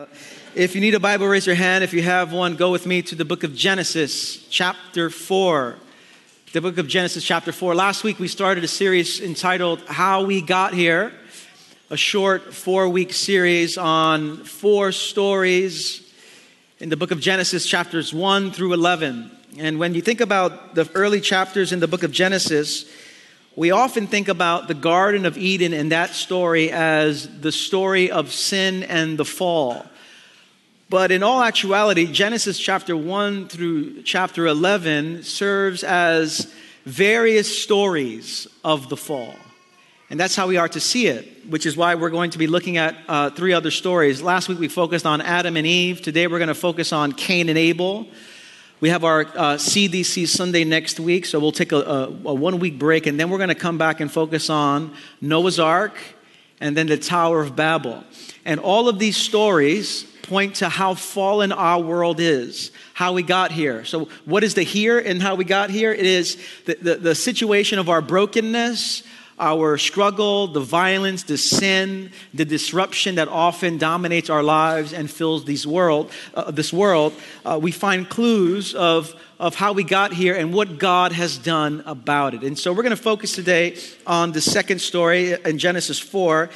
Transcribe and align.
Uh, 0.00 0.06
if 0.54 0.74
you 0.74 0.80
need 0.80 0.94
a 0.94 1.00
Bible, 1.00 1.26
raise 1.26 1.44
your 1.44 1.54
hand. 1.54 1.84
If 1.84 1.92
you 1.92 2.00
have 2.00 2.32
one, 2.32 2.56
go 2.56 2.70
with 2.70 2.86
me 2.86 3.02
to 3.02 3.14
the 3.14 3.24
book 3.26 3.44
of 3.44 3.54
Genesis, 3.54 4.46
chapter 4.48 5.10
4. 5.10 5.76
The 6.54 6.60
book 6.62 6.78
of 6.78 6.88
Genesis, 6.88 7.22
chapter 7.22 7.52
4. 7.52 7.74
Last 7.74 8.02
week 8.02 8.18
we 8.18 8.26
started 8.26 8.64
a 8.64 8.68
series 8.68 9.20
entitled 9.20 9.82
How 9.86 10.24
We 10.24 10.40
Got 10.40 10.72
Here, 10.72 11.12
a 11.90 11.98
short 11.98 12.54
four 12.54 12.88
week 12.88 13.12
series 13.12 13.76
on 13.76 14.38
four 14.44 14.90
stories 14.90 16.10
in 16.78 16.88
the 16.88 16.96
book 16.96 17.10
of 17.10 17.20
Genesis, 17.20 17.66
chapters 17.66 18.14
1 18.14 18.52
through 18.52 18.72
11. 18.72 19.30
And 19.58 19.78
when 19.78 19.92
you 19.92 20.00
think 20.00 20.22
about 20.22 20.74
the 20.74 20.90
early 20.94 21.20
chapters 21.20 21.72
in 21.72 21.80
the 21.80 21.88
book 21.88 22.04
of 22.04 22.10
Genesis, 22.10 22.90
we 23.56 23.72
often 23.72 24.06
think 24.06 24.28
about 24.28 24.68
the 24.68 24.74
Garden 24.74 25.26
of 25.26 25.36
Eden 25.36 25.74
and 25.74 25.92
that 25.92 26.10
story 26.14 26.70
as 26.70 27.28
the 27.40 27.52
story 27.52 28.10
of 28.10 28.32
sin 28.32 28.84
and 28.84 29.18
the 29.18 29.24
fall. 29.26 29.84
But 30.90 31.12
in 31.12 31.22
all 31.22 31.40
actuality, 31.40 32.06
Genesis 32.06 32.58
chapter 32.58 32.96
1 32.96 33.46
through 33.46 34.02
chapter 34.02 34.48
11 34.48 35.22
serves 35.22 35.84
as 35.84 36.52
various 36.84 37.62
stories 37.62 38.48
of 38.64 38.88
the 38.88 38.96
fall. 38.96 39.36
And 40.10 40.18
that's 40.18 40.34
how 40.34 40.48
we 40.48 40.56
are 40.56 40.68
to 40.70 40.80
see 40.80 41.06
it, 41.06 41.48
which 41.48 41.64
is 41.64 41.76
why 41.76 41.94
we're 41.94 42.10
going 42.10 42.32
to 42.32 42.38
be 42.38 42.48
looking 42.48 42.76
at 42.76 42.96
uh, 43.06 43.30
three 43.30 43.52
other 43.52 43.70
stories. 43.70 44.20
Last 44.20 44.48
week 44.48 44.58
we 44.58 44.66
focused 44.66 45.06
on 45.06 45.20
Adam 45.20 45.56
and 45.56 45.64
Eve. 45.64 46.02
Today 46.02 46.26
we're 46.26 46.40
going 46.40 46.48
to 46.48 46.56
focus 46.56 46.92
on 46.92 47.12
Cain 47.12 47.48
and 47.48 47.56
Abel. 47.56 48.08
We 48.80 48.88
have 48.88 49.04
our 49.04 49.20
uh, 49.20 49.54
CDC 49.58 50.26
Sunday 50.26 50.64
next 50.64 50.98
week, 50.98 51.24
so 51.24 51.38
we'll 51.38 51.52
take 51.52 51.70
a, 51.70 51.82
a, 51.82 52.06
a 52.06 52.34
one 52.34 52.58
week 52.58 52.80
break, 52.80 53.06
and 53.06 53.20
then 53.20 53.30
we're 53.30 53.38
going 53.38 53.48
to 53.48 53.54
come 53.54 53.78
back 53.78 54.00
and 54.00 54.10
focus 54.10 54.50
on 54.50 54.92
Noah's 55.20 55.60
Ark 55.60 55.96
and 56.58 56.76
then 56.76 56.88
the 56.88 56.98
Tower 56.98 57.42
of 57.42 57.54
Babel. 57.54 58.02
And 58.44 58.58
all 58.58 58.88
of 58.88 58.98
these 58.98 59.16
stories 59.16 60.09
point 60.30 60.54
to 60.54 60.68
how 60.68 60.94
fallen 60.94 61.50
our 61.50 61.82
world 61.82 62.20
is, 62.20 62.70
how 62.94 63.12
we 63.12 63.22
got 63.24 63.50
here. 63.50 63.84
So, 63.84 64.08
what 64.24 64.44
is 64.44 64.54
the 64.54 64.62
here 64.62 64.96
and 64.96 65.20
how 65.20 65.34
we 65.34 65.44
got 65.44 65.70
here? 65.70 65.92
It 65.92 66.06
is 66.06 66.38
the, 66.66 66.76
the, 66.80 66.94
the 66.94 67.14
situation 67.16 67.80
of 67.80 67.88
our 67.88 68.00
brokenness, 68.00 69.02
our 69.40 69.76
struggle, 69.76 70.46
the 70.46 70.60
violence, 70.60 71.24
the 71.24 71.36
sin, 71.36 72.12
the 72.32 72.44
disruption 72.44 73.16
that 73.16 73.26
often 73.26 73.76
dominates 73.76 74.30
our 74.30 74.44
lives 74.44 74.92
and 74.92 75.10
fills 75.10 75.46
these 75.46 75.66
world, 75.66 76.12
uh, 76.34 76.52
this 76.52 76.72
world, 76.72 77.12
uh, 77.44 77.58
we 77.60 77.72
find 77.72 78.08
clues 78.08 78.72
of, 78.76 79.12
of 79.40 79.56
how 79.56 79.72
we 79.72 79.82
got 79.82 80.12
here 80.12 80.36
and 80.36 80.54
what 80.54 80.78
God 80.78 81.10
has 81.10 81.38
done 81.38 81.82
about 81.86 82.34
it. 82.34 82.44
And 82.44 82.56
so 82.56 82.72
we're 82.72 82.84
going 82.84 82.96
to 82.96 83.02
focus 83.02 83.34
today 83.34 83.76
on 84.06 84.30
the 84.30 84.40
second 84.40 84.80
story 84.80 85.32
in 85.44 85.58
Genesis 85.58 85.98
4 85.98 86.50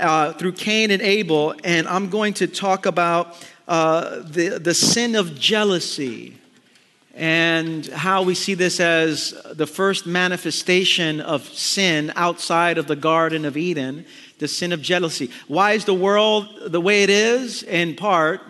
uh, 0.00 0.32
through 0.32 0.52
Cain 0.52 0.90
and 0.90 1.02
Abel, 1.02 1.54
and 1.62 1.86
I'm 1.86 2.08
going 2.08 2.34
to 2.34 2.46
talk 2.46 2.86
about 2.86 3.36
uh, 3.68 4.22
the, 4.24 4.58
the 4.58 4.74
sin 4.74 5.14
of 5.14 5.38
jealousy 5.38 6.36
and 7.14 7.86
how 7.88 8.22
we 8.22 8.34
see 8.34 8.54
this 8.54 8.80
as 8.80 9.34
the 9.52 9.66
first 9.66 10.06
manifestation 10.06 11.20
of 11.20 11.44
sin 11.48 12.12
outside 12.16 12.78
of 12.78 12.86
the 12.86 12.96
Garden 12.96 13.44
of 13.44 13.56
Eden, 13.56 14.06
the 14.38 14.48
sin 14.48 14.72
of 14.72 14.80
jealousy. 14.80 15.30
Why 15.48 15.72
is 15.72 15.84
the 15.84 15.94
world 15.94 16.48
the 16.66 16.80
way 16.80 17.02
it 17.02 17.10
is? 17.10 17.62
In 17.62 17.94
part, 17.94 18.40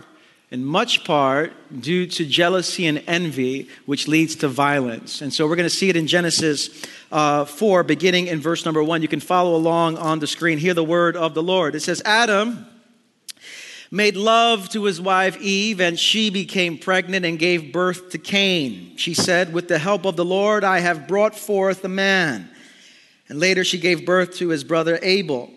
in 0.51 0.65
much 0.65 1.05
part, 1.05 1.53
due 1.81 2.07
to 2.07 2.27
jealousy 2.27 2.87
and 2.87 3.03
envy, 3.07 3.69
which 3.87 4.09
leads 4.09 4.35
to 4.37 4.49
violence. 4.49 5.23
And 5.23 5.33
so 5.33 5.47
we're 5.47 5.55
going 5.55 5.69
to 5.69 5.75
see 5.75 5.89
it 5.89 5.97
in 5.97 6.09
Genesis 6.09 6.85
uh, 7.13 7.45
4, 7.45 7.85
beginning 7.85 8.27
in 8.27 8.41
verse 8.41 8.65
number 8.65 8.83
1. 8.83 9.01
You 9.01 9.09
can 9.09 9.21
follow 9.21 9.55
along 9.55 9.97
on 9.97 10.19
the 10.19 10.27
screen. 10.27 10.59
Hear 10.59 10.75
the 10.75 10.83
word 10.83 11.17
of 11.17 11.35
the 11.35 11.43
Lord. 11.43 11.77
It 11.77 11.81
says, 11.81 12.03
Adam 12.05 12.67
made 13.93 14.17
love 14.17 14.69
to 14.71 14.85
his 14.85 15.01
wife 15.01 15.41
Eve, 15.41 15.81
and 15.81 15.97
she 15.97 16.31
became 16.31 16.79
pregnant 16.79 17.25
and 17.25 17.39
gave 17.39 17.73
birth 17.73 18.11
to 18.11 18.19
Cain. 18.19 18.97
She 18.97 19.15
said, 19.15 19.53
With 19.53 19.69
the 19.69 19.79
help 19.79 20.05
of 20.05 20.17
the 20.17 20.25
Lord, 20.25 20.65
I 20.65 20.81
have 20.81 21.07
brought 21.07 21.37
forth 21.37 21.85
a 21.85 21.89
man. 21.89 22.51
And 23.29 23.39
later 23.39 23.63
she 23.63 23.79
gave 23.79 24.05
birth 24.05 24.35
to 24.39 24.49
his 24.49 24.65
brother 24.65 24.99
Abel. 25.01 25.51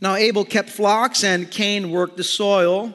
Now 0.00 0.14
Abel 0.14 0.46
kept 0.46 0.70
flocks, 0.70 1.22
and 1.22 1.50
Cain 1.50 1.90
worked 1.90 2.16
the 2.16 2.24
soil. 2.24 2.94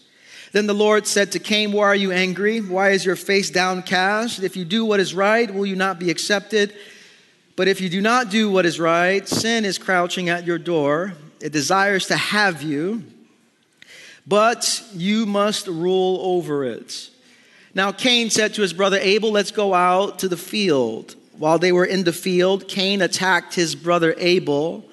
Then 0.51 0.67
the 0.67 0.73
Lord 0.73 1.07
said 1.07 1.31
to 1.31 1.39
Cain, 1.39 1.71
Why 1.71 1.85
are 1.85 1.95
you 1.95 2.11
angry? 2.11 2.59
Why 2.59 2.89
is 2.89 3.05
your 3.05 3.15
face 3.15 3.49
downcast? 3.49 4.43
If 4.43 4.57
you 4.57 4.65
do 4.65 4.83
what 4.85 4.99
is 4.99 5.13
right, 5.13 5.51
will 5.53 5.65
you 5.65 5.77
not 5.77 5.97
be 5.97 6.11
accepted? 6.11 6.73
But 7.55 7.67
if 7.67 7.79
you 7.79 7.89
do 7.89 8.01
not 8.01 8.29
do 8.29 8.51
what 8.51 8.65
is 8.65 8.79
right, 8.79 9.27
sin 9.27 9.65
is 9.65 9.77
crouching 9.77 10.29
at 10.29 10.45
your 10.45 10.57
door. 10.57 11.13
It 11.39 11.53
desires 11.53 12.07
to 12.07 12.17
have 12.17 12.61
you, 12.61 13.03
but 14.27 14.83
you 14.93 15.25
must 15.25 15.67
rule 15.67 16.19
over 16.21 16.65
it. 16.65 17.09
Now 17.73 17.91
Cain 17.91 18.29
said 18.29 18.53
to 18.55 18.61
his 18.61 18.73
brother 18.73 18.99
Abel, 19.01 19.31
Let's 19.31 19.51
go 19.51 19.73
out 19.73 20.19
to 20.19 20.27
the 20.27 20.37
field. 20.37 21.15
While 21.37 21.59
they 21.59 21.71
were 21.71 21.85
in 21.85 22.03
the 22.03 22.13
field, 22.13 22.67
Cain 22.67 23.01
attacked 23.01 23.55
his 23.55 23.73
brother 23.73 24.13
Abel 24.17 24.85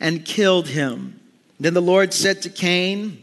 and 0.00 0.24
killed 0.24 0.68
him. 0.68 1.20
Then 1.60 1.74
the 1.74 1.82
Lord 1.82 2.12
said 2.12 2.42
to 2.42 2.50
Cain, 2.50 3.22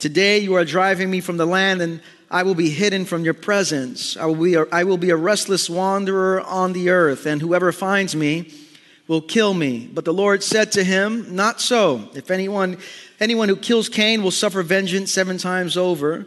Today 0.00 0.38
you 0.38 0.54
are 0.54 0.64
driving 0.64 1.10
me 1.10 1.20
from 1.20 1.36
the 1.36 1.46
land, 1.46 1.80
and 1.80 2.00
I 2.30 2.42
will 2.42 2.56
be 2.56 2.70
hidden 2.70 3.04
from 3.04 3.24
your 3.24 3.34
presence. 3.34 4.16
I 4.16 4.26
will 4.26 4.34
be 4.34 4.54
a, 4.54 4.64
I 4.72 4.82
will 4.82 4.98
be 4.98 5.10
a 5.10 5.16
restless 5.16 5.70
wanderer 5.70 6.40
on 6.40 6.72
the 6.72 6.90
earth, 6.90 7.26
and 7.26 7.40
whoever 7.40 7.70
finds 7.70 8.16
me 8.16 8.52
will 9.06 9.20
kill 9.20 9.54
me. 9.54 9.88
But 9.92 10.04
the 10.04 10.12
Lord 10.12 10.42
said 10.42 10.72
to 10.72 10.82
him, 10.82 11.36
Not 11.36 11.60
so. 11.60 12.08
If 12.14 12.32
anyone 12.32 12.78
Anyone 13.20 13.50
who 13.50 13.56
kills 13.56 13.90
Cain 13.90 14.22
will 14.22 14.30
suffer 14.30 14.62
vengeance 14.62 15.12
seven 15.12 15.36
times 15.36 15.76
over. 15.76 16.26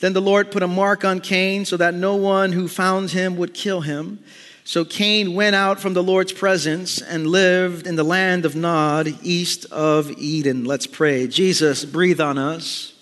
Then 0.00 0.12
the 0.12 0.20
Lord 0.20 0.50
put 0.50 0.64
a 0.64 0.68
mark 0.68 1.04
on 1.04 1.20
Cain 1.20 1.64
so 1.64 1.76
that 1.76 1.94
no 1.94 2.16
one 2.16 2.50
who 2.50 2.66
found 2.66 3.12
him 3.12 3.36
would 3.36 3.54
kill 3.54 3.82
him. 3.82 4.18
So 4.64 4.84
Cain 4.84 5.34
went 5.34 5.54
out 5.54 5.78
from 5.78 5.94
the 5.94 6.02
Lord's 6.02 6.32
presence 6.32 7.00
and 7.00 7.28
lived 7.28 7.86
in 7.86 7.94
the 7.94 8.02
land 8.02 8.44
of 8.44 8.56
Nod, 8.56 9.06
east 9.22 9.66
of 9.66 10.10
Eden. 10.18 10.64
Let's 10.64 10.88
pray. 10.88 11.28
Jesus, 11.28 11.84
breathe 11.84 12.20
on 12.20 12.36
us 12.38 12.92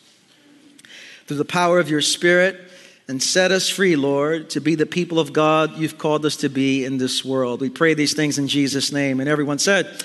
through 1.26 1.38
the 1.38 1.44
power 1.44 1.78
of 1.78 1.88
your 1.88 2.00
Spirit 2.00 2.60
and 3.08 3.22
set 3.22 3.52
us 3.52 3.68
free, 3.68 3.96
Lord, 3.96 4.50
to 4.50 4.60
be 4.60 4.74
the 4.74 4.86
people 4.86 5.18
of 5.18 5.32
God 5.32 5.76
you've 5.76 5.98
called 5.98 6.24
us 6.24 6.36
to 6.36 6.48
be 6.48 6.84
in 6.84 6.98
this 6.98 7.24
world. 7.24 7.60
We 7.60 7.70
pray 7.70 7.94
these 7.94 8.14
things 8.14 8.38
in 8.38 8.49
Jesus' 8.49 8.93
name. 8.93 9.20
And 9.20 9.28
everyone 9.28 9.58
said, 9.58 10.02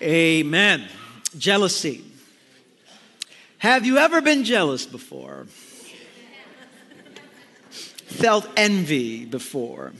Amen. 0.00 0.86
Jealousy. 1.36 2.04
Have 3.58 3.86
you 3.86 3.98
ever 3.98 4.20
been 4.20 4.44
jealous 4.44 4.86
before? 4.86 5.46
Felt 7.70 8.48
envy 8.56 9.24
before? 9.24 9.92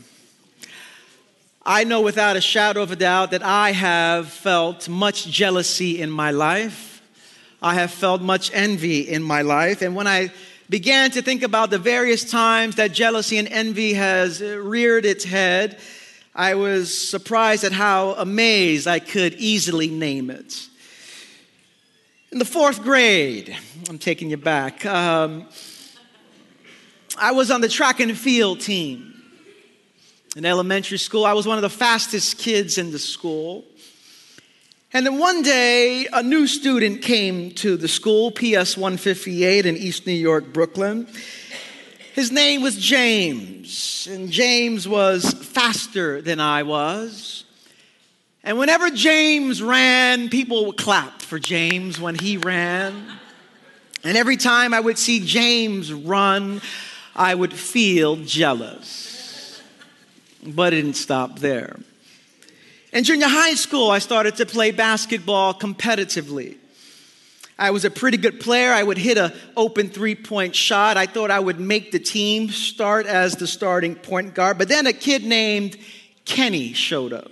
I 1.64 1.82
know 1.82 2.02
without 2.02 2.36
a 2.36 2.40
shadow 2.40 2.82
of 2.82 2.92
a 2.92 2.96
doubt 2.96 3.32
that 3.32 3.42
I 3.42 3.72
have 3.72 4.28
felt 4.28 4.88
much 4.88 5.26
jealousy 5.26 6.00
in 6.00 6.10
my 6.10 6.30
life. 6.30 6.95
I 7.62 7.74
have 7.74 7.90
felt 7.90 8.20
much 8.20 8.50
envy 8.52 9.00
in 9.00 9.22
my 9.22 9.42
life. 9.42 9.82
And 9.82 9.94
when 9.94 10.06
I 10.06 10.30
began 10.68 11.10
to 11.12 11.22
think 11.22 11.42
about 11.42 11.70
the 11.70 11.78
various 11.78 12.28
times 12.28 12.76
that 12.76 12.92
jealousy 12.92 13.38
and 13.38 13.48
envy 13.48 13.94
has 13.94 14.42
reared 14.42 15.04
its 15.04 15.24
head, 15.24 15.78
I 16.34 16.54
was 16.54 16.96
surprised 17.08 17.64
at 17.64 17.72
how 17.72 18.12
amazed 18.12 18.86
I 18.86 18.98
could 18.98 19.34
easily 19.34 19.88
name 19.88 20.30
it. 20.30 20.68
In 22.30 22.38
the 22.38 22.44
fourth 22.44 22.82
grade, 22.82 23.56
I'm 23.88 23.98
taking 23.98 24.28
you 24.30 24.36
back, 24.36 24.84
um, 24.84 25.48
I 27.18 27.32
was 27.32 27.50
on 27.50 27.62
the 27.62 27.68
track 27.68 28.00
and 28.00 28.16
field 28.16 28.60
team. 28.60 29.14
in 30.36 30.44
elementary 30.44 30.98
school. 30.98 31.24
I 31.24 31.32
was 31.32 31.46
one 31.46 31.56
of 31.56 31.62
the 31.62 31.70
fastest 31.70 32.36
kids 32.36 32.76
in 32.76 32.92
the 32.92 32.98
school. 32.98 33.64
And 34.92 35.04
then 35.04 35.18
one 35.18 35.42
day, 35.42 36.06
a 36.12 36.22
new 36.22 36.46
student 36.46 37.02
came 37.02 37.50
to 37.56 37.76
the 37.76 37.88
school, 37.88 38.30
PS 38.30 38.76
158 38.76 39.66
in 39.66 39.76
East 39.76 40.06
New 40.06 40.12
York, 40.12 40.52
Brooklyn. 40.52 41.08
His 42.14 42.30
name 42.30 42.62
was 42.62 42.76
James, 42.76 44.08
and 44.10 44.30
James 44.30 44.88
was 44.88 45.34
faster 45.34 46.22
than 46.22 46.40
I 46.40 46.62
was. 46.62 47.44
And 48.44 48.58
whenever 48.58 48.88
James 48.90 49.60
ran, 49.60 50.28
people 50.28 50.66
would 50.66 50.76
clap 50.76 51.20
for 51.20 51.40
James 51.40 52.00
when 52.00 52.14
he 52.14 52.36
ran. 52.36 53.18
And 54.04 54.16
every 54.16 54.36
time 54.36 54.72
I 54.72 54.78
would 54.78 54.98
see 54.98 55.18
James 55.26 55.92
run, 55.92 56.62
I 57.14 57.34
would 57.34 57.52
feel 57.52 58.16
jealous. 58.16 59.60
But 60.46 60.72
it 60.72 60.82
didn't 60.82 60.96
stop 60.96 61.40
there. 61.40 61.76
In 62.92 63.04
junior 63.04 63.26
high 63.28 63.54
school, 63.54 63.90
I 63.90 63.98
started 63.98 64.36
to 64.36 64.46
play 64.46 64.70
basketball 64.70 65.54
competitively. 65.54 66.56
I 67.58 67.70
was 67.70 67.84
a 67.84 67.90
pretty 67.90 68.18
good 68.18 68.38
player. 68.38 68.72
I 68.72 68.82
would 68.82 68.98
hit 68.98 69.18
an 69.18 69.32
open 69.56 69.88
three 69.88 70.14
point 70.14 70.54
shot. 70.54 70.96
I 70.96 71.06
thought 71.06 71.30
I 71.30 71.40
would 71.40 71.58
make 71.58 71.90
the 71.90 71.98
team 71.98 72.50
start 72.50 73.06
as 73.06 73.36
the 73.36 73.46
starting 73.46 73.94
point 73.94 74.34
guard. 74.34 74.58
But 74.58 74.68
then 74.68 74.86
a 74.86 74.92
kid 74.92 75.24
named 75.24 75.76
Kenny 76.24 76.74
showed 76.74 77.12
up. 77.12 77.30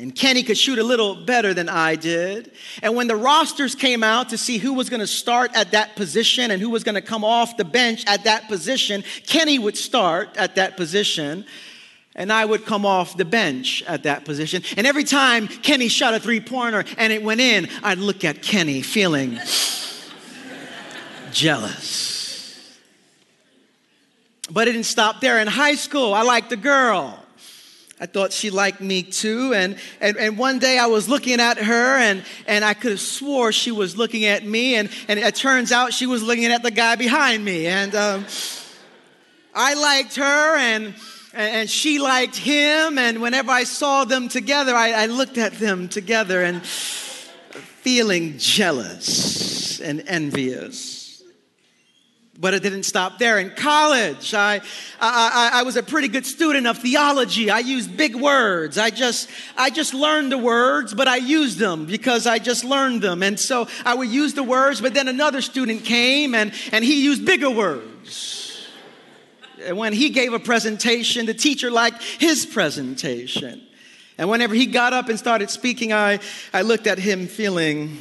And 0.00 0.14
Kenny 0.14 0.42
could 0.42 0.58
shoot 0.58 0.78
a 0.78 0.82
little 0.82 1.24
better 1.24 1.54
than 1.54 1.68
I 1.68 1.94
did. 1.94 2.50
And 2.82 2.96
when 2.96 3.06
the 3.06 3.16
rosters 3.16 3.74
came 3.74 4.02
out 4.02 4.30
to 4.30 4.38
see 4.38 4.58
who 4.58 4.72
was 4.72 4.90
going 4.90 5.00
to 5.00 5.06
start 5.06 5.52
at 5.54 5.70
that 5.70 5.94
position 5.94 6.50
and 6.50 6.60
who 6.60 6.70
was 6.70 6.82
going 6.82 6.96
to 6.96 7.02
come 7.02 7.24
off 7.24 7.56
the 7.56 7.64
bench 7.64 8.04
at 8.06 8.24
that 8.24 8.48
position, 8.48 9.04
Kenny 9.26 9.58
would 9.58 9.76
start 9.76 10.36
at 10.36 10.56
that 10.56 10.76
position. 10.76 11.46
And 12.16 12.32
I 12.32 12.44
would 12.44 12.64
come 12.64 12.86
off 12.86 13.16
the 13.16 13.24
bench 13.24 13.82
at 13.88 14.04
that 14.04 14.24
position. 14.24 14.62
And 14.76 14.86
every 14.86 15.04
time 15.04 15.48
Kenny 15.48 15.88
shot 15.88 16.14
a 16.14 16.20
three 16.20 16.40
pointer 16.40 16.84
and 16.96 17.12
it 17.12 17.22
went 17.22 17.40
in, 17.40 17.68
I'd 17.82 17.98
look 17.98 18.24
at 18.24 18.40
Kenny 18.40 18.82
feeling 18.82 19.40
jealous. 21.32 22.78
But 24.50 24.68
it 24.68 24.72
didn't 24.72 24.86
stop 24.86 25.20
there. 25.20 25.40
In 25.40 25.48
high 25.48 25.74
school, 25.74 26.14
I 26.14 26.22
liked 26.22 26.52
a 26.52 26.56
girl. 26.56 27.18
I 28.00 28.06
thought 28.06 28.32
she 28.32 28.50
liked 28.50 28.80
me 28.80 29.02
too. 29.02 29.54
And, 29.54 29.76
and, 30.00 30.16
and 30.16 30.36
one 30.36 30.58
day 30.58 30.78
I 30.78 30.86
was 30.86 31.08
looking 31.08 31.40
at 31.40 31.58
her 31.58 31.98
and, 31.98 32.24
and 32.46 32.64
I 32.64 32.74
could 32.74 32.92
have 32.92 33.00
swore 33.00 33.50
she 33.50 33.70
was 33.70 33.96
looking 33.96 34.24
at 34.24 34.44
me. 34.44 34.74
And, 34.74 34.90
and 35.08 35.18
it 35.18 35.34
turns 35.34 35.72
out 35.72 35.92
she 35.92 36.06
was 36.06 36.22
looking 36.22 36.46
at 36.46 36.62
the 36.62 36.70
guy 36.70 36.96
behind 36.96 37.44
me. 37.44 37.66
And 37.66 37.94
um, 37.94 38.26
I 39.54 39.74
liked 39.74 40.16
her 40.16 40.56
and, 40.56 40.94
and 41.34 41.68
she 41.68 41.98
liked 41.98 42.36
him. 42.36 42.98
And 42.98 43.20
whenever 43.20 43.50
I 43.50 43.64
saw 43.64 44.04
them 44.04 44.28
together, 44.28 44.74
I, 44.74 44.92
I 44.92 45.06
looked 45.06 45.38
at 45.38 45.54
them 45.54 45.88
together 45.88 46.42
and 46.42 46.64
feeling 46.64 48.38
jealous 48.38 49.80
and 49.80 50.02
envious. 50.06 51.22
But 52.38 52.52
it 52.52 52.64
didn't 52.64 52.82
stop 52.82 53.18
there. 53.18 53.38
In 53.38 53.50
college, 53.50 54.34
I, 54.34 54.60
I, 55.00 55.50
I, 55.54 55.62
was 55.62 55.76
a 55.76 55.84
pretty 55.84 56.08
good 56.08 56.26
student 56.26 56.66
of 56.66 56.78
theology. 56.78 57.48
I 57.48 57.60
used 57.60 57.96
big 57.96 58.16
words. 58.16 58.76
I 58.76 58.90
just, 58.90 59.30
I 59.56 59.70
just 59.70 59.94
learned 59.94 60.32
the 60.32 60.38
words, 60.38 60.94
but 60.94 61.06
I 61.06 61.16
used 61.16 61.58
them 61.58 61.86
because 61.86 62.26
I 62.26 62.40
just 62.40 62.64
learned 62.64 63.02
them. 63.02 63.22
And 63.22 63.38
so 63.38 63.68
I 63.84 63.94
would 63.94 64.08
use 64.08 64.34
the 64.34 64.42
words, 64.42 64.80
but 64.80 64.94
then 64.94 65.06
another 65.06 65.40
student 65.42 65.84
came 65.84 66.34
and, 66.34 66.52
and 66.72 66.84
he 66.84 67.04
used 67.04 67.24
bigger 67.24 67.50
words. 67.50 68.43
And 69.64 69.76
when 69.76 69.92
he 69.92 70.10
gave 70.10 70.32
a 70.32 70.38
presentation, 70.38 71.26
the 71.26 71.34
teacher 71.34 71.70
liked 71.70 72.02
his 72.02 72.46
presentation. 72.46 73.62
And 74.18 74.28
whenever 74.28 74.54
he 74.54 74.66
got 74.66 74.92
up 74.92 75.08
and 75.08 75.18
started 75.18 75.50
speaking, 75.50 75.92
I, 75.92 76.20
I 76.52 76.62
looked 76.62 76.86
at 76.86 76.98
him 76.98 77.26
feeling 77.26 77.98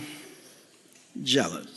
jealous. 1.23 1.72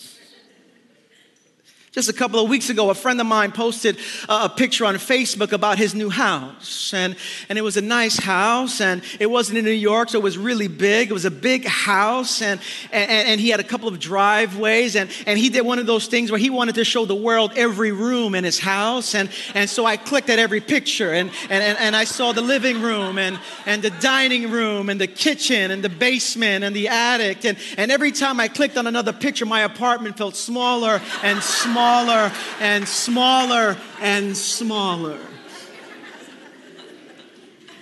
Just 1.96 2.10
a 2.10 2.12
couple 2.12 2.38
of 2.38 2.50
weeks 2.50 2.68
ago, 2.68 2.90
a 2.90 2.94
friend 2.94 3.18
of 3.22 3.26
mine 3.26 3.52
posted 3.52 3.96
a 4.28 4.50
picture 4.50 4.84
on 4.84 4.96
Facebook 4.96 5.52
about 5.52 5.78
his 5.78 5.94
new 5.94 6.10
house. 6.10 6.92
And, 6.92 7.16
and 7.48 7.56
it 7.56 7.62
was 7.62 7.78
a 7.78 7.80
nice 7.80 8.18
house, 8.18 8.82
and 8.82 9.00
it 9.18 9.30
wasn't 9.30 9.56
in 9.56 9.64
New 9.64 9.70
York, 9.70 10.10
so 10.10 10.18
it 10.18 10.22
was 10.22 10.36
really 10.36 10.68
big. 10.68 11.08
It 11.08 11.14
was 11.14 11.24
a 11.24 11.30
big 11.30 11.64
house, 11.64 12.42
and, 12.42 12.60
and, 12.92 13.10
and 13.10 13.40
he 13.40 13.48
had 13.48 13.60
a 13.60 13.64
couple 13.64 13.88
of 13.88 13.98
driveways. 13.98 14.94
And, 14.94 15.08
and 15.26 15.38
he 15.38 15.48
did 15.48 15.62
one 15.62 15.78
of 15.78 15.86
those 15.86 16.06
things 16.06 16.30
where 16.30 16.38
he 16.38 16.50
wanted 16.50 16.74
to 16.74 16.84
show 16.84 17.06
the 17.06 17.14
world 17.14 17.54
every 17.56 17.92
room 17.92 18.34
in 18.34 18.44
his 18.44 18.58
house. 18.58 19.14
And, 19.14 19.30
and 19.54 19.70
so 19.70 19.86
I 19.86 19.96
clicked 19.96 20.28
at 20.28 20.38
every 20.38 20.60
picture, 20.60 21.14
and, 21.14 21.30
and, 21.48 21.78
and 21.78 21.96
I 21.96 22.04
saw 22.04 22.32
the 22.32 22.42
living 22.42 22.82
room, 22.82 23.16
and, 23.16 23.40
and 23.64 23.80
the 23.80 23.88
dining 23.88 24.50
room, 24.50 24.90
and 24.90 25.00
the 25.00 25.06
kitchen, 25.06 25.70
and 25.70 25.82
the 25.82 25.88
basement, 25.88 26.62
and 26.62 26.76
the 26.76 26.88
attic. 26.88 27.46
And, 27.46 27.56
and 27.78 27.90
every 27.90 28.12
time 28.12 28.38
I 28.38 28.48
clicked 28.48 28.76
on 28.76 28.86
another 28.86 29.14
picture, 29.14 29.46
my 29.46 29.62
apartment 29.62 30.18
felt 30.18 30.36
smaller 30.36 31.00
and 31.22 31.42
smaller 31.42 31.85
smaller 31.86 32.32
and 32.58 32.88
smaller 32.88 33.76
and 34.00 34.36
smaller. 34.36 35.20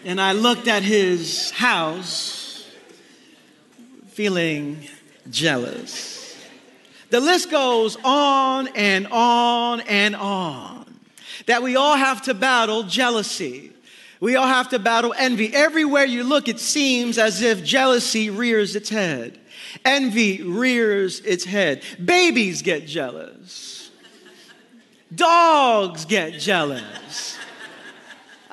And 0.04 0.20
I 0.20 0.32
looked 0.32 0.68
at 0.68 0.82
his 0.82 1.50
house 1.52 2.70
feeling 4.08 4.86
jealous. 5.30 6.36
The 7.08 7.20
list 7.20 7.50
goes 7.50 7.96
on 8.04 8.68
and 8.74 9.06
on 9.06 9.80
and 9.80 10.14
on. 10.14 11.00
That 11.46 11.62
we 11.62 11.76
all 11.76 11.96
have 11.96 12.20
to 12.22 12.34
battle 12.34 12.82
jealousy. 12.82 13.72
We 14.20 14.36
all 14.36 14.46
have 14.46 14.68
to 14.70 14.78
battle 14.78 15.14
envy. 15.16 15.54
Everywhere 15.54 16.04
you 16.04 16.24
look, 16.24 16.46
it 16.48 16.60
seems 16.60 17.16
as 17.16 17.40
if 17.40 17.64
jealousy 17.64 18.28
rears 18.28 18.76
its 18.76 18.90
head. 18.90 19.40
Envy 19.82 20.42
rears 20.42 21.20
its 21.20 21.44
head. 21.44 21.82
Babies 22.04 22.60
get 22.60 22.86
jealous. 22.86 23.73
Dogs 25.14 26.04
get 26.04 26.40
jealous. 26.40 27.38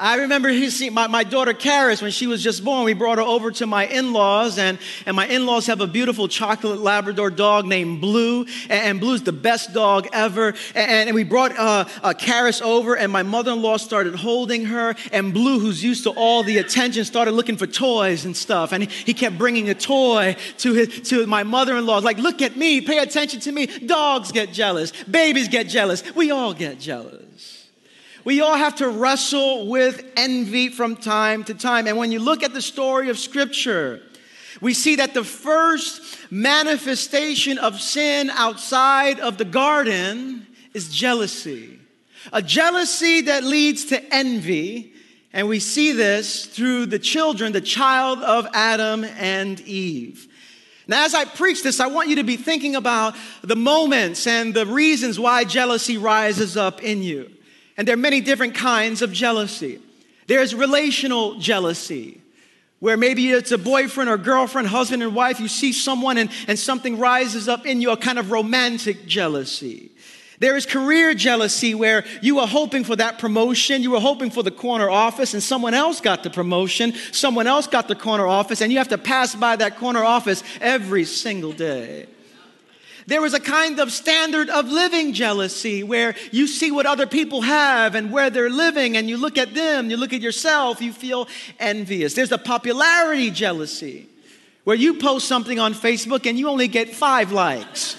I 0.01 0.15
remember 0.15 0.49
my, 0.91 1.05
my 1.05 1.23
daughter 1.23 1.53
Karis, 1.53 2.01
when 2.01 2.09
she 2.09 2.25
was 2.25 2.41
just 2.41 2.65
born, 2.65 2.85
we 2.85 2.93
brought 2.93 3.19
her 3.19 3.23
over 3.23 3.51
to 3.51 3.67
my 3.67 3.85
in 3.85 4.13
laws, 4.13 4.57
and, 4.57 4.79
and 5.05 5.15
my 5.15 5.27
in 5.27 5.45
laws 5.45 5.67
have 5.67 5.79
a 5.79 5.85
beautiful 5.85 6.27
chocolate 6.27 6.79
Labrador 6.79 7.29
dog 7.29 7.67
named 7.67 8.01
Blue, 8.01 8.47
and, 8.63 8.71
and 8.71 8.99
Blue's 8.99 9.21
the 9.21 9.31
best 9.31 9.75
dog 9.75 10.07
ever. 10.11 10.55
And, 10.73 11.09
and 11.09 11.13
we 11.13 11.23
brought 11.23 11.55
uh, 11.55 11.85
uh, 12.01 12.13
Karis 12.17 12.63
over, 12.63 12.95
and 12.97 13.11
my 13.11 13.21
mother 13.21 13.51
in 13.51 13.61
law 13.61 13.77
started 13.77 14.15
holding 14.15 14.65
her, 14.65 14.95
and 15.11 15.35
Blue, 15.35 15.59
who's 15.59 15.83
used 15.83 16.05
to 16.05 16.09
all 16.09 16.41
the 16.41 16.57
attention, 16.57 17.05
started 17.05 17.33
looking 17.33 17.55
for 17.55 17.67
toys 17.67 18.25
and 18.25 18.35
stuff. 18.35 18.71
And 18.71 18.81
he, 18.81 18.89
he 18.89 19.13
kept 19.13 19.37
bringing 19.37 19.69
a 19.69 19.75
toy 19.75 20.35
to, 20.57 20.73
his, 20.73 21.09
to 21.09 21.27
my 21.27 21.43
mother 21.43 21.77
in 21.77 21.85
law, 21.85 21.99
like, 21.99 22.17
look 22.17 22.41
at 22.41 22.57
me, 22.57 22.81
pay 22.81 22.97
attention 22.97 23.39
to 23.41 23.51
me. 23.51 23.67
Dogs 23.67 24.31
get 24.31 24.51
jealous, 24.51 24.91
babies 25.03 25.47
get 25.47 25.67
jealous, 25.67 26.03
we 26.15 26.31
all 26.31 26.55
get 26.55 26.79
jealous. 26.79 27.30
We 28.23 28.41
all 28.41 28.55
have 28.55 28.75
to 28.75 28.89
wrestle 28.89 29.67
with 29.67 30.05
envy 30.15 30.69
from 30.69 30.95
time 30.95 31.43
to 31.45 31.53
time. 31.53 31.87
And 31.87 31.97
when 31.97 32.11
you 32.11 32.19
look 32.19 32.43
at 32.43 32.53
the 32.53 32.61
story 32.61 33.09
of 33.09 33.17
Scripture, 33.17 34.01
we 34.59 34.73
see 34.73 34.97
that 34.97 35.13
the 35.13 35.23
first 35.23 36.17
manifestation 36.29 37.57
of 37.57 37.81
sin 37.81 38.29
outside 38.29 39.19
of 39.19 39.37
the 39.37 39.45
garden 39.45 40.45
is 40.73 40.89
jealousy. 40.89 41.79
A 42.31 42.41
jealousy 42.41 43.21
that 43.21 43.43
leads 43.43 43.85
to 43.85 44.13
envy. 44.13 44.93
And 45.33 45.47
we 45.47 45.59
see 45.59 45.91
this 45.91 46.45
through 46.45 46.87
the 46.87 46.99
children, 46.99 47.53
the 47.53 47.61
child 47.61 48.19
of 48.19 48.47
Adam 48.53 49.03
and 49.03 49.59
Eve. 49.61 50.27
Now, 50.87 51.05
as 51.05 51.15
I 51.15 51.25
preach 51.25 51.63
this, 51.63 51.79
I 51.79 51.87
want 51.87 52.09
you 52.09 52.17
to 52.17 52.23
be 52.23 52.37
thinking 52.37 52.75
about 52.75 53.15
the 53.41 53.55
moments 53.55 54.27
and 54.27 54.53
the 54.53 54.65
reasons 54.65 55.19
why 55.19 55.45
jealousy 55.45 55.97
rises 55.97 56.57
up 56.57 56.83
in 56.83 57.01
you. 57.01 57.31
And 57.81 57.87
there 57.87 57.95
are 57.95 57.97
many 57.97 58.21
different 58.21 58.53
kinds 58.53 59.01
of 59.01 59.11
jealousy. 59.11 59.81
There's 60.27 60.53
relational 60.53 61.39
jealousy, 61.39 62.21
where 62.77 62.95
maybe 62.95 63.31
it's 63.31 63.51
a 63.51 63.57
boyfriend 63.57 64.07
or 64.07 64.19
girlfriend, 64.19 64.67
husband 64.67 65.01
and 65.01 65.15
wife, 65.15 65.39
you 65.39 65.47
see 65.47 65.73
someone 65.73 66.19
and, 66.19 66.29
and 66.47 66.59
something 66.59 66.99
rises 66.99 67.49
up 67.49 67.65
in 67.65 67.81
you, 67.81 67.89
a 67.89 67.97
kind 67.97 68.19
of 68.19 68.29
romantic 68.29 69.07
jealousy. 69.07 69.89
There 70.37 70.55
is 70.55 70.67
career 70.67 71.15
jealousy 71.15 71.73
where 71.73 72.05
you 72.21 72.35
were 72.35 72.45
hoping 72.45 72.83
for 72.83 72.95
that 72.97 73.17
promotion, 73.17 73.81
you 73.81 73.89
were 73.89 73.99
hoping 73.99 74.29
for 74.29 74.43
the 74.43 74.51
corner 74.51 74.87
office, 74.87 75.33
and 75.33 75.41
someone 75.41 75.73
else 75.73 76.01
got 76.01 76.21
the 76.21 76.29
promotion, 76.29 76.93
someone 77.11 77.47
else 77.47 77.65
got 77.65 77.87
the 77.87 77.95
corner 77.95 78.27
office, 78.27 78.61
and 78.61 78.71
you 78.71 78.77
have 78.77 78.89
to 78.89 78.99
pass 78.99 79.33
by 79.33 79.55
that 79.55 79.77
corner 79.77 80.03
office 80.03 80.43
every 80.61 81.03
single 81.03 81.51
day. 81.51 82.05
There 83.07 83.21
was 83.21 83.33
a 83.33 83.39
kind 83.39 83.79
of 83.79 83.91
standard 83.91 84.49
of 84.49 84.67
living 84.67 85.13
jealousy 85.13 85.83
where 85.83 86.15
you 86.31 86.47
see 86.47 86.71
what 86.71 86.85
other 86.85 87.07
people 87.07 87.41
have 87.41 87.95
and 87.95 88.11
where 88.11 88.29
they're 88.29 88.49
living, 88.49 88.97
and 88.97 89.09
you 89.09 89.17
look 89.17 89.37
at 89.37 89.53
them, 89.53 89.89
you 89.89 89.97
look 89.97 90.13
at 90.13 90.21
yourself, 90.21 90.81
you 90.81 90.93
feel 90.93 91.27
envious. 91.59 92.13
There's 92.13 92.31
a 92.31 92.37
popularity 92.37 93.31
jealousy 93.31 94.07
where 94.63 94.75
you 94.75 94.95
post 94.95 95.27
something 95.27 95.59
on 95.59 95.73
Facebook 95.73 96.29
and 96.29 96.37
you 96.37 96.47
only 96.47 96.67
get 96.67 96.89
five 96.89 97.31
likes, 97.31 97.97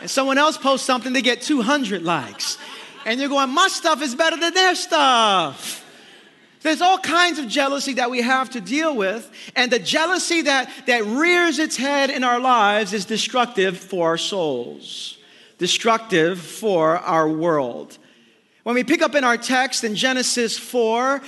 and 0.00 0.10
someone 0.10 0.38
else 0.38 0.56
posts 0.56 0.86
something, 0.86 1.12
they 1.12 1.22
get 1.22 1.42
200 1.42 2.02
likes. 2.02 2.58
And 3.06 3.20
you're 3.20 3.28
going, 3.28 3.50
my 3.50 3.68
stuff 3.68 4.00
is 4.00 4.14
better 4.14 4.38
than 4.38 4.54
their 4.54 4.74
stuff. 4.74 5.83
There's 6.64 6.80
all 6.80 6.96
kinds 6.96 7.38
of 7.38 7.46
jealousy 7.46 7.92
that 7.92 8.10
we 8.10 8.22
have 8.22 8.48
to 8.50 8.60
deal 8.60 8.96
with, 8.96 9.30
and 9.54 9.70
the 9.70 9.78
jealousy 9.78 10.40
that, 10.42 10.70
that 10.86 11.04
rears 11.04 11.58
its 11.58 11.76
head 11.76 12.08
in 12.08 12.24
our 12.24 12.40
lives 12.40 12.94
is 12.94 13.04
destructive 13.04 13.76
for 13.76 14.08
our 14.08 14.16
souls, 14.16 15.18
destructive 15.58 16.40
for 16.40 16.96
our 16.96 17.28
world. 17.28 17.98
When 18.62 18.74
we 18.74 18.82
pick 18.82 19.02
up 19.02 19.14
in 19.14 19.24
our 19.24 19.36
text 19.36 19.84
in 19.84 19.94
Genesis 19.94 20.58
4, 20.58 21.20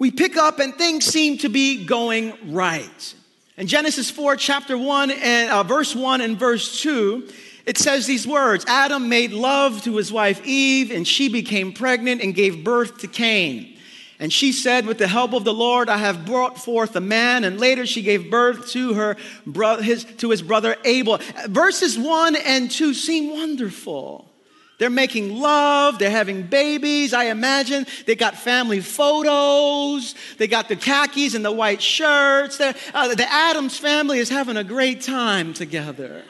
we 0.00 0.10
pick 0.10 0.36
up 0.36 0.58
and 0.58 0.74
things 0.74 1.04
seem 1.04 1.38
to 1.38 1.48
be 1.48 1.84
going 1.84 2.52
right. 2.52 3.14
In 3.56 3.68
Genesis 3.68 4.10
4, 4.10 4.34
chapter 4.34 4.76
1, 4.76 5.12
and 5.12 5.50
uh, 5.52 5.62
verse 5.62 5.94
1 5.94 6.20
and 6.20 6.36
verse 6.36 6.82
2, 6.82 7.28
it 7.64 7.78
says 7.78 8.08
these 8.08 8.26
words 8.26 8.64
Adam 8.66 9.08
made 9.08 9.30
love 9.30 9.84
to 9.84 9.94
his 9.98 10.10
wife 10.10 10.44
Eve, 10.44 10.90
and 10.90 11.06
she 11.06 11.28
became 11.28 11.72
pregnant 11.72 12.22
and 12.22 12.34
gave 12.34 12.64
birth 12.64 12.98
to 12.98 13.06
Cain. 13.06 13.73
And 14.18 14.32
she 14.32 14.52
said, 14.52 14.86
With 14.86 14.98
the 14.98 15.08
help 15.08 15.32
of 15.32 15.44
the 15.44 15.54
Lord, 15.54 15.88
I 15.88 15.98
have 15.98 16.24
brought 16.24 16.58
forth 16.58 16.94
a 16.96 17.00
man. 17.00 17.44
And 17.44 17.58
later 17.58 17.86
she 17.86 18.02
gave 18.02 18.30
birth 18.30 18.70
to 18.70 18.94
her 18.94 19.16
bro- 19.46 19.80
his, 19.80 20.04
to 20.04 20.30
his 20.30 20.42
brother 20.42 20.76
Abel. 20.84 21.18
Verses 21.48 21.98
1 21.98 22.36
and 22.36 22.70
2 22.70 22.94
seem 22.94 23.32
wonderful. 23.32 24.30
They're 24.78 24.90
making 24.90 25.38
love, 25.38 26.00
they're 26.00 26.10
having 26.10 26.42
babies, 26.42 27.14
I 27.14 27.26
imagine. 27.26 27.86
They 28.06 28.16
got 28.16 28.34
family 28.34 28.80
photos, 28.80 30.16
they 30.36 30.48
got 30.48 30.68
the 30.68 30.76
khakis 30.76 31.34
and 31.34 31.44
the 31.44 31.52
white 31.52 31.80
shirts. 31.80 32.60
Uh, 32.60 32.72
the 33.14 33.26
Adams 33.30 33.78
family 33.78 34.18
is 34.18 34.28
having 34.28 34.56
a 34.56 34.64
great 34.64 35.00
time 35.00 35.54
together. 35.54 36.24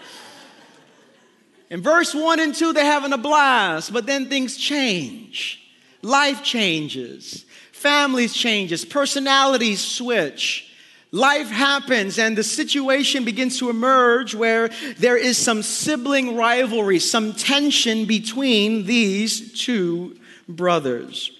In 1.70 1.82
verse 1.82 2.14
1 2.14 2.38
and 2.38 2.54
2, 2.54 2.74
they're 2.74 2.84
having 2.84 3.14
a 3.14 3.18
blast, 3.18 3.92
but 3.92 4.04
then 4.04 4.28
things 4.28 4.56
change. 4.56 5.60
Life 6.02 6.44
changes, 6.44 7.46
families 7.84 8.32
changes, 8.32 8.82
personalities 8.82 9.78
switch. 9.84 10.70
Life 11.12 11.50
happens 11.50 12.18
and 12.18 12.36
the 12.36 12.42
situation 12.42 13.26
begins 13.26 13.58
to 13.58 13.68
emerge 13.68 14.34
where 14.34 14.70
there 14.98 15.18
is 15.18 15.36
some 15.36 15.62
sibling 15.62 16.34
rivalry, 16.34 16.98
some 16.98 17.34
tension 17.34 18.06
between 18.06 18.86
these 18.86 19.62
two 19.62 20.18
brothers. 20.48 21.30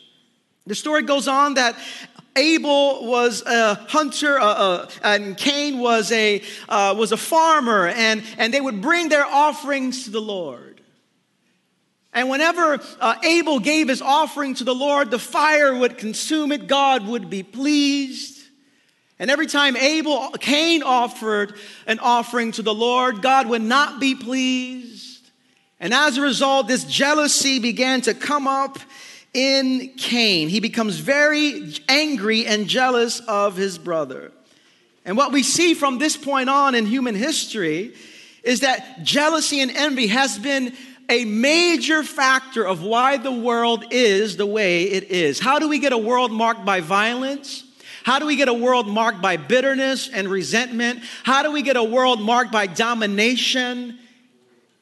The 0.66 0.74
story 0.74 1.02
goes 1.02 1.28
on 1.28 1.54
that 1.54 1.76
Abel 2.36 3.06
was 3.06 3.42
a 3.46 3.74
hunter, 3.88 4.38
uh, 4.38 4.44
uh, 4.44 4.90
and 5.02 5.38
Cain 5.38 5.78
was 5.78 6.12
a, 6.12 6.42
uh, 6.68 6.94
was 6.96 7.12
a 7.12 7.16
farmer, 7.16 7.88
and, 7.88 8.22
and 8.36 8.52
they 8.52 8.60
would 8.60 8.82
bring 8.82 9.08
their 9.08 9.24
offerings 9.24 10.04
to 10.04 10.10
the 10.10 10.20
Lord. 10.20 10.73
And 12.14 12.30
whenever 12.30 12.80
uh, 13.00 13.16
Abel 13.24 13.58
gave 13.58 13.88
his 13.88 14.00
offering 14.00 14.54
to 14.54 14.64
the 14.64 14.74
Lord, 14.74 15.10
the 15.10 15.18
fire 15.18 15.76
would 15.76 15.98
consume 15.98 16.52
it, 16.52 16.68
God 16.68 17.06
would 17.06 17.28
be 17.28 17.42
pleased. 17.42 18.40
And 19.18 19.30
every 19.30 19.46
time 19.46 19.76
Abel, 19.76 20.30
Cain 20.38 20.82
offered 20.82 21.54
an 21.86 21.98
offering 21.98 22.52
to 22.52 22.62
the 22.62 22.74
Lord, 22.74 23.20
God 23.20 23.48
would 23.48 23.62
not 23.62 24.00
be 24.00 24.14
pleased. 24.14 25.30
And 25.80 25.92
as 25.92 26.16
a 26.16 26.20
result, 26.22 26.68
this 26.68 26.84
jealousy 26.84 27.58
began 27.58 28.00
to 28.02 28.14
come 28.14 28.46
up 28.46 28.78
in 29.32 29.92
Cain. 29.96 30.48
He 30.48 30.60
becomes 30.60 30.98
very 30.98 31.74
angry 31.88 32.46
and 32.46 32.68
jealous 32.68 33.20
of 33.20 33.56
his 33.56 33.76
brother. 33.76 34.30
And 35.04 35.16
what 35.16 35.32
we 35.32 35.42
see 35.42 35.74
from 35.74 35.98
this 35.98 36.16
point 36.16 36.48
on 36.48 36.74
in 36.74 36.86
human 36.86 37.14
history 37.14 37.94
is 38.42 38.60
that 38.60 39.02
jealousy 39.02 39.60
and 39.60 39.70
envy 39.70 40.06
has 40.06 40.38
been 40.38 40.74
a 41.08 41.24
major 41.24 42.02
factor 42.02 42.66
of 42.66 42.82
why 42.82 43.16
the 43.16 43.32
world 43.32 43.84
is 43.90 44.36
the 44.36 44.46
way 44.46 44.84
it 44.84 45.04
is. 45.04 45.38
How 45.38 45.58
do 45.58 45.68
we 45.68 45.78
get 45.78 45.92
a 45.92 45.98
world 45.98 46.32
marked 46.32 46.64
by 46.64 46.80
violence? 46.80 47.64
How 48.04 48.18
do 48.18 48.26
we 48.26 48.36
get 48.36 48.48
a 48.48 48.54
world 48.54 48.86
marked 48.86 49.22
by 49.22 49.36
bitterness 49.36 50.08
and 50.08 50.28
resentment? 50.28 51.00
How 51.22 51.42
do 51.42 51.52
we 51.52 51.62
get 51.62 51.76
a 51.76 51.84
world 51.84 52.20
marked 52.20 52.52
by 52.52 52.66
domination 52.66 53.98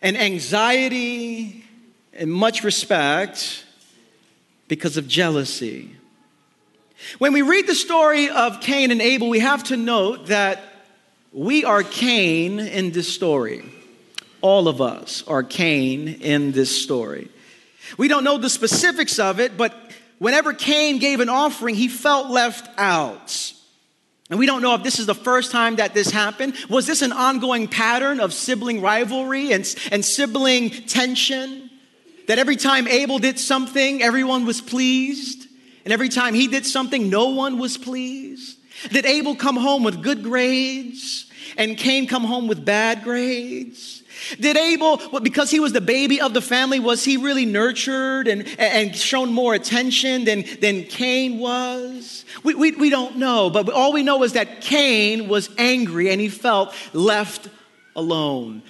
and 0.00 0.17
anxiety 0.17 1.64
and 2.12 2.33
much 2.33 2.64
respect? 2.64 3.64
because 4.73 4.97
of 4.97 5.07
jealousy. 5.07 5.91
When 7.19 7.35
we 7.35 7.43
read 7.43 7.67
the 7.67 7.75
story 7.75 8.31
of 8.31 8.62
Cain 8.62 8.91
and 8.91 9.02
Abel, 9.02 9.29
we 9.29 9.41
have 9.41 9.64
to 9.64 9.76
note 9.76 10.29
that 10.29 10.62
we 11.31 11.62
are 11.67 11.83
Cain 11.83 12.59
in 12.59 12.91
this 12.93 13.12
story. 13.12 13.67
All 14.42 14.68
of 14.68 14.80
us 14.80 15.25
are 15.26 15.42
Cain 15.42 16.08
in 16.08 16.52
this 16.52 16.82
story. 16.82 17.28
We 17.96 18.08
don't 18.08 18.25
know 18.25 18.38
the 18.38 18.50
specifics 18.50 19.18
of 19.18 19.40
it, 19.40 19.56
but 19.56 19.75
whenever 20.18 20.52
Cain 20.52 20.99
gave 20.99 21.20
an 21.20 21.28
offering, 21.28 21.75
he 21.75 21.88
felt 21.88 22.30
left 22.30 22.68
out. 22.78 23.52
And 24.30 24.38
we 24.38 24.46
don't 24.46 24.62
know 24.62 24.75
if 24.75 24.82
this 24.82 24.99
is 24.99 25.06
the 25.06 25.14
first 25.14 25.52
time 25.52 25.76
that 25.76 25.94
this 25.94 26.11
happened. 26.11 26.54
Was 26.70 26.87
this 26.87 27.02
an 27.02 27.12
ongoing 27.12 27.68
pattern 27.68 28.18
of 28.18 28.32
sibling 28.32 28.80
rivalry 28.80 29.52
and, 29.52 29.62
and 29.90 30.04
sibling 30.04 30.70
tension? 30.70 31.70
That 32.28 32.38
every 32.38 32.56
time 32.56 32.88
Abel 32.88 33.18
did 33.18 33.38
something, 33.38 34.02
everyone 34.02 34.46
was 34.46 34.61
pleased. 34.61 35.46
And 35.84 35.92
every 35.92 36.08
time 36.08 36.34
he 36.34 36.49
did 36.49 36.64
something, 36.64 37.11
no 37.11 37.30
one 37.30 37.58
was 37.58 37.76
pleased. 37.76 38.58
Did 38.90 39.04
Abel 39.04 39.37
come 39.37 39.56
home 39.56 39.84
with 39.84 40.02
good 40.02 40.22
grades 40.22 41.30
and 41.56 41.76
Cain 41.76 42.06
come 42.06 42.25
home 42.25 42.49
with 42.49 42.64
bad 42.64 43.02
grades? 43.02 44.02
Did 44.38 44.56
Abel, 44.56 45.21
because 45.21 45.50
he 45.50 45.61
was 45.61 45.73
the 45.73 45.80
baby 45.80 46.21
of 46.21 46.35
the 46.35 46.42
family, 46.42 46.80
was 46.80 47.04
he 47.04 47.16
really 47.16 47.47
nurtured 47.47 48.28
and, 48.28 48.47
and 48.59 48.94
shown 48.94 49.32
more 49.32 49.54
attention 49.54 50.25
than, 50.25 50.44
than 50.61 50.85
Cain 50.85 51.38
was? 51.38 52.25
We, 52.44 52.54
we, 52.54 52.73
we 52.73 52.90
don't 52.90 53.16
know, 53.16 53.50
but 53.50 53.68
all 53.71 53.92
we 53.92 54.02
know 54.02 54.23
is 54.23 54.35
that 54.35 54.61
Cain 54.61 55.28
was 55.28 55.50
angry 55.59 56.11
and 56.11 56.21
he 56.21 56.28
felt 56.28 56.75
left 56.92 57.49
alone, 57.97 58.62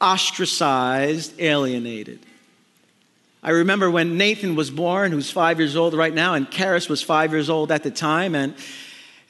ostracized, 0.00 1.38
alienated. 1.40 2.20
I 3.42 3.50
remember 3.50 3.90
when 3.90 4.16
Nathan 4.16 4.56
was 4.56 4.70
born, 4.70 5.12
who's 5.12 5.30
five 5.30 5.60
years 5.60 5.76
old 5.76 5.94
right 5.94 6.12
now, 6.12 6.34
and 6.34 6.50
Karis 6.50 6.88
was 6.88 7.02
five 7.02 7.32
years 7.32 7.48
old 7.48 7.70
at 7.70 7.84
the 7.84 7.90
time, 7.90 8.34
and 8.34 8.54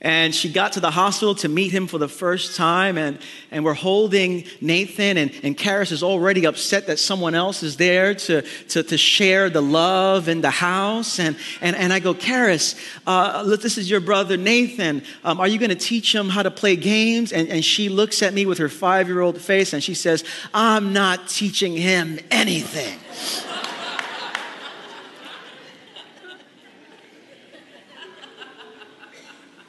and 0.01 0.33
she 0.33 0.49
got 0.49 0.75
to 0.75 0.81
the 0.81 0.93
hospital 0.93 1.35
to 1.37 1.49
meet 1.49 1.73
him 1.73 1.89
for 1.89 1.99
the 1.99 2.09
first 2.09 2.57
time, 2.57 2.97
and, 2.97 3.19
and 3.51 3.65
we're 3.65 3.75
holding 3.75 4.45
Nathan, 4.61 5.17
and, 5.17 5.33
and 5.43 5.59
Karis 5.59 5.91
is 5.91 6.05
already 6.05 6.45
upset 6.45 6.87
that 6.87 7.01
someone 7.01 7.35
else 7.35 7.65
is 7.65 7.77
there 7.77 8.15
to, 8.15 8.43
to, 8.43 8.85
to 8.85 8.97
share 8.97 9.51
the 9.51 9.61
love 9.61 10.29
in 10.29 10.41
the 10.41 10.51
house. 10.51 11.19
And, 11.19 11.37
and, 11.61 11.75
and 11.75 11.93
I 11.93 11.99
go, 11.99 12.15
Karis, 12.15 12.79
uh, 13.09 13.43
this 13.57 13.77
is 13.77 13.91
your 13.91 14.01
brother 14.01 14.37
Nathan. 14.37 15.03
Um, 15.25 15.41
are 15.41 15.49
you 15.49 15.59
going 15.59 15.71
to 15.71 15.75
teach 15.77 16.15
him 16.15 16.29
how 16.29 16.45
to 16.45 16.51
play 16.51 16.77
games? 16.77 17.33
And, 17.33 17.49
and 17.49 17.65
she 17.65 17.89
looks 17.89 18.23
at 18.23 18.33
me 18.33 18.47
with 18.47 18.59
her 18.59 18.69
five 18.69 19.09
year 19.09 19.21
old 19.21 19.41
face, 19.41 19.73
and 19.73 19.83
she 19.83 19.95
says, 19.95 20.25
I'm 20.55 20.93
not 20.93 21.29
teaching 21.29 21.77
him 21.77 22.21
anything. 22.31 22.99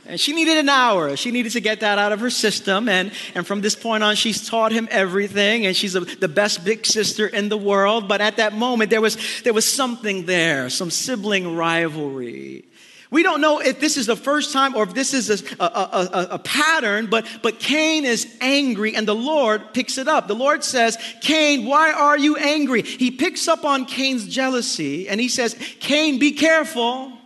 And 0.10 0.20
she 0.20 0.34
needed 0.34 0.58
an 0.58 0.70
hour. 0.70 1.16
She 1.16 1.30
needed 1.30 1.52
to 1.52 1.60
get 1.60 1.82
that 1.82 2.00
out 2.00 2.12
of 2.12 2.20
her 2.20 2.32
system. 2.32 2.90
And, 2.90 3.12
and 3.36 3.46
from 3.46 3.62
this 3.62 3.76
point 3.76 4.04
on, 4.04 4.16
she's 4.16 4.50
taught 4.50 4.72
him 4.72 4.88
everything. 4.90 5.68
And 5.68 5.76
she's 5.76 5.96
a, 5.96 6.00
the 6.00 6.28
best 6.28 6.66
big 6.66 6.88
sister 6.88 7.28
in 7.28 7.48
the 7.48 7.58
world. 7.58 8.08
But 8.08 8.20
at 8.20 8.38
that 8.38 8.54
moment, 8.54 8.90
there 8.90 9.02
was, 9.02 9.18
there 9.44 9.54
was 9.54 9.72
something 9.72 10.26
there, 10.26 10.72
some 10.72 10.90
sibling 10.90 11.56
rivalry. 11.56 12.66
We 13.12 13.22
don't 13.22 13.40
know 13.40 13.60
if 13.60 13.80
this 13.80 13.98
is 13.98 14.08
the 14.08 14.16
first 14.16 14.52
time 14.52 14.76
or 14.76 14.84
if 14.84 14.96
this 14.96 15.14
is 15.14 15.30
a, 15.30 15.64
a, 15.64 15.66
a, 15.66 16.28
a, 16.32 16.40
pattern, 16.40 17.08
but, 17.08 17.28
but 17.42 17.60
Cain 17.60 18.06
is 18.06 18.36
angry 18.40 18.96
and 18.96 19.08
the 19.08 19.16
Lord 19.16 19.74
picks 19.74 19.98
it 19.98 20.08
up. 20.08 20.28
The 20.28 20.36
Lord 20.36 20.64
says, 20.64 20.98
Cain, 21.22 21.66
why 21.66 21.92
are 21.92 22.18
you 22.18 22.36
angry? 22.36 22.84
He 22.84 23.10
picks 23.10 23.48
up 23.48 23.66
on 23.66 23.86
Cain's 23.86 24.28
jealousy 24.28 25.10
and 25.10 25.20
he 25.20 25.28
says, 25.28 25.56
Cain, 25.80 26.20
be 26.20 26.34
careful. 26.34 27.19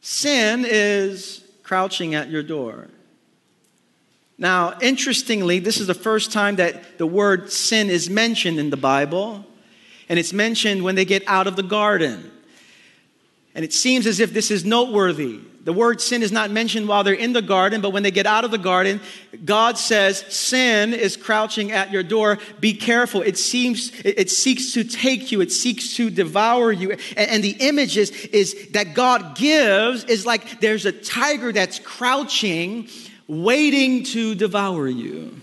Sin 0.00 0.64
is 0.66 1.44
crouching 1.62 2.14
at 2.14 2.30
your 2.30 2.42
door. 2.42 2.88
Now, 4.38 4.78
interestingly, 4.80 5.58
this 5.58 5.78
is 5.78 5.86
the 5.86 5.94
first 5.94 6.32
time 6.32 6.56
that 6.56 6.96
the 6.96 7.06
word 7.06 7.52
sin 7.52 7.90
is 7.90 8.08
mentioned 8.08 8.58
in 8.58 8.70
the 8.70 8.76
Bible, 8.76 9.44
and 10.08 10.18
it's 10.18 10.32
mentioned 10.32 10.82
when 10.82 10.94
they 10.94 11.04
get 11.04 11.22
out 11.26 11.46
of 11.46 11.56
the 11.56 11.62
garden. 11.62 12.30
And 13.54 13.64
it 13.64 13.74
seems 13.74 14.06
as 14.06 14.18
if 14.18 14.32
this 14.32 14.50
is 14.50 14.64
noteworthy. 14.64 15.40
The 15.62 15.74
word 15.74 16.00
sin 16.00 16.22
is 16.22 16.32
not 16.32 16.50
mentioned 16.50 16.88
while 16.88 17.04
they're 17.04 17.12
in 17.12 17.34
the 17.34 17.42
garden, 17.42 17.82
but 17.82 17.90
when 17.90 18.02
they 18.02 18.10
get 18.10 18.24
out 18.24 18.46
of 18.46 18.50
the 18.50 18.58
garden, 18.58 18.98
God 19.44 19.76
says, 19.76 20.24
Sin 20.28 20.94
is 20.94 21.18
crouching 21.18 21.70
at 21.70 21.92
your 21.92 22.02
door. 22.02 22.38
Be 22.60 22.72
careful. 22.72 23.20
It 23.20 23.36
seems, 23.36 23.92
it, 24.02 24.30
seeks 24.30 24.72
to 24.72 24.84
take 24.84 25.30
you, 25.30 25.42
it 25.42 25.52
seeks 25.52 25.96
to 25.96 26.08
devour 26.08 26.72
you. 26.72 26.92
And, 26.92 27.30
and 27.30 27.44
the 27.44 27.56
image 27.60 27.98
is, 27.98 28.10
is 28.10 28.68
that 28.70 28.94
God 28.94 29.36
gives 29.36 30.04
is 30.04 30.24
like 30.24 30.60
there's 30.60 30.86
a 30.86 30.92
tiger 30.92 31.52
that's 31.52 31.78
crouching, 31.78 32.88
waiting 33.28 34.04
to 34.04 34.34
devour 34.34 34.88
you. 34.88 35.40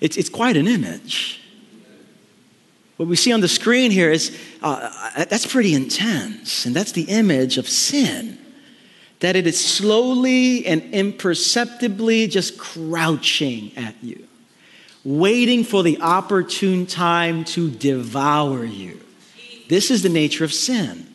It's, 0.00 0.16
it's 0.16 0.28
quite 0.28 0.56
an 0.56 0.68
image. 0.68 1.42
What 2.98 3.08
we 3.08 3.14
see 3.14 3.32
on 3.32 3.40
the 3.40 3.48
screen 3.48 3.92
here 3.92 4.10
is 4.10 4.36
uh, 4.60 4.90
uh, 5.16 5.24
that's 5.26 5.46
pretty 5.46 5.72
intense, 5.72 6.66
and 6.66 6.74
that's 6.74 6.90
the 6.90 7.04
image 7.04 7.56
of 7.56 7.68
sin. 7.68 8.38
That 9.20 9.36
it 9.36 9.46
is 9.46 9.64
slowly 9.64 10.66
and 10.66 10.82
imperceptibly 10.92 12.26
just 12.26 12.58
crouching 12.58 13.70
at 13.76 13.94
you, 14.02 14.26
waiting 15.04 15.62
for 15.62 15.84
the 15.84 16.00
opportune 16.00 16.86
time 16.86 17.44
to 17.44 17.70
devour 17.70 18.64
you. 18.64 19.00
This 19.68 19.92
is 19.92 20.02
the 20.02 20.08
nature 20.08 20.42
of 20.42 20.52
sin. 20.52 21.06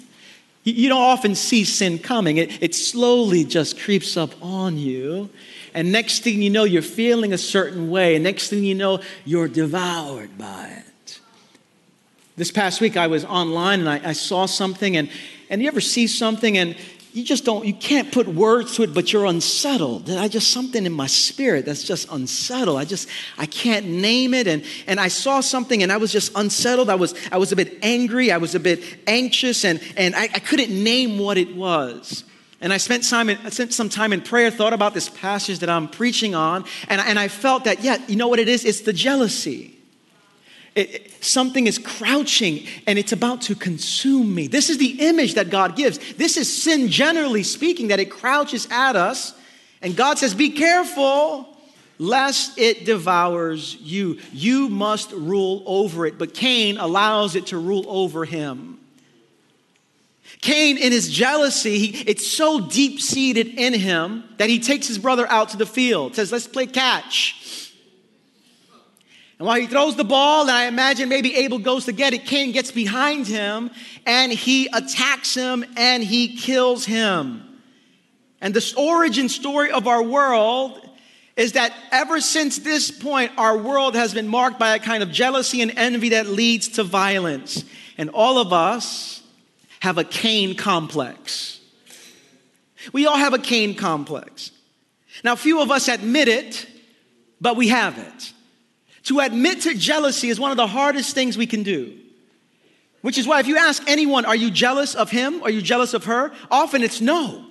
You 0.63 0.88
don't 0.88 1.02
often 1.02 1.36
see 1.36 1.66
sin 1.66 2.00
coming, 2.00 2.38
it, 2.38 2.63
it 2.63 2.74
slowly 2.74 3.44
just 3.44 3.78
creeps 3.78 4.16
up 4.16 4.32
on 4.42 4.78
you. 4.78 5.30
And 5.74 5.92
next 5.92 6.24
thing 6.24 6.42
you 6.42 6.50
know, 6.50 6.63
you're 6.63 6.82
feeling 6.82 7.34
a 7.34 7.38
certain 7.38 7.90
way. 7.90 8.16
And 8.16 8.24
next 8.24 8.50
thing 8.50 8.63
you 8.63 8.75
know, 8.75 9.02
you're 9.25 9.50
devoured 9.50 10.38
by 10.38 10.68
it. 10.68 10.93
This 12.36 12.50
past 12.50 12.82
week, 12.82 12.98
I 12.98 13.08
was 13.08 13.25
online 13.25 13.80
and 13.80 13.90
I, 13.90 14.10
I, 14.10 14.13
saw 14.13 14.48
something, 14.48 14.98
and, 14.98 15.08
and 15.52 15.62
you 15.62 15.68
ever 15.68 15.82
see 15.82 16.08
something 16.08 16.58
and 16.58 16.75
you 17.12 17.24
just 17.24 17.46
don't, 17.46 17.63
you 17.63 17.75
can't 17.75 18.12
put 18.12 18.28
words 18.28 18.75
to 18.78 18.82
it, 18.82 18.92
but 18.92 19.13
you're 19.13 19.28
unsettled. 19.28 20.10
I 20.10 20.28
just, 20.28 20.50
something 20.50 20.84
in 20.84 20.94
my 20.94 21.06
spirit 21.06 21.66
that's 21.66 21.84
just 21.84 22.12
unsettled. 22.12 22.80
I 22.80 22.86
just, 22.86 23.08
I 23.38 23.46
can't 23.46 23.86
name 23.86 24.34
it. 24.34 24.48
And, 24.48 24.63
and 24.88 25.00
I 25.00 25.10
saw 25.10 25.42
something 25.42 25.84
and 25.84 25.92
I 25.92 25.98
was 25.98 26.12
just 26.12 26.32
unsettled. 26.36 26.90
I 26.90 26.96
was, 26.96 27.13
I 27.32 27.38
was 27.38 27.52
a 27.52 27.56
bit 27.56 27.78
angry. 27.84 28.32
I 28.32 28.38
was 28.38 28.56
a 28.56 28.60
bit 28.60 28.84
anxious 29.06 29.63
and, 29.63 29.80
and 29.96 30.16
I, 30.16 30.24
I 30.24 30.40
couldn't 30.40 30.72
name 30.72 31.20
what 31.20 31.38
it 31.38 31.56
was. 31.56 32.24
And 32.62 32.74
I 32.74 32.78
spent, 32.78 33.08
time 33.08 33.30
in, 33.30 33.38
I 33.44 33.50
spent 33.50 33.74
some 33.74 33.90
time 33.90 34.12
in 34.12 34.22
prayer, 34.22 34.50
thought 34.50 34.74
about 34.74 34.96
this 34.96 35.08
passage 35.08 35.60
that 35.60 35.70
I'm 35.70 35.88
preaching 35.88 36.34
on, 36.34 36.66
and, 36.88 37.00
and 37.00 37.20
I 37.20 37.28
felt 37.28 37.66
that, 37.66 37.84
yeah, 37.84 37.98
you 38.08 38.16
know 38.16 38.30
what 38.30 38.40
it 38.40 38.48
is? 38.48 38.66
It's 38.66 38.82
the 38.82 38.94
jealousy. 38.94 39.83
It, 40.75 41.24
something 41.24 41.68
is 41.68 41.77
crouching 41.77 42.65
and 42.88 42.98
it's 42.98 43.12
about 43.12 43.42
to 43.44 43.56
consume 43.56 44.34
me. 44.34 44.48
This 44.48 44.70
is 44.70 44.77
the 44.80 45.08
image 45.08 45.36
that 45.36 45.50
God 45.50 45.75
gives. 45.75 46.13
This 46.15 46.36
is 46.36 46.63
sin, 46.63 46.88
generally 46.89 47.44
speaking, 47.44 47.89
that 47.89 48.00
it 48.00 48.10
crouches 48.10 48.68
at 48.72 48.96
us. 48.96 49.34
And 49.82 49.96
God 49.96 50.18
says, 50.18 50.34
Be 50.34 50.50
careful 50.50 51.48
lest 52.00 52.58
it 52.58 52.86
devours 52.86 53.75
you. 53.75 54.20
You 54.32 54.68
must 54.68 55.12
rule 55.12 55.63
over 55.65 56.06
it. 56.06 56.18
But 56.18 56.34
Cain 56.34 56.77
allows 56.77 57.36
it 57.36 57.48
to 57.48 57.58
rule 57.58 57.86
over 57.88 58.25
him. 58.25 58.80
Cain, 60.42 60.77
in 60.77 60.92
his 60.92 61.10
jealousy, 61.10 61.80
he, 61.80 62.03
it's 62.10 62.27
so 62.27 62.60
deep 62.60 63.00
seated 63.00 63.48
in 63.48 63.74
him 63.74 64.25
that 64.38 64.50
he 64.50 64.60
takes 64.60 64.88
his 64.88 64.98
brother 64.98 65.25
out 65.30 65.50
to 65.50 65.58
the 65.58 65.65
field, 65.65 66.15
says, 66.15 66.32
Let's 66.32 66.48
play 66.48 66.65
catch. 66.65 67.62
And 69.44 69.48
while 69.50 69.60
he 69.60 69.68
throws 69.68 69.98
the 69.98 70.06
ball, 70.06 70.44
and 70.44 70.52
I 70.52 70.68
imagine 70.68 71.10
maybe 71.10 71.36
Abel 71.36 71.60
goes 71.60 71.84
to 71.88 71.92
get 71.92 72.14
it, 72.14 72.24
Cain 72.24 72.54
gets 72.54 72.72
behind 72.72 73.28
him 73.28 73.72
and 74.06 74.32
he 74.32 74.68
attacks 74.68 75.36
him 75.36 75.66
and 75.76 76.02
he 76.02 76.38
kills 76.38 76.86
him. 76.86 77.44
And 78.40 78.54
the 78.54 78.74
origin 78.78 79.28
story 79.28 79.70
of 79.70 79.86
our 79.86 80.02
world 80.02 80.80
is 81.36 81.52
that 81.52 81.74
ever 81.92 82.22
since 82.22 82.60
this 82.60 82.90
point, 82.90 83.34
our 83.38 83.58
world 83.58 83.96
has 83.96 84.14
been 84.14 84.30
marked 84.30 84.60
by 84.60 84.76
a 84.76 84.80
kind 84.80 85.04
of 85.04 85.12
jealousy 85.12 85.62
and 85.62 85.74
envy 85.76 86.08
that 86.10 86.28
leads 86.28 86.70
to 86.70 86.86
violence. 86.86 87.66
And 87.98 88.12
all 88.12 88.38
of 88.38 88.54
us 88.54 89.22
have 89.82 89.98
a 89.98 90.06
Cain 90.06 90.56
complex. 90.56 91.60
We 92.94 93.08
all 93.08 93.18
have 93.18 93.34
a 93.34 93.40
Cain 93.40 93.76
complex. 93.76 94.52
Now, 95.22 95.36
few 95.36 95.62
of 95.62 95.70
us 95.70 95.90
admit 95.90 96.30
it, 96.30 96.66
but 97.42 97.58
we 97.58 97.68
have 97.68 97.98
it. 97.98 98.33
To 99.04 99.20
admit 99.20 99.62
to 99.62 99.76
jealousy 99.76 100.30
is 100.30 100.40
one 100.40 100.52
of 100.52 100.58
the 100.58 100.68
hardest 100.68 101.14
things 101.14 101.38
we 101.38 101.48
can 101.48 101.64
do. 101.64 101.98
Which 103.02 103.18
is 103.18 103.28
why, 103.28 103.42
if 103.42 103.48
you 103.48 103.58
ask 103.58 103.84
anyone, 103.86 104.24
are 104.24 104.36
you 104.36 104.50
jealous 104.50 104.96
of 104.96 105.12
him? 105.12 105.44
Are 105.44 105.50
you 105.50 105.62
jealous 105.62 105.94
of 105.94 106.06
her? 106.06 106.32
Often 106.50 106.84
it's 106.84 107.02
no. 107.02 107.46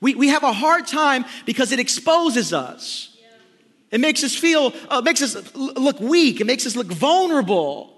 We, 0.00 0.14
we 0.14 0.28
have 0.28 0.42
a 0.42 0.52
hard 0.52 0.86
time 0.86 1.24
because 1.46 1.72
it 1.72 1.80
exposes 1.80 2.52
us. 2.52 3.16
It 3.90 4.00
makes 4.00 4.22
us 4.22 4.34
feel, 4.34 4.74
uh, 4.90 5.00
makes 5.00 5.22
us 5.22 5.54
look 5.54 6.00
weak. 6.00 6.42
It 6.42 6.46
makes 6.46 6.66
us 6.66 6.76
look 6.76 6.88
vulnerable. 6.88 7.94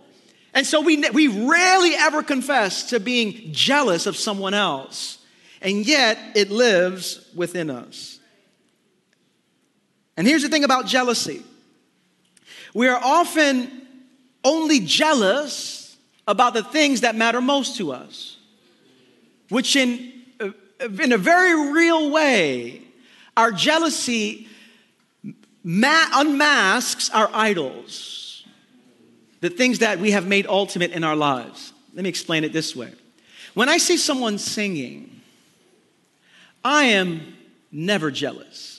And 0.54 0.64
so 0.64 0.80
we, 0.80 1.02
we 1.10 1.26
rarely 1.26 1.94
ever 1.94 2.22
confess 2.22 2.90
to 2.90 3.00
being 3.00 3.52
jealous 3.52 4.06
of 4.06 4.16
someone 4.16 4.54
else. 4.54 5.18
And 5.60 5.84
yet 5.84 6.18
it 6.36 6.50
lives 6.50 7.28
within 7.34 7.68
us. 7.70 8.20
And 10.16 10.26
here's 10.26 10.42
the 10.42 10.48
thing 10.48 10.62
about 10.62 10.86
jealousy 10.86 11.42
we 12.76 12.88
are 12.88 13.00
often 13.02 13.70
only 14.44 14.80
jealous 14.80 15.96
about 16.28 16.52
the 16.52 16.62
things 16.62 17.00
that 17.00 17.16
matter 17.16 17.40
most 17.40 17.78
to 17.78 17.90
us, 17.90 18.36
which 19.48 19.76
in, 19.76 20.12
uh, 20.38 20.50
in 21.00 21.12
a 21.12 21.16
very 21.16 21.72
real 21.72 22.10
way, 22.10 22.82
our 23.34 23.50
jealousy 23.50 24.46
ma- 25.64 26.08
unmasks 26.16 27.08
our 27.14 27.30
idols, 27.32 28.44
the 29.40 29.48
things 29.48 29.78
that 29.78 29.98
we 29.98 30.10
have 30.10 30.26
made 30.26 30.46
ultimate 30.46 30.90
in 30.90 31.02
our 31.02 31.16
lives. 31.16 31.72
Let 31.94 32.02
me 32.02 32.10
explain 32.10 32.44
it 32.44 32.52
this 32.52 32.76
way. 32.76 32.92
When 33.54 33.70
I 33.70 33.78
see 33.78 33.96
someone 33.96 34.36
singing, 34.36 35.22
I 36.62 36.84
am 36.84 37.38
never 37.72 38.10
jealous. 38.10 38.75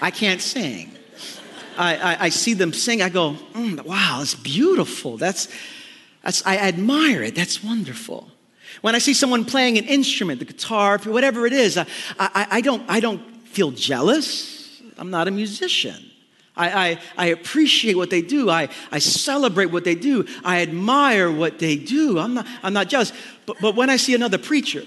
I 0.00 0.10
can't 0.10 0.40
sing. 0.40 0.92
I, 1.76 1.96
I, 1.96 2.24
I 2.24 2.28
see 2.28 2.54
them 2.54 2.72
sing, 2.72 3.02
I 3.02 3.08
go, 3.08 3.36
mm, 3.52 3.84
wow, 3.84 4.18
it's 4.20 4.34
beautiful. 4.34 5.16
That's, 5.16 5.48
that's, 6.22 6.44
I 6.44 6.58
admire 6.58 7.22
it. 7.22 7.34
That's 7.34 7.62
wonderful. 7.62 8.28
When 8.80 8.94
I 8.94 8.98
see 8.98 9.14
someone 9.14 9.44
playing 9.44 9.78
an 9.78 9.84
instrument, 9.84 10.40
the 10.40 10.44
guitar, 10.44 10.98
whatever 10.98 11.46
it 11.46 11.52
is, 11.52 11.76
I, 11.78 11.86
I, 12.18 12.46
I, 12.50 12.60
don't, 12.60 12.82
I 12.88 13.00
don't 13.00 13.20
feel 13.46 13.70
jealous. 13.70 14.82
I'm 14.98 15.10
not 15.10 15.28
a 15.28 15.30
musician. 15.30 16.04
I, 16.56 16.70
I, 16.88 16.98
I 17.16 17.26
appreciate 17.26 17.96
what 17.96 18.10
they 18.10 18.20
do. 18.20 18.50
I, 18.50 18.68
I 18.90 18.98
celebrate 18.98 19.66
what 19.66 19.84
they 19.84 19.94
do. 19.94 20.26
I 20.44 20.62
admire 20.62 21.30
what 21.30 21.60
they 21.60 21.76
do. 21.76 22.18
I'm 22.18 22.34
not, 22.34 22.46
I'm 22.64 22.72
not 22.72 22.88
jealous. 22.88 23.12
But, 23.46 23.58
but 23.60 23.76
when 23.76 23.88
I 23.88 23.96
see 23.96 24.14
another 24.14 24.38
preacher, 24.38 24.82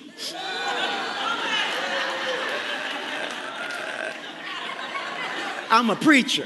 I'm 5.72 5.90
a 5.90 5.96
preacher. 5.96 6.46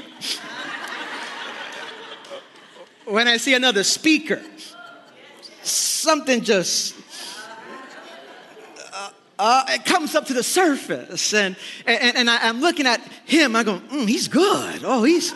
When 3.06 3.26
I 3.26 3.38
see 3.38 3.54
another 3.54 3.82
speaker, 3.82 4.40
something 5.62 6.42
just 6.42 6.94
uh, 8.92 9.10
uh, 9.38 9.64
it 9.68 9.84
comes 9.84 10.14
up 10.14 10.26
to 10.26 10.32
the 10.32 10.44
surface, 10.44 11.34
and 11.34 11.56
and, 11.86 12.16
and 12.16 12.30
I, 12.30 12.46
am 12.46 12.60
looking 12.60 12.86
at 12.86 13.00
him. 13.24 13.56
I 13.56 13.64
go, 13.64 13.80
mm, 13.80 14.08
he's 14.08 14.28
good. 14.28 14.82
Oh, 14.84 15.02
he's 15.02 15.34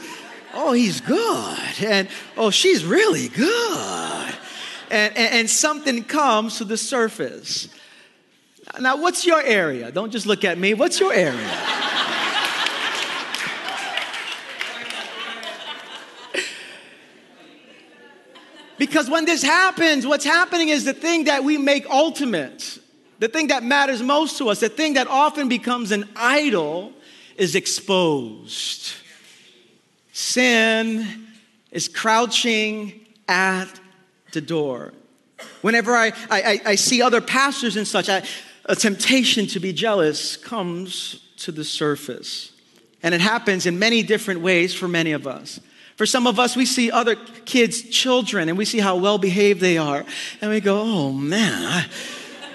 oh 0.54 0.72
he's 0.72 1.00
good, 1.00 1.84
and 1.84 2.08
oh 2.36 2.50
she's 2.50 2.84
really 2.84 3.28
good, 3.28 4.34
and, 4.90 5.16
and, 5.16 5.34
and 5.34 5.50
something 5.50 6.04
comes 6.04 6.58
to 6.58 6.64
the 6.64 6.76
surface. 6.76 7.68
Now, 8.78 8.96
what's 8.96 9.26
your 9.26 9.42
area? 9.42 9.90
Don't 9.90 10.12
just 10.12 10.26
look 10.26 10.44
at 10.44 10.58
me. 10.58 10.74
What's 10.74 11.00
your 11.00 11.12
area? 11.12 11.79
Because 18.80 19.10
when 19.10 19.26
this 19.26 19.42
happens, 19.42 20.06
what's 20.06 20.24
happening 20.24 20.70
is 20.70 20.86
the 20.86 20.94
thing 20.94 21.24
that 21.24 21.44
we 21.44 21.58
make 21.58 21.84
ultimate, 21.90 22.78
the 23.18 23.28
thing 23.28 23.48
that 23.48 23.62
matters 23.62 24.02
most 24.02 24.38
to 24.38 24.48
us, 24.48 24.60
the 24.60 24.70
thing 24.70 24.94
that 24.94 25.06
often 25.06 25.50
becomes 25.50 25.92
an 25.92 26.08
idol 26.16 26.94
is 27.36 27.54
exposed. 27.54 28.94
Sin 30.14 31.26
is 31.70 31.88
crouching 31.88 33.06
at 33.28 33.68
the 34.32 34.40
door. 34.40 34.94
Whenever 35.60 35.94
I, 35.94 36.12
I, 36.30 36.62
I 36.64 36.74
see 36.76 37.02
other 37.02 37.20
pastors 37.20 37.76
and 37.76 37.86
such, 37.86 38.08
I, 38.08 38.22
a 38.64 38.74
temptation 38.74 39.46
to 39.48 39.60
be 39.60 39.74
jealous 39.74 40.38
comes 40.38 41.20
to 41.36 41.52
the 41.52 41.64
surface. 41.64 42.52
And 43.02 43.14
it 43.14 43.20
happens 43.20 43.66
in 43.66 43.78
many 43.78 44.02
different 44.02 44.40
ways 44.40 44.72
for 44.72 44.88
many 44.88 45.12
of 45.12 45.26
us. 45.26 45.60
For 46.00 46.06
some 46.06 46.26
of 46.26 46.38
us, 46.38 46.56
we 46.56 46.64
see 46.64 46.90
other 46.90 47.14
kids' 47.14 47.82
children 47.82 48.48
and 48.48 48.56
we 48.56 48.64
see 48.64 48.78
how 48.78 48.96
well 48.96 49.18
behaved 49.18 49.60
they 49.60 49.76
are. 49.76 50.02
And 50.40 50.50
we 50.50 50.60
go, 50.60 50.80
oh 50.80 51.12
man, 51.12 51.52
I, 51.62 51.86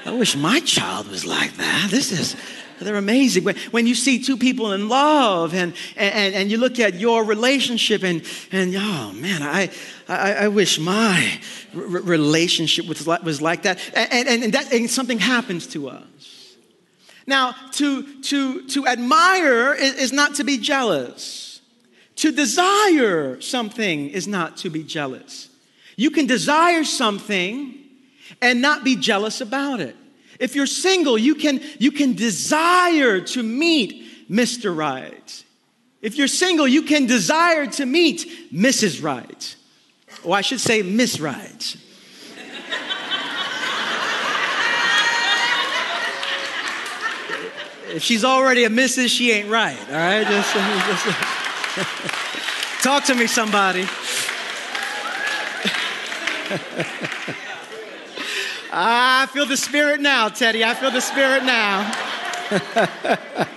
I 0.03 0.13
wish 0.13 0.35
my 0.35 0.61
child 0.61 1.09
was 1.09 1.27
like 1.27 1.55
that. 1.57 1.89
This 1.91 2.11
is, 2.11 2.35
they're 2.79 2.95
amazing. 2.95 3.43
When, 3.43 3.55
when 3.69 3.85
you 3.85 3.93
see 3.93 4.17
two 4.17 4.35
people 4.35 4.71
in 4.71 4.89
love 4.89 5.53
and, 5.53 5.75
and, 5.95 6.33
and 6.33 6.49
you 6.49 6.57
look 6.57 6.79
at 6.79 6.95
your 6.95 7.23
relationship 7.23 8.01
and, 8.01 8.23
and 8.51 8.75
oh 8.75 9.11
man, 9.13 9.43
I, 9.43 9.69
I, 10.07 10.33
I 10.33 10.47
wish 10.47 10.79
my 10.79 11.39
relationship 11.71 12.87
was 12.87 13.05
like, 13.05 13.21
was 13.21 13.43
like 13.43 13.61
that. 13.61 13.77
And, 13.93 14.27
and, 14.27 14.43
and, 14.45 14.53
that. 14.55 14.73
and 14.73 14.89
something 14.89 15.19
happens 15.19 15.67
to 15.67 15.89
us. 15.89 16.55
Now, 17.27 17.53
to, 17.73 18.21
to, 18.23 18.67
to 18.69 18.87
admire 18.87 19.75
is, 19.75 19.93
is 19.93 20.11
not 20.11 20.33
to 20.37 20.43
be 20.43 20.57
jealous. 20.57 21.54
To 22.17 22.31
desire 22.31 23.41
something 23.41 24.09
is 24.09 24.27
not 24.27 24.57
to 24.57 24.69
be 24.69 24.83
jealous. 24.83 25.49
You 25.97 26.11
can 26.11 26.25
desire 26.25 26.83
something 26.83 27.75
and 28.41 28.61
not 28.61 28.83
be 28.83 28.95
jealous 28.95 29.41
about 29.41 29.79
it. 29.79 29.95
If 30.39 30.55
you're 30.55 30.67
single, 30.67 31.17
you 31.17 31.35
can, 31.35 31.61
you 31.79 31.91
can 31.91 32.13
desire 32.13 33.21
to 33.21 33.43
meet 33.43 34.29
Mr. 34.29 34.75
Right. 34.75 35.43
If 36.01 36.17
you're 36.17 36.27
single, 36.27 36.67
you 36.67 36.83
can 36.83 37.05
desire 37.05 37.67
to 37.67 37.85
meet 37.85 38.53
Mrs. 38.53 39.01
Right. 39.01 39.55
Or 40.23 40.35
I 40.35 40.41
should 40.41 40.59
say, 40.59 40.81
Miss 40.81 41.19
Right. 41.19 41.77
if 47.95 48.03
she's 48.03 48.25
already 48.25 48.65
a 48.65 48.69
Mrs., 48.69 49.07
she 49.07 49.31
ain't 49.31 49.49
right, 49.49 49.79
all 49.89 49.95
right? 49.95 50.27
Just, 50.27 50.53
just, 50.53 51.24
talk 52.81 53.03
to 53.05 53.15
me, 53.15 53.27
somebody. 53.27 53.85
I 58.71 59.27
feel 59.31 59.45
the 59.45 59.57
spirit 59.57 59.99
now, 59.99 60.29
Teddy. 60.29 60.63
I 60.63 60.73
feel 60.73 60.91
the 60.91 61.01
spirit 61.01 61.43
now. 61.43 61.91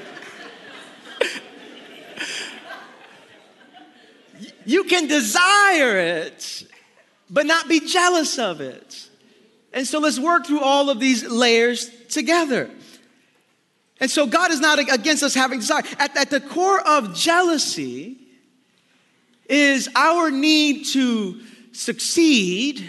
you 4.64 4.85
can 4.85 5.07
desire 5.07 5.98
it, 5.98 6.64
but 7.31 7.46
not 7.46 7.68
be 7.68 7.81
jealous 7.81 8.38
of 8.38 8.61
it. 8.61 9.09
And 9.72 9.87
so 9.87 10.00
let's 10.00 10.18
work 10.18 10.46
through 10.46 10.61
all 10.61 10.90
of 10.90 10.98
these 10.98 11.24
layers 11.24 11.88
together. 12.09 12.70
And 14.00 14.11
so 14.11 14.26
God 14.26 14.50
is 14.50 14.61
not 14.61 14.78
against 14.78 15.22
us 15.22 15.34
having 15.34 15.58
desire. 15.58 15.82
At, 15.98 16.16
at 16.16 16.30
the 16.30 16.40
core 16.40 16.80
of 16.80 17.14
jealousy 17.14 18.18
is 19.48 19.88
our 19.96 20.30
need 20.30 20.84
to 20.92 21.40
succeed 21.72 22.84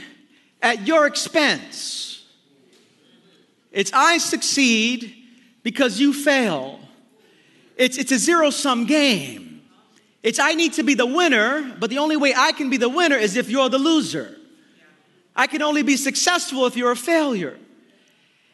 at 0.61 0.85
your 0.85 1.07
expense. 1.07 2.25
It's 3.71 3.91
I 3.93 4.17
succeed 4.17 5.15
because 5.63 5.99
you 5.99 6.13
fail. 6.13 6.79
It's, 7.75 7.97
it's 7.97 8.11
a 8.11 8.19
zero 8.19 8.49
sum 8.49 8.85
game. 8.85 9.61
It's 10.21 10.37
I 10.37 10.53
need 10.53 10.73
to 10.73 10.83
be 10.83 10.95
the 10.95 11.05
winner, 11.05 11.75
but 11.79 11.89
the 11.89 11.99
only 11.99 12.17
way 12.17 12.33
I 12.35 12.51
can 12.51 12.69
be 12.69 12.77
the 12.77 12.89
winner 12.89 13.15
is 13.15 13.37
if 13.37 13.49
you're 13.49 13.69
the 13.69 13.77
loser. 13.77 14.35
I 15.35 15.47
can 15.47 15.61
only 15.61 15.83
be 15.83 15.95
successful 15.95 16.65
if 16.65 16.75
you're 16.75 16.91
a 16.91 16.97
failure. 16.97 17.57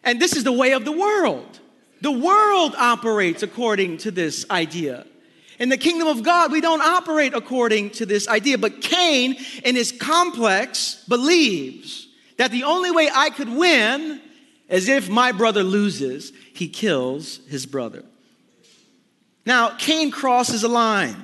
And 0.03 0.21
this 0.21 0.35
is 0.35 0.43
the 0.43 0.51
way 0.51 0.73
of 0.73 0.85
the 0.85 0.91
world. 0.91 1.59
The 2.05 2.11
world 2.11 2.75
operates 2.77 3.41
according 3.41 3.97
to 3.97 4.11
this 4.11 4.45
idea. 4.51 5.07
In 5.57 5.69
the 5.69 5.77
kingdom 5.77 6.07
of 6.07 6.21
God, 6.21 6.51
we 6.51 6.61
don't 6.61 6.83
operate 6.83 7.33
according 7.33 7.89
to 7.93 8.05
this 8.05 8.27
idea. 8.27 8.59
But 8.59 8.79
Cain, 8.79 9.35
in 9.63 9.75
his 9.75 9.91
complex, 9.91 11.03
believes 11.09 12.07
that 12.37 12.51
the 12.51 12.65
only 12.65 12.91
way 12.91 13.09
I 13.11 13.31
could 13.31 13.49
win 13.49 14.21
is 14.69 14.87
if 14.87 15.09
my 15.09 15.31
brother 15.31 15.63
loses, 15.63 16.31
he 16.53 16.67
kills 16.67 17.39
his 17.47 17.65
brother. 17.65 18.03
Now, 19.43 19.69
Cain 19.69 20.11
crosses 20.11 20.63
a 20.63 20.67
line. 20.67 21.23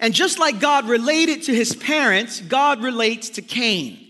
And 0.00 0.14
just 0.14 0.40
like 0.40 0.58
God 0.58 0.88
related 0.88 1.44
to 1.44 1.54
his 1.54 1.76
parents, 1.76 2.40
God 2.40 2.82
relates 2.82 3.30
to 3.30 3.42
Cain. 3.42 4.04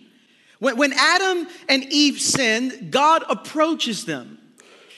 When, 0.59 0.79
when 0.79 0.95
Adam 0.95 1.47
and 1.69 1.85
Eve 1.93 2.19
sinned, 2.19 2.91
God 2.91 3.25
approaches 3.29 4.07
them 4.07 4.36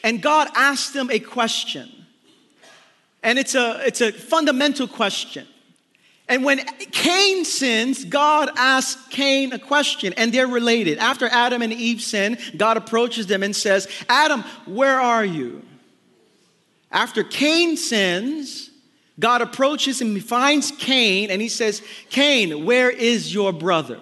and 0.02 0.22
God 0.22 0.48
asks 0.54 0.90
them 0.90 1.10
a 1.10 1.18
question. 1.18 1.90
And 3.22 3.38
it's 3.38 3.54
a, 3.54 3.80
it's 3.86 4.00
a 4.00 4.12
fundamental 4.12 4.86
question. 4.86 5.46
And 6.28 6.44
when 6.44 6.58
Cain 6.92 7.44
sins, 7.44 8.04
God 8.04 8.50
asks 8.56 9.08
Cain 9.08 9.52
a 9.52 9.58
question, 9.58 10.12
and 10.14 10.32
they're 10.32 10.46
related. 10.46 10.98
After 10.98 11.26
Adam 11.26 11.62
and 11.62 11.72
Eve 11.72 12.02
sin, 12.02 12.38
God 12.56 12.76
approaches 12.76 13.26
them 13.26 13.42
and 13.42 13.56
says, 13.56 13.88
Adam, 14.08 14.42
where 14.66 15.00
are 15.00 15.24
you? 15.24 15.62
After 16.92 17.24
Cain 17.24 17.76
sins, 17.76 18.70
God 19.18 19.40
approaches 19.40 19.98
he 19.98 20.20
finds 20.20 20.70
Cain, 20.72 21.30
and 21.30 21.40
he 21.40 21.48
says, 21.48 21.82
Cain, 22.10 22.66
where 22.66 22.90
is 22.90 23.32
your 23.32 23.52
brother? 23.52 24.00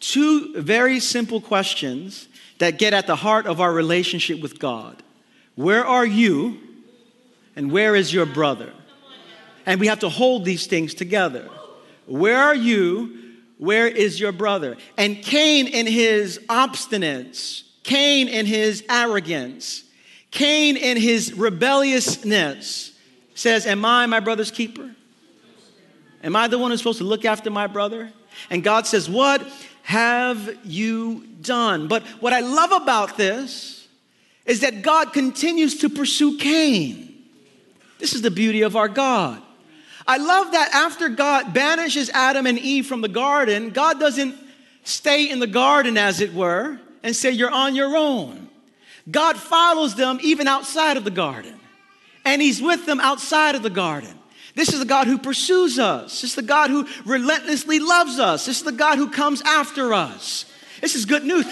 Two 0.00 0.60
very 0.60 1.00
simple 1.00 1.40
questions 1.40 2.28
that 2.64 2.78
get 2.78 2.94
at 2.94 3.06
the 3.06 3.14
heart 3.14 3.44
of 3.44 3.60
our 3.60 3.70
relationship 3.70 4.40
with 4.40 4.58
God. 4.58 5.02
Where 5.54 5.84
are 5.84 6.06
you? 6.06 6.58
And 7.56 7.70
where 7.70 7.94
is 7.94 8.12
your 8.12 8.24
brother? 8.24 8.72
And 9.66 9.78
we 9.78 9.86
have 9.88 9.98
to 9.98 10.08
hold 10.08 10.46
these 10.46 10.66
things 10.66 10.94
together. 10.94 11.46
Where 12.06 12.38
are 12.38 12.54
you? 12.54 13.18
Where 13.58 13.86
is 13.86 14.18
your 14.18 14.32
brother? 14.32 14.78
And 14.96 15.22
Cain, 15.22 15.66
in 15.66 15.86
his 15.86 16.40
obstinance, 16.48 17.64
Cain, 17.82 18.28
in 18.28 18.46
his 18.46 18.82
arrogance, 18.88 19.84
Cain, 20.30 20.78
in 20.78 20.96
his 20.96 21.34
rebelliousness, 21.34 22.98
says, 23.34 23.66
Am 23.66 23.84
I 23.84 24.06
my 24.06 24.20
brother's 24.20 24.50
keeper? 24.50 24.90
Am 26.22 26.34
I 26.34 26.48
the 26.48 26.58
one 26.58 26.70
who's 26.70 26.80
supposed 26.80 26.98
to 26.98 27.04
look 27.04 27.26
after 27.26 27.50
my 27.50 27.66
brother? 27.66 28.10
And 28.48 28.64
God 28.64 28.86
says, 28.86 29.06
What 29.06 29.46
have 29.84 30.58
you 30.64 31.26
done? 31.42 31.88
But 31.88 32.04
what 32.18 32.32
I 32.32 32.40
love 32.40 32.72
about 32.72 33.18
this 33.18 33.86
is 34.46 34.60
that 34.60 34.80
God 34.80 35.12
continues 35.12 35.78
to 35.80 35.90
pursue 35.90 36.38
Cain. 36.38 37.22
This 37.98 38.14
is 38.14 38.22
the 38.22 38.30
beauty 38.30 38.62
of 38.62 38.76
our 38.76 38.88
God. 38.88 39.42
I 40.06 40.16
love 40.16 40.52
that 40.52 40.70
after 40.74 41.10
God 41.10 41.52
banishes 41.52 42.08
Adam 42.10 42.46
and 42.46 42.58
Eve 42.58 42.86
from 42.86 43.02
the 43.02 43.08
garden, 43.08 43.70
God 43.70 44.00
doesn't 44.00 44.34
stay 44.84 45.30
in 45.30 45.38
the 45.38 45.46
garden, 45.46 45.98
as 45.98 46.22
it 46.22 46.32
were, 46.32 46.80
and 47.02 47.14
say, 47.14 47.30
You're 47.30 47.50
on 47.50 47.76
your 47.76 47.94
own. 47.94 48.48
God 49.10 49.36
follows 49.36 49.94
them 49.96 50.18
even 50.22 50.48
outside 50.48 50.96
of 50.96 51.04
the 51.04 51.10
garden, 51.10 51.60
and 52.24 52.40
He's 52.40 52.62
with 52.62 52.86
them 52.86 53.00
outside 53.00 53.54
of 53.54 53.62
the 53.62 53.70
garden. 53.70 54.18
This 54.54 54.72
is 54.72 54.78
the 54.78 54.84
God 54.84 55.06
who 55.06 55.18
pursues 55.18 55.78
us. 55.78 56.20
This 56.20 56.30
is 56.30 56.34
the 56.36 56.42
God 56.42 56.70
who 56.70 56.86
relentlessly 57.04 57.80
loves 57.80 58.18
us. 58.18 58.46
This 58.46 58.58
is 58.58 58.62
the 58.62 58.72
God 58.72 58.98
who 58.98 59.10
comes 59.10 59.42
after 59.42 59.92
us. 59.92 60.46
This 60.80 60.94
is 60.94 61.06
good 61.06 61.24
news. 61.24 61.46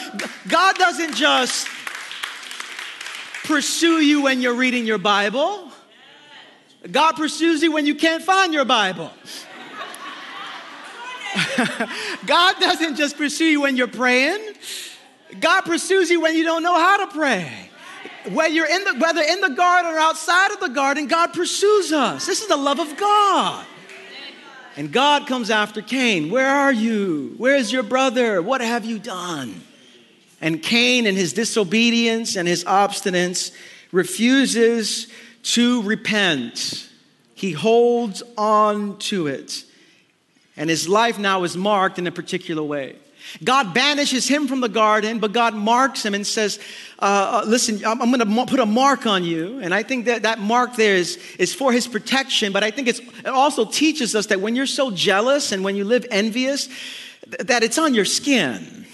God 0.48 0.76
doesn't 0.76 1.14
just 1.14 1.66
pursue 3.44 4.00
you 4.00 4.22
when 4.22 4.40
you're 4.40 4.54
reading 4.54 4.86
your 4.86 4.98
Bible. 4.98 5.70
God 6.90 7.12
pursues 7.12 7.62
you 7.62 7.72
when 7.72 7.86
you 7.86 7.94
can't 7.94 8.22
find 8.22 8.52
your 8.52 8.64
Bible. 8.64 9.10
God 12.26 12.60
doesn't 12.60 12.96
just 12.96 13.16
pursue 13.16 13.46
you 13.46 13.60
when 13.62 13.76
you're 13.76 13.88
praying. 13.88 14.38
God 15.40 15.62
pursues 15.62 16.10
you 16.10 16.20
when 16.20 16.36
you 16.36 16.44
don't 16.44 16.62
know 16.62 16.78
how 16.78 17.06
to 17.06 17.12
pray. 17.12 17.70
Whether 18.30 18.54
you're 18.54 18.70
in 18.70 18.84
the, 18.84 18.94
whether 18.98 19.22
in 19.22 19.40
the 19.40 19.50
garden 19.50 19.92
or 19.92 19.98
outside 19.98 20.52
of 20.52 20.60
the 20.60 20.68
garden, 20.68 21.06
God 21.06 21.32
pursues 21.32 21.92
us. 21.92 22.26
This 22.26 22.40
is 22.40 22.48
the 22.48 22.56
love 22.56 22.78
of 22.78 22.96
God. 22.96 23.66
And 24.76 24.90
God 24.90 25.26
comes 25.26 25.50
after 25.50 25.82
Cain. 25.82 26.30
Where 26.30 26.48
are 26.48 26.72
you? 26.72 27.34
Where's 27.36 27.72
your 27.72 27.82
brother? 27.82 28.40
What 28.40 28.60
have 28.60 28.84
you 28.84 28.98
done? 28.98 29.62
And 30.40 30.62
Cain, 30.62 31.06
in 31.06 31.14
his 31.14 31.32
disobedience 31.32 32.36
and 32.36 32.48
his 32.48 32.64
obstinance, 32.64 33.52
refuses 33.92 35.08
to 35.42 35.82
repent. 35.82 36.88
He 37.34 37.52
holds 37.52 38.22
on 38.38 38.98
to 38.98 39.26
it. 39.26 39.64
And 40.56 40.70
his 40.70 40.88
life 40.88 41.18
now 41.18 41.44
is 41.44 41.56
marked 41.56 41.98
in 41.98 42.06
a 42.06 42.12
particular 42.12 42.62
way. 42.62 42.96
God 43.42 43.74
banishes 43.74 44.28
him 44.28 44.46
from 44.46 44.60
the 44.60 44.68
garden, 44.68 45.18
but 45.18 45.32
God 45.32 45.54
marks 45.54 46.04
him 46.04 46.14
and 46.14 46.26
says, 46.26 46.58
uh, 46.98 47.42
uh 47.44 47.48
Listen, 47.48 47.84
I'm, 47.84 48.00
I'm 48.02 48.12
going 48.12 48.20
to 48.20 48.46
put 48.46 48.60
a 48.60 48.66
mark 48.66 49.06
on 49.06 49.24
you. 49.24 49.60
And 49.60 49.74
I 49.74 49.82
think 49.82 50.06
that 50.06 50.22
that 50.22 50.38
mark 50.38 50.76
there 50.76 50.96
is, 50.96 51.18
is 51.38 51.54
for 51.54 51.72
his 51.72 51.86
protection, 51.86 52.52
but 52.52 52.62
I 52.62 52.70
think 52.70 52.88
it 52.88 53.26
also 53.26 53.64
teaches 53.64 54.14
us 54.14 54.26
that 54.26 54.40
when 54.40 54.56
you're 54.56 54.66
so 54.66 54.90
jealous 54.90 55.52
and 55.52 55.64
when 55.64 55.76
you 55.76 55.84
live 55.84 56.06
envious, 56.10 56.68
that 57.26 57.62
it's 57.62 57.78
on 57.78 57.94
your 57.94 58.04
skin. 58.04 58.86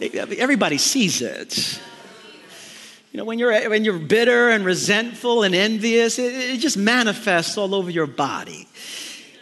Everybody 0.00 0.78
sees 0.78 1.22
it. 1.22 1.80
You 3.12 3.18
know, 3.18 3.24
when 3.24 3.38
you're, 3.38 3.70
when 3.70 3.84
you're 3.84 3.98
bitter 3.98 4.50
and 4.50 4.64
resentful 4.64 5.44
and 5.44 5.54
envious, 5.54 6.18
it, 6.18 6.34
it 6.34 6.58
just 6.58 6.76
manifests 6.76 7.56
all 7.56 7.74
over 7.74 7.88
your 7.88 8.08
body. 8.08 8.66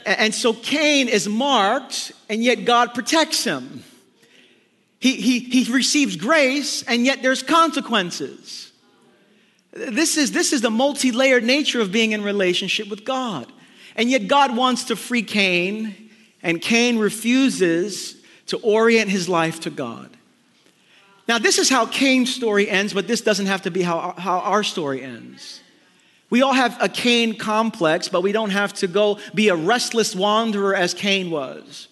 And 0.04 0.34
so 0.34 0.52
Cain 0.52 1.08
is 1.08 1.28
marked, 1.28 2.12
and 2.28 2.42
yet 2.42 2.64
God 2.64 2.92
protects 2.92 3.44
him. 3.44 3.84
He, 5.02 5.16
he, 5.16 5.40
he 5.40 5.72
receives 5.72 6.14
grace, 6.14 6.84
and 6.84 7.04
yet 7.04 7.22
there's 7.22 7.42
consequences. 7.42 8.70
This 9.72 10.16
is, 10.16 10.30
this 10.30 10.52
is 10.52 10.60
the 10.60 10.70
multi 10.70 11.10
layered 11.10 11.42
nature 11.42 11.80
of 11.80 11.90
being 11.90 12.12
in 12.12 12.22
relationship 12.22 12.88
with 12.88 13.04
God. 13.04 13.50
And 13.96 14.08
yet 14.08 14.28
God 14.28 14.56
wants 14.56 14.84
to 14.84 14.96
free 14.96 15.24
Cain, 15.24 16.08
and 16.40 16.62
Cain 16.62 16.98
refuses 16.98 18.14
to 18.46 18.58
orient 18.58 19.10
his 19.10 19.28
life 19.28 19.58
to 19.62 19.70
God. 19.70 20.08
Now, 21.26 21.40
this 21.40 21.58
is 21.58 21.68
how 21.68 21.84
Cain's 21.86 22.32
story 22.32 22.70
ends, 22.70 22.94
but 22.94 23.08
this 23.08 23.22
doesn't 23.22 23.46
have 23.46 23.62
to 23.62 23.72
be 23.72 23.82
how, 23.82 24.14
how 24.16 24.38
our 24.38 24.62
story 24.62 25.02
ends. 25.02 25.62
We 26.30 26.42
all 26.42 26.52
have 26.52 26.80
a 26.80 26.88
Cain 26.88 27.36
complex, 27.36 28.08
but 28.08 28.22
we 28.22 28.30
don't 28.30 28.50
have 28.50 28.72
to 28.74 28.86
go 28.86 29.18
be 29.34 29.48
a 29.48 29.56
restless 29.56 30.14
wanderer 30.14 30.76
as 30.76 30.94
Cain 30.94 31.28
was. 31.28 31.88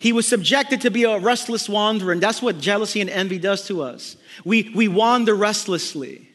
He 0.00 0.14
was 0.14 0.26
subjected 0.26 0.80
to 0.80 0.90
be 0.90 1.04
a 1.04 1.18
restless 1.18 1.68
wanderer, 1.68 2.10
and 2.10 2.22
that's 2.22 2.40
what 2.40 2.58
jealousy 2.58 3.02
and 3.02 3.10
envy 3.10 3.38
does 3.38 3.66
to 3.66 3.82
us. 3.82 4.16
We, 4.46 4.72
we 4.74 4.88
wander 4.88 5.34
restlessly, 5.34 6.26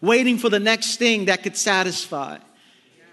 waiting 0.00 0.38
for 0.38 0.48
the 0.48 0.58
next 0.58 0.96
thing 0.96 1.26
that 1.26 1.42
could 1.42 1.54
satisfy. 1.54 2.38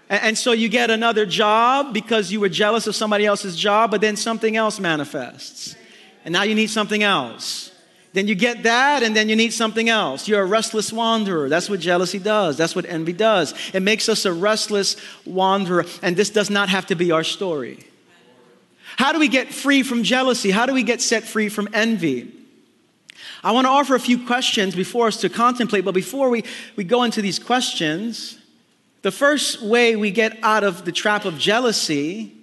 And, 0.08 0.22
and 0.22 0.38
so 0.38 0.52
you 0.52 0.70
get 0.70 0.90
another 0.90 1.26
job 1.26 1.92
because 1.92 2.32
you 2.32 2.40
were 2.40 2.48
jealous 2.48 2.86
of 2.86 2.96
somebody 2.96 3.26
else's 3.26 3.54
job, 3.54 3.90
but 3.90 4.00
then 4.00 4.16
something 4.16 4.56
else 4.56 4.80
manifests. 4.80 5.76
And 6.24 6.32
now 6.32 6.44
you 6.44 6.54
need 6.54 6.70
something 6.70 7.02
else. 7.02 7.70
Then 8.14 8.26
you 8.26 8.34
get 8.34 8.62
that, 8.62 9.02
and 9.02 9.14
then 9.14 9.28
you 9.28 9.36
need 9.36 9.52
something 9.52 9.90
else. 9.90 10.26
You're 10.26 10.40
a 10.40 10.46
restless 10.46 10.94
wanderer. 10.94 11.50
That's 11.50 11.68
what 11.68 11.78
jealousy 11.78 12.18
does. 12.18 12.56
That's 12.56 12.74
what 12.74 12.86
envy 12.86 13.12
does. 13.12 13.52
It 13.74 13.80
makes 13.80 14.08
us 14.08 14.24
a 14.24 14.32
restless 14.32 14.96
wanderer, 15.26 15.84
and 16.00 16.16
this 16.16 16.30
does 16.30 16.48
not 16.48 16.70
have 16.70 16.86
to 16.86 16.94
be 16.94 17.12
our 17.12 17.22
story. 17.22 17.84
How 18.96 19.12
do 19.12 19.18
we 19.18 19.28
get 19.28 19.52
free 19.52 19.82
from 19.82 20.02
jealousy? 20.02 20.50
How 20.50 20.66
do 20.66 20.74
we 20.74 20.82
get 20.82 21.00
set 21.00 21.24
free 21.24 21.48
from 21.48 21.68
envy? 21.72 22.32
I 23.42 23.52
want 23.52 23.66
to 23.66 23.70
offer 23.70 23.94
a 23.94 24.00
few 24.00 24.26
questions 24.26 24.74
before 24.74 25.06
us 25.06 25.18
to 25.18 25.28
contemplate, 25.28 25.84
but 25.84 25.94
before 25.94 26.28
we, 26.28 26.44
we 26.76 26.84
go 26.84 27.02
into 27.02 27.22
these 27.22 27.38
questions, 27.38 28.38
the 29.02 29.10
first 29.10 29.62
way 29.62 29.96
we 29.96 30.10
get 30.10 30.38
out 30.42 30.64
of 30.64 30.84
the 30.84 30.92
trap 30.92 31.24
of 31.24 31.38
jealousy 31.38 32.34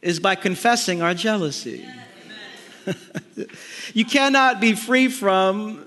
is 0.00 0.20
by 0.20 0.34
confessing 0.36 1.02
our 1.02 1.14
jealousy. 1.14 1.86
You 3.94 4.04
cannot 4.04 4.60
be 4.60 4.74
free 4.74 5.08
from 5.08 5.84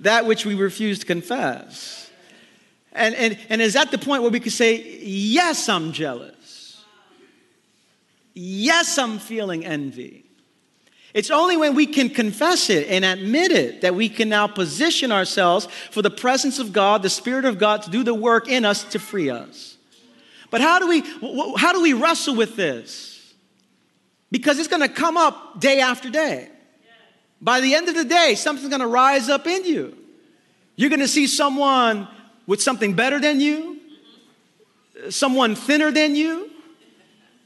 that 0.00 0.26
which 0.26 0.46
we 0.46 0.54
refuse 0.54 1.00
to 1.00 1.06
confess. 1.06 2.10
And, 2.92 3.14
and, 3.14 3.38
and 3.48 3.62
is 3.62 3.74
that 3.74 3.90
the 3.90 3.98
point 3.98 4.22
where 4.22 4.30
we 4.30 4.40
could 4.40 4.52
say, 4.52 5.00
Yes, 5.02 5.68
I'm 5.68 5.92
jealous. 5.92 6.34
Yes, 8.34 8.98
I'm 8.98 9.18
feeling 9.18 9.64
envy. 9.64 10.24
It's 11.14 11.30
only 11.30 11.56
when 11.56 11.74
we 11.74 11.86
can 11.86 12.08
confess 12.08 12.70
it 12.70 12.88
and 12.88 13.04
admit 13.04 13.52
it 13.52 13.82
that 13.82 13.94
we 13.94 14.08
can 14.08 14.30
now 14.30 14.46
position 14.46 15.12
ourselves 15.12 15.68
for 15.90 16.00
the 16.00 16.10
presence 16.10 16.58
of 16.58 16.72
God, 16.72 17.02
the 17.02 17.10
Spirit 17.10 17.44
of 17.44 17.58
God, 17.58 17.82
to 17.82 17.90
do 17.90 18.02
the 18.02 18.14
work 18.14 18.48
in 18.48 18.64
us 18.64 18.84
to 18.84 18.98
free 18.98 19.28
us. 19.28 19.76
But 20.50 20.62
how 20.62 20.78
do 20.78 20.88
we, 20.88 21.00
how 21.58 21.72
do 21.72 21.82
we 21.82 21.92
wrestle 21.92 22.34
with 22.34 22.56
this? 22.56 23.34
Because 24.30 24.58
it's 24.58 24.68
going 24.68 24.80
to 24.80 24.88
come 24.88 25.18
up 25.18 25.60
day 25.60 25.80
after 25.80 26.08
day. 26.08 26.48
By 27.42 27.60
the 27.60 27.74
end 27.74 27.88
of 27.88 27.96
the 27.96 28.04
day, 28.04 28.36
something's 28.36 28.70
gonna 28.70 28.86
rise 28.86 29.28
up 29.28 29.48
in 29.48 29.64
you. 29.64 29.98
You're 30.76 30.90
gonna 30.90 31.08
see 31.08 31.26
someone 31.26 32.06
with 32.46 32.62
something 32.62 32.94
better 32.94 33.18
than 33.18 33.40
you, 33.40 33.80
someone 35.10 35.56
thinner 35.56 35.90
than 35.90 36.14
you, 36.14 36.51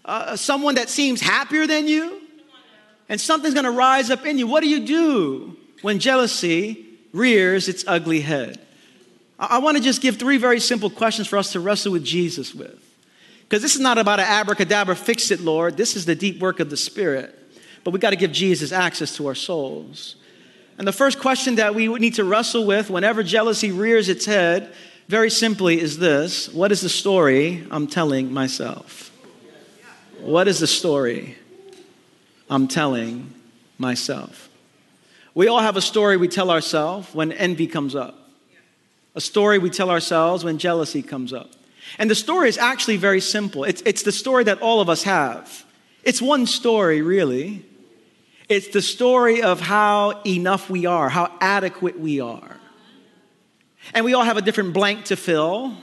uh, 0.06 0.36
someone 0.36 0.76
that 0.76 0.88
seems 0.88 1.20
happier 1.20 1.66
than 1.66 1.86
you, 1.86 2.22
and 3.08 3.20
something's 3.20 3.54
gonna 3.54 3.70
rise 3.70 4.10
up 4.10 4.24
in 4.24 4.38
you. 4.38 4.46
What 4.46 4.62
do 4.62 4.68
you 4.68 4.86
do 4.86 5.56
when 5.82 5.98
jealousy 5.98 6.86
rears 7.12 7.68
its 7.68 7.84
ugly 7.86 8.20
head? 8.20 8.58
I, 9.38 9.56
I 9.56 9.58
wanna 9.58 9.80
just 9.80 10.00
give 10.00 10.16
three 10.16 10.38
very 10.38 10.60
simple 10.60 10.88
questions 10.88 11.28
for 11.28 11.36
us 11.36 11.52
to 11.52 11.60
wrestle 11.60 11.92
with 11.92 12.04
Jesus 12.04 12.54
with. 12.54 12.82
Because 13.42 13.62
this 13.62 13.74
is 13.74 13.80
not 13.80 13.98
about 13.98 14.18
an 14.18 14.26
abracadabra, 14.26 14.96
fix 14.96 15.30
it, 15.30 15.40
Lord. 15.40 15.76
This 15.76 15.94
is 15.94 16.06
the 16.06 16.14
deep 16.14 16.40
work 16.40 16.58
of 16.58 16.70
the 16.70 16.76
Spirit 16.76 17.36
but 17.86 17.92
we 17.92 18.00
got 18.00 18.10
to 18.10 18.16
give 18.16 18.32
Jesus 18.32 18.72
access 18.72 19.14
to 19.14 19.28
our 19.28 19.36
souls. 19.36 20.16
And 20.76 20.88
the 20.88 20.92
first 20.92 21.20
question 21.20 21.54
that 21.54 21.72
we 21.72 21.86
need 21.86 22.14
to 22.14 22.24
wrestle 22.24 22.66
with 22.66 22.90
whenever 22.90 23.22
jealousy 23.22 23.70
rears 23.70 24.08
its 24.08 24.26
head, 24.26 24.74
very 25.06 25.30
simply, 25.30 25.80
is 25.80 25.96
this 25.96 26.48
What 26.48 26.72
is 26.72 26.80
the 26.80 26.88
story 26.88 27.64
I'm 27.70 27.86
telling 27.86 28.32
myself? 28.32 29.15
What 30.26 30.48
is 30.48 30.58
the 30.58 30.66
story 30.66 31.36
I'm 32.50 32.66
telling 32.66 33.32
myself? 33.78 34.48
We 35.34 35.46
all 35.46 35.60
have 35.60 35.76
a 35.76 35.80
story 35.80 36.16
we 36.16 36.26
tell 36.26 36.50
ourselves 36.50 37.14
when 37.14 37.30
envy 37.30 37.68
comes 37.68 37.94
up, 37.94 38.18
a 39.14 39.20
story 39.20 39.58
we 39.58 39.70
tell 39.70 39.88
ourselves 39.88 40.42
when 40.42 40.58
jealousy 40.58 41.00
comes 41.00 41.32
up. 41.32 41.52
And 41.96 42.10
the 42.10 42.16
story 42.16 42.48
is 42.48 42.58
actually 42.58 42.96
very 42.96 43.20
simple. 43.20 43.62
It's, 43.62 43.82
it's 43.86 44.02
the 44.02 44.10
story 44.10 44.42
that 44.42 44.60
all 44.60 44.80
of 44.80 44.88
us 44.88 45.04
have. 45.04 45.64
It's 46.02 46.20
one 46.20 46.46
story, 46.46 47.02
really. 47.02 47.64
It's 48.48 48.66
the 48.70 48.82
story 48.82 49.44
of 49.44 49.60
how 49.60 50.22
enough 50.26 50.68
we 50.68 50.86
are, 50.86 51.08
how 51.08 51.32
adequate 51.40 52.00
we 52.00 52.18
are. 52.18 52.56
And 53.94 54.04
we 54.04 54.14
all 54.14 54.24
have 54.24 54.36
a 54.36 54.42
different 54.42 54.72
blank 54.72 55.04
to 55.04 55.14
fill, 55.16 55.76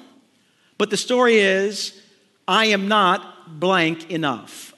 but 0.77 0.89
the 0.89 0.97
story 0.97 1.38
is 1.38 1.97
I 2.45 2.65
am 2.65 2.89
not 2.89 3.33
blank 3.47 4.10
enough. 4.12 4.73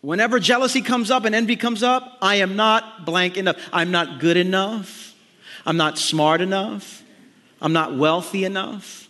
Whenever 0.00 0.38
jealousy 0.38 0.80
comes 0.80 1.10
up 1.10 1.24
and 1.24 1.34
envy 1.34 1.56
comes 1.56 1.82
up, 1.82 2.18
I 2.22 2.36
am 2.36 2.56
not 2.56 3.04
blank 3.04 3.36
enough. 3.36 3.56
I'm 3.72 3.90
not 3.90 4.20
good 4.20 4.36
enough. 4.36 5.14
I'm 5.66 5.76
not 5.76 5.98
smart 5.98 6.40
enough. 6.40 7.02
I'm 7.60 7.72
not 7.72 7.96
wealthy 7.96 8.44
enough. 8.44 9.08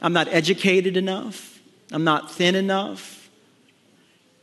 I'm 0.00 0.12
not 0.12 0.28
educated 0.28 0.96
enough. 0.96 1.60
I'm 1.92 2.04
not 2.04 2.30
thin 2.30 2.54
enough. 2.54 3.28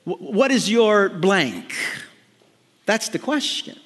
What 0.04 0.52
is 0.52 0.69
your 0.69 1.10
blank? 1.10 1.73
That's 2.86 3.10
the 3.10 3.19
question. 3.19 3.78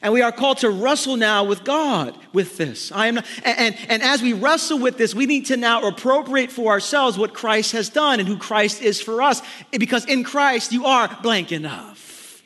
And 0.00 0.12
we 0.12 0.22
are 0.22 0.30
called 0.30 0.58
to 0.58 0.70
wrestle 0.70 1.16
now 1.16 1.44
with 1.44 1.64
God 1.64 2.16
with 2.32 2.56
this. 2.56 2.92
I 2.92 3.08
am 3.08 3.16
not, 3.16 3.26
and, 3.44 3.76
and, 3.88 4.02
as 4.02 4.22
we 4.22 4.32
wrestle 4.32 4.78
with 4.78 4.96
this, 4.96 5.14
we 5.14 5.26
need 5.26 5.46
to 5.46 5.56
now 5.56 5.86
appropriate 5.86 6.52
for 6.52 6.70
ourselves 6.70 7.18
what 7.18 7.34
Christ 7.34 7.72
has 7.72 7.88
done 7.88 8.20
and 8.20 8.28
who 8.28 8.38
Christ 8.38 8.80
is 8.80 9.00
for 9.00 9.22
us. 9.22 9.42
Because 9.72 10.04
in 10.04 10.22
Christ, 10.22 10.72
you 10.72 10.86
are 10.86 11.08
blank 11.22 11.50
enough. 11.50 12.42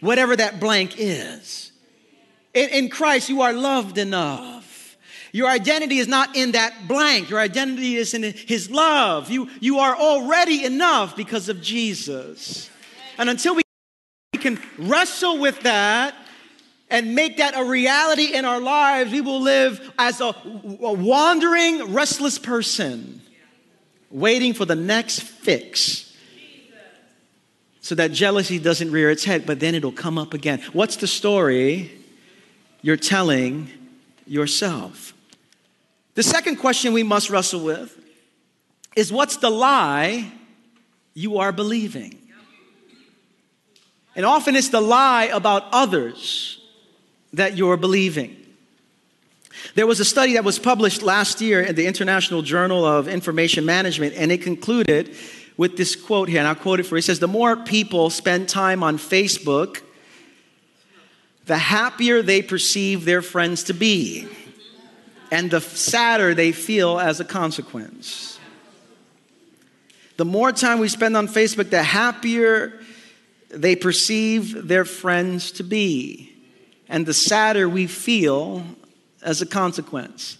Whatever 0.00 0.36
that 0.36 0.58
blank 0.58 0.94
is. 0.96 1.70
In, 2.54 2.70
in 2.70 2.88
Christ, 2.88 3.28
you 3.28 3.42
are 3.42 3.52
loved 3.52 3.98
enough. 3.98 4.96
Your 5.32 5.50
identity 5.50 5.98
is 5.98 6.08
not 6.08 6.34
in 6.34 6.52
that 6.52 6.88
blank. 6.88 7.28
Your 7.28 7.40
identity 7.40 7.96
is 7.96 8.14
in 8.14 8.22
His 8.22 8.70
love. 8.70 9.30
You, 9.30 9.50
you 9.60 9.80
are 9.80 9.94
already 9.94 10.64
enough 10.64 11.14
because 11.14 11.50
of 11.50 11.60
Jesus. 11.60 12.70
And 13.18 13.28
until 13.28 13.54
we 13.54 13.62
can 14.38 14.58
wrestle 14.78 15.38
with 15.38 15.60
that 15.60 16.14
and 16.88 17.14
make 17.14 17.38
that 17.38 17.56
a 17.56 17.64
reality 17.64 18.34
in 18.34 18.44
our 18.44 18.60
lives, 18.60 19.10
we 19.10 19.20
will 19.20 19.40
live 19.40 19.92
as 19.98 20.20
a, 20.20 20.26
a 20.26 20.92
wandering, 20.92 21.92
restless 21.92 22.38
person, 22.38 23.20
waiting 24.10 24.54
for 24.54 24.64
the 24.64 24.76
next 24.76 25.20
fix 25.20 26.16
so 27.80 27.94
that 27.94 28.12
jealousy 28.12 28.58
doesn't 28.58 28.90
rear 28.90 29.10
its 29.10 29.24
head, 29.24 29.46
but 29.46 29.60
then 29.60 29.74
it'll 29.74 29.92
come 29.92 30.18
up 30.18 30.34
again. 30.34 30.60
What's 30.72 30.96
the 30.96 31.06
story 31.06 31.92
you're 32.82 32.96
telling 32.96 33.70
yourself? 34.26 35.12
The 36.14 36.22
second 36.22 36.56
question 36.56 36.92
we 36.92 37.02
must 37.02 37.30
wrestle 37.30 37.62
with 37.62 37.96
is 38.96 39.12
what's 39.12 39.36
the 39.36 39.50
lie 39.50 40.32
you 41.14 41.38
are 41.38 41.52
believing? 41.52 42.18
And 44.16 44.24
often 44.24 44.56
it's 44.56 44.70
the 44.70 44.80
lie 44.80 45.24
about 45.24 45.64
others 45.72 46.60
that 47.32 47.56
you're 47.56 47.76
believing. 47.76 48.36
There 49.74 49.86
was 49.86 50.00
a 50.00 50.04
study 50.04 50.34
that 50.34 50.44
was 50.44 50.58
published 50.58 51.02
last 51.02 51.40
year 51.40 51.62
in 51.62 51.74
the 51.74 51.86
International 51.86 52.42
Journal 52.42 52.84
of 52.84 53.08
Information 53.08 53.64
Management, 53.64 54.14
and 54.14 54.30
it 54.30 54.42
concluded 54.42 55.14
with 55.56 55.76
this 55.76 55.96
quote 55.96 56.28
here, 56.28 56.38
and 56.38 56.48
I'll 56.48 56.54
quote 56.54 56.80
it 56.80 56.84
for 56.84 56.96
you. 56.96 56.98
It 56.98 57.02
says, 57.02 57.18
The 57.18 57.28
more 57.28 57.56
people 57.56 58.10
spend 58.10 58.48
time 58.48 58.82
on 58.82 58.98
Facebook, 58.98 59.82
the 61.46 61.58
happier 61.58 62.22
they 62.22 62.42
perceive 62.42 63.04
their 63.04 63.22
friends 63.22 63.64
to 63.64 63.72
be 63.72 64.28
and 65.30 65.50
the 65.50 65.60
sadder 65.60 66.34
they 66.34 66.52
feel 66.52 67.00
as 67.00 67.20
a 67.20 67.24
consequence. 67.24 68.38
The 70.16 70.24
more 70.24 70.52
time 70.52 70.78
we 70.78 70.88
spend 70.88 71.16
on 71.16 71.28
Facebook, 71.28 71.70
the 71.70 71.82
happier 71.82 72.80
they 73.50 73.76
perceive 73.76 74.66
their 74.66 74.84
friends 74.84 75.52
to 75.52 75.62
be, 75.62 76.32
and 76.88 77.06
the 77.06 77.14
sadder 77.14 77.68
we 77.68 77.86
feel 77.86 78.64
as 79.22 79.42
a 79.42 79.46
consequence. 79.46 80.38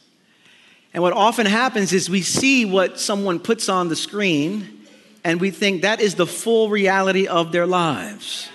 And 0.95 1.03
what 1.03 1.13
often 1.13 1.47
happens 1.47 1.93
is 1.93 2.09
we 2.09 2.23
see 2.23 2.65
what 2.65 2.99
someone 2.99 3.39
puts 3.39 3.69
on 3.69 3.89
the 3.89 3.97
screen, 3.97 4.87
and 5.25 5.41
we 5.41 5.51
think 5.51 5.83
that 5.83 6.01
is 6.01 6.15
the 6.15 6.27
full 6.27 6.71
reality 6.71 7.27
of 7.27 7.53
their 7.53 7.67
lives. 7.67 8.49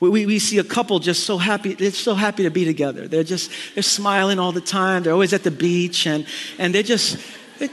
We, 0.00 0.26
we 0.26 0.38
see 0.38 0.58
a 0.58 0.64
couple 0.64 0.98
just 0.98 1.24
so 1.24 1.38
happy, 1.38 1.74
they're 1.74 1.90
so 1.90 2.14
happy 2.14 2.42
to 2.42 2.50
be 2.50 2.64
together. 2.64 3.08
They're 3.08 3.24
just, 3.24 3.50
they're 3.74 3.82
smiling 3.82 4.38
all 4.38 4.52
the 4.52 4.60
time. 4.60 5.02
They're 5.02 5.12
always 5.12 5.32
at 5.32 5.44
the 5.44 5.50
beach 5.50 6.06
and, 6.06 6.26
and 6.58 6.74
they're 6.74 6.82
just, 6.82 7.18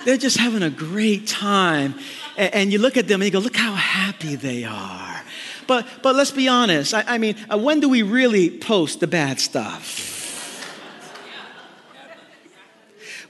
they're 0.06 0.18
just 0.18 0.38
having 0.38 0.64
a 0.64 0.70
great 0.70 1.28
time. 1.28 1.96
And, 2.38 2.54
and 2.54 2.74
you 2.74 2.80
look 2.80 2.96
at 2.96 3.08
them 3.08 3.22
and 3.22 3.26
you 3.26 3.32
go, 3.32 3.40
look 3.40 3.56
how 3.58 3.74
happy 3.74 4.36
they 4.36 4.64
are. 4.64 5.11
But, 5.68 5.88
but 6.02 6.16
let's 6.16 6.32
be 6.32 6.48
honest. 6.48 6.94
I, 6.94 7.04
I 7.08 7.18
mean, 7.18 7.36
uh, 7.52 7.58
when 7.58 7.80
do 7.80 7.90
we 7.90 8.02
really 8.02 8.50
post 8.50 9.00
the 9.00 9.08
bad 9.08 9.40
stuff? 9.40 10.10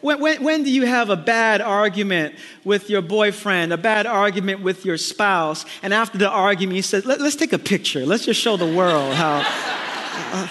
When, 0.01 0.19
when, 0.19 0.43
when, 0.43 0.63
do 0.63 0.71
you 0.71 0.85
have 0.85 1.11
a 1.11 1.15
bad 1.15 1.61
argument 1.61 2.35
with 2.63 2.89
your 2.89 3.03
boyfriend, 3.03 3.71
a 3.71 3.77
bad 3.77 4.07
argument 4.07 4.61
with 4.61 4.83
your 4.83 4.97
spouse, 4.97 5.63
and 5.83 5.93
after 5.93 6.17
the 6.17 6.29
argument 6.29 6.75
you 6.75 6.81
said, 6.81 7.05
Let, 7.05 7.21
us 7.21 7.35
take 7.35 7.53
a 7.53 7.59
picture. 7.59 8.03
Let's 8.05 8.25
just 8.25 8.39
show 8.39 8.57
the 8.57 8.65
world 8.65 9.13
how, 9.13 9.43
uh, 10.33 10.47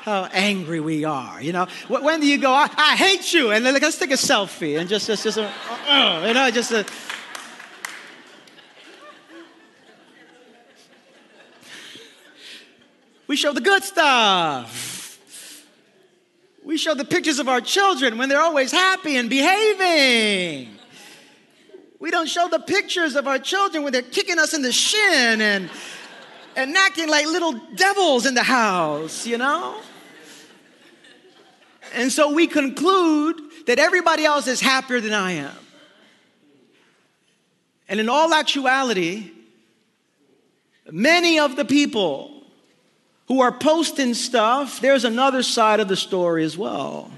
how 0.00 0.24
angry 0.32 0.80
we 0.80 1.04
are. 1.04 1.42
You 1.42 1.52
know, 1.52 1.66
when 1.88 2.20
do 2.20 2.26
you 2.26 2.38
go, 2.38 2.50
I, 2.50 2.70
I 2.78 2.96
hate 2.96 3.30
you, 3.34 3.50
and 3.50 3.64
then 3.64 3.74
like, 3.74 3.82
let's 3.82 3.98
take 3.98 4.10
a 4.10 4.14
selfie 4.14 4.78
and 4.80 4.88
just, 4.88 5.06
just, 5.06 5.22
just 5.22 5.36
uh, 5.36 5.50
uh, 5.86 6.24
you 6.26 6.32
know, 6.32 6.50
just. 6.50 6.72
Uh, 6.72 6.84
we 13.26 13.36
show 13.36 13.52
the 13.52 13.60
good 13.60 13.82
stuff. 13.82 15.60
We 16.64 16.78
show 16.78 16.94
the 16.94 17.04
pictures 17.04 17.38
of 17.38 17.48
our 17.48 17.60
children 17.60 18.16
when 18.16 18.28
they're 18.28 18.40
always 18.40 18.72
happy 18.72 19.16
and 19.16 19.28
behaving. 19.28 20.70
We 22.00 22.10
don't 22.10 22.28
show 22.28 22.48
the 22.48 22.58
pictures 22.58 23.16
of 23.16 23.26
our 23.26 23.38
children 23.38 23.82
when 23.82 23.92
they're 23.92 24.02
kicking 24.02 24.38
us 24.38 24.54
in 24.54 24.62
the 24.62 24.72
shin 24.72 25.40
and, 25.40 25.70
and 26.56 26.76
acting 26.76 27.08
like 27.08 27.26
little 27.26 27.52
devils 27.74 28.26
in 28.26 28.34
the 28.34 28.42
house, 28.42 29.26
you 29.26 29.38
know? 29.38 29.76
And 31.94 32.10
so 32.10 32.32
we 32.32 32.46
conclude 32.46 33.40
that 33.66 33.78
everybody 33.78 34.24
else 34.24 34.46
is 34.46 34.60
happier 34.60 35.00
than 35.00 35.12
I 35.12 35.32
am. 35.32 35.56
And 37.88 38.00
in 38.00 38.08
all 38.08 38.32
actuality, 38.32 39.30
many 40.90 41.38
of 41.38 41.56
the 41.56 41.64
people 41.64 42.33
who 43.26 43.40
are 43.40 43.52
posting 43.52 44.14
stuff, 44.14 44.80
there's 44.80 45.04
another 45.04 45.42
side 45.42 45.80
of 45.80 45.88
the 45.88 45.96
story 45.96 46.44
as 46.44 46.58
well. 46.58 47.10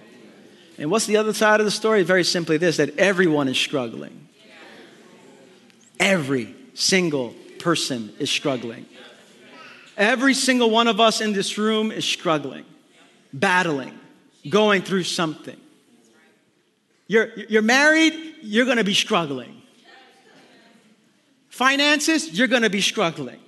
And 0.79 0.90
what's 0.90 1.07
the 1.07 1.16
other 1.16 1.33
side 1.33 1.61
of 1.61 1.66
the 1.66 1.71
story? 1.71 2.03
Very 2.03 2.25
simply 2.25 2.59
this 2.59 2.77
that 2.77 2.99
everyone 2.99 3.49
is 3.49 3.59
struggling. 3.59 4.29
Every 5.99 6.55
single 6.75 7.35
person 7.59 8.12
is 8.19 8.31
struggling. 8.31 8.87
Every 9.97 10.35
single 10.35 10.71
one 10.71 10.88
of 10.88 11.01
us 11.01 11.23
in 11.23 11.33
this 11.33 11.57
room 11.57 11.90
is 11.90 12.05
struggling, 12.05 12.66
battling, 13.33 13.99
going 14.49 14.83
through 14.83 15.05
something. 15.05 15.57
You're, 17.09 17.33
you're 17.49 17.62
married, 17.62 18.35
you're 18.42 18.66
gonna 18.66 18.85
be 18.85 18.95
struggling. 18.95 19.62
Finances, 21.49 22.38
you're 22.38 22.49
gonna 22.49 22.69
be 22.69 22.83
struggling. 22.83 23.40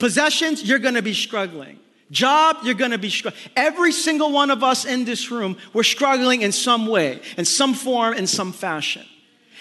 Possessions, 0.00 0.64
you're 0.64 0.80
gonna 0.80 1.02
be 1.02 1.14
struggling. 1.14 1.78
Job, 2.10 2.56
you're 2.64 2.74
gonna 2.74 2.98
be 2.98 3.10
struggling. 3.10 3.40
Every 3.54 3.92
single 3.92 4.32
one 4.32 4.50
of 4.50 4.64
us 4.64 4.84
in 4.84 5.04
this 5.04 5.30
room, 5.30 5.56
we're 5.72 5.84
struggling 5.84 6.42
in 6.42 6.50
some 6.50 6.86
way, 6.86 7.20
in 7.36 7.44
some 7.44 7.74
form, 7.74 8.14
in 8.14 8.26
some 8.26 8.52
fashion. 8.52 9.04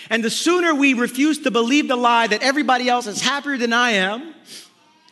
And 0.09 0.23
the 0.23 0.29
sooner 0.29 0.73
we 0.73 0.93
refuse 0.93 1.39
to 1.39 1.51
believe 1.51 1.89
the 1.89 1.97
lie 1.97 2.25
that 2.25 2.41
everybody 2.41 2.89
else 2.89 3.05
is 3.05 3.21
happier 3.21 3.57
than 3.57 3.73
I 3.73 3.91
am, 3.91 4.33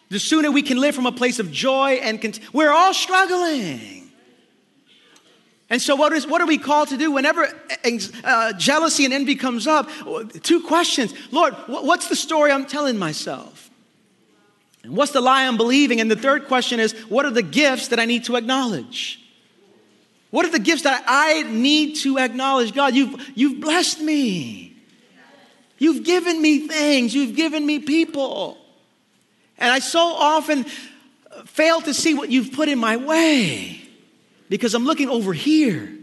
the 0.09 0.17
sooner 0.17 0.49
we 0.49 0.61
can 0.61 0.77
live 0.77 0.95
from 0.95 1.05
a 1.05 1.11
place 1.11 1.39
of 1.39 1.51
joy 1.51 1.99
and 2.01 2.21
cont- 2.21 2.39
we're 2.53 2.71
all 2.71 2.93
struggling. 2.93 4.09
And 5.69 5.81
so, 5.81 5.97
what, 5.97 6.13
is, 6.13 6.25
what 6.25 6.39
are 6.39 6.47
we 6.47 6.57
called 6.57 6.87
to 6.89 6.97
do 6.97 7.11
whenever 7.11 7.49
uh, 8.23 8.53
jealousy 8.53 9.03
and 9.03 9.13
envy 9.13 9.35
comes 9.35 9.67
up? 9.67 9.89
Two 10.41 10.61
questions 10.61 11.13
Lord, 11.31 11.53
what's 11.67 12.07
the 12.07 12.15
story 12.15 12.49
I'm 12.51 12.65
telling 12.65 12.97
myself? 12.97 13.56
And 14.87 14.95
what's 14.95 15.11
the 15.11 15.19
lie 15.19 15.45
I'm 15.45 15.57
believing? 15.57 15.99
And 15.99 16.09
the 16.09 16.15
third 16.15 16.47
question 16.47 16.79
is 16.79 16.93
what 17.09 17.25
are 17.25 17.31
the 17.31 17.43
gifts 17.43 17.89
that 17.89 17.99
I 17.99 18.05
need 18.05 18.23
to 18.25 18.37
acknowledge? 18.37 19.19
What 20.31 20.45
are 20.45 20.49
the 20.49 20.59
gifts 20.59 20.83
that 20.83 21.03
I 21.05 21.43
need 21.43 21.97
to 21.97 22.17
acknowledge? 22.17 22.73
God, 22.73 22.95
you've, 22.95 23.31
you've 23.35 23.59
blessed 23.59 23.99
me. 23.99 24.77
You've 25.77 26.05
given 26.05 26.41
me 26.41 26.69
things. 26.69 27.13
You've 27.13 27.35
given 27.35 27.65
me 27.65 27.79
people. 27.79 28.57
And 29.57 29.71
I 29.71 29.79
so 29.79 29.99
often 29.99 30.65
fail 31.45 31.81
to 31.81 31.93
see 31.93 32.13
what 32.13 32.29
you've 32.29 32.53
put 32.53 32.69
in 32.69 32.79
my 32.79 32.95
way 32.95 33.81
because 34.47 34.73
I'm 34.73 34.85
looking 34.85 35.09
over 35.09 35.33
here. 35.33 35.96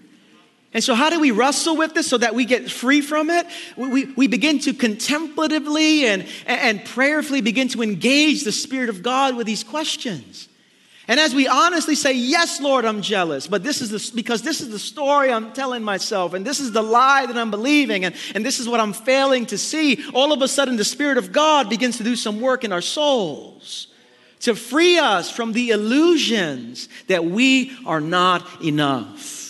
And 0.74 0.82
so, 0.82 0.94
how 0.94 1.08
do 1.08 1.20
we 1.20 1.30
wrestle 1.30 1.76
with 1.76 1.94
this 1.94 2.08
so 2.08 2.18
that 2.18 2.34
we 2.34 2.44
get 2.44 2.68
free 2.68 3.00
from 3.00 3.30
it? 3.30 3.46
We, 3.76 4.06
we 4.06 4.26
begin 4.26 4.58
to 4.60 4.74
contemplatively 4.74 6.06
and, 6.06 6.26
and 6.46 6.84
prayerfully 6.84 7.42
begin 7.42 7.68
to 7.68 7.82
engage 7.82 8.42
the 8.42 8.52
Spirit 8.52 8.88
of 8.88 9.00
God 9.00 9.36
with 9.36 9.46
these 9.46 9.62
questions. 9.62 10.48
And 11.06 11.20
as 11.20 11.32
we 11.32 11.46
honestly 11.46 11.94
say, 11.94 12.14
Yes, 12.14 12.60
Lord, 12.60 12.84
I'm 12.84 13.02
jealous, 13.02 13.46
but 13.46 13.62
this 13.62 13.80
is 13.80 13.90
the, 13.90 14.16
because 14.16 14.42
this 14.42 14.60
is 14.60 14.70
the 14.70 14.78
story 14.80 15.30
I'm 15.30 15.52
telling 15.52 15.84
myself, 15.84 16.34
and 16.34 16.44
this 16.44 16.58
is 16.58 16.72
the 16.72 16.82
lie 16.82 17.26
that 17.26 17.36
I'm 17.36 17.52
believing, 17.52 18.04
and, 18.04 18.14
and 18.34 18.44
this 18.44 18.58
is 18.58 18.68
what 18.68 18.80
I'm 18.80 18.92
failing 18.92 19.46
to 19.46 19.58
see, 19.58 20.04
all 20.12 20.32
of 20.32 20.42
a 20.42 20.48
sudden 20.48 20.76
the 20.76 20.84
Spirit 20.84 21.18
of 21.18 21.30
God 21.30 21.70
begins 21.70 21.98
to 21.98 22.04
do 22.04 22.16
some 22.16 22.40
work 22.40 22.64
in 22.64 22.72
our 22.72 22.82
souls 22.82 23.86
to 24.40 24.54
free 24.54 24.98
us 24.98 25.30
from 25.30 25.52
the 25.52 25.70
illusions 25.70 26.88
that 27.06 27.24
we 27.24 27.74
are 27.86 28.00
not 28.00 28.62
enough. 28.62 29.43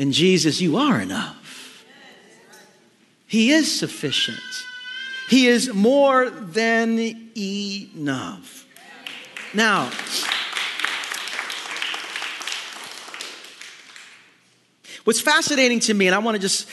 In 0.00 0.12
Jesus, 0.12 0.62
you 0.62 0.78
are 0.78 0.98
enough. 0.98 1.84
He 3.26 3.50
is 3.50 3.78
sufficient. 3.78 4.40
He 5.28 5.46
is 5.46 5.74
more 5.74 6.30
than 6.30 6.98
enough. 7.36 8.64
Now, 9.52 9.90
what's 15.04 15.20
fascinating 15.20 15.80
to 15.80 15.92
me, 15.92 16.06
and 16.06 16.14
I 16.14 16.18
want 16.20 16.36
to 16.36 16.40
just 16.40 16.66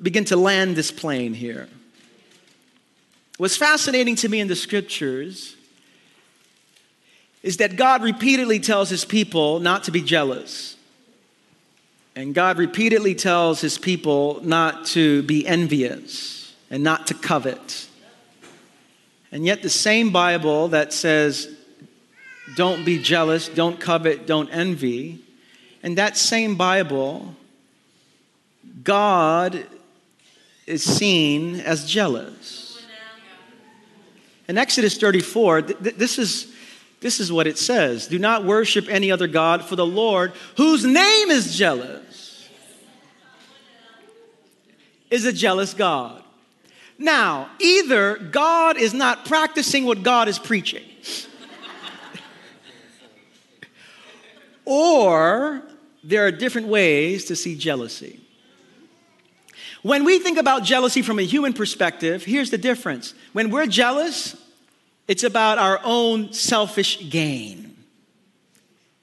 begin 0.00 0.24
to 0.26 0.36
land 0.36 0.76
this 0.76 0.92
plane 0.92 1.34
here. 1.34 1.68
What's 3.38 3.56
fascinating 3.56 4.14
to 4.16 4.28
me 4.28 4.38
in 4.38 4.46
the 4.46 4.54
scriptures 4.54 5.56
is 7.42 7.56
that 7.56 7.74
God 7.74 8.04
repeatedly 8.04 8.60
tells 8.60 8.88
his 8.88 9.04
people 9.04 9.58
not 9.58 9.82
to 9.84 9.90
be 9.90 10.00
jealous. 10.00 10.76
And 12.16 12.34
God 12.34 12.58
repeatedly 12.58 13.14
tells 13.14 13.60
his 13.60 13.78
people 13.78 14.40
not 14.42 14.84
to 14.86 15.22
be 15.22 15.46
envious 15.46 16.54
and 16.70 16.82
not 16.82 17.06
to 17.08 17.14
covet. 17.14 17.88
And 19.32 19.46
yet, 19.46 19.62
the 19.62 19.70
same 19.70 20.10
Bible 20.10 20.68
that 20.68 20.92
says, 20.92 21.48
don't 22.56 22.84
be 22.84 23.00
jealous, 23.00 23.48
don't 23.48 23.78
covet, 23.78 24.26
don't 24.26 24.48
envy, 24.50 25.20
and 25.82 25.96
that 25.98 26.16
same 26.16 26.56
Bible, 26.56 27.36
God 28.82 29.64
is 30.66 30.82
seen 30.82 31.60
as 31.60 31.88
jealous. 31.88 32.84
In 34.48 34.58
Exodus 34.58 34.96
34, 34.98 35.62
th- 35.62 35.94
this 35.94 36.18
is 36.18 36.52
this 37.00 37.18
is 37.18 37.32
what 37.32 37.46
it 37.46 37.58
says 37.58 38.06
Do 38.06 38.18
not 38.18 38.44
worship 38.44 38.88
any 38.88 39.10
other 39.10 39.26
God, 39.26 39.64
for 39.64 39.76
the 39.76 39.86
Lord, 39.86 40.32
whose 40.56 40.84
name 40.84 41.30
is 41.30 41.56
jealous, 41.56 42.48
is 45.10 45.24
a 45.24 45.32
jealous 45.32 45.74
God. 45.74 46.22
Now, 46.98 47.50
either 47.58 48.16
God 48.18 48.76
is 48.76 48.92
not 48.92 49.24
practicing 49.24 49.86
what 49.86 50.02
God 50.02 50.28
is 50.28 50.38
preaching, 50.38 50.84
or 54.66 55.62
there 56.04 56.26
are 56.26 56.30
different 56.30 56.68
ways 56.68 57.24
to 57.26 57.36
see 57.36 57.56
jealousy. 57.56 58.20
When 59.82 60.04
we 60.04 60.18
think 60.18 60.36
about 60.36 60.62
jealousy 60.62 61.00
from 61.00 61.18
a 61.18 61.22
human 61.22 61.54
perspective, 61.54 62.24
here's 62.24 62.50
the 62.50 62.58
difference. 62.58 63.14
When 63.32 63.50
we're 63.50 63.66
jealous, 63.66 64.36
it's 65.10 65.24
about 65.24 65.58
our 65.58 65.80
own 65.82 66.32
selfish 66.32 67.10
gain. 67.10 67.76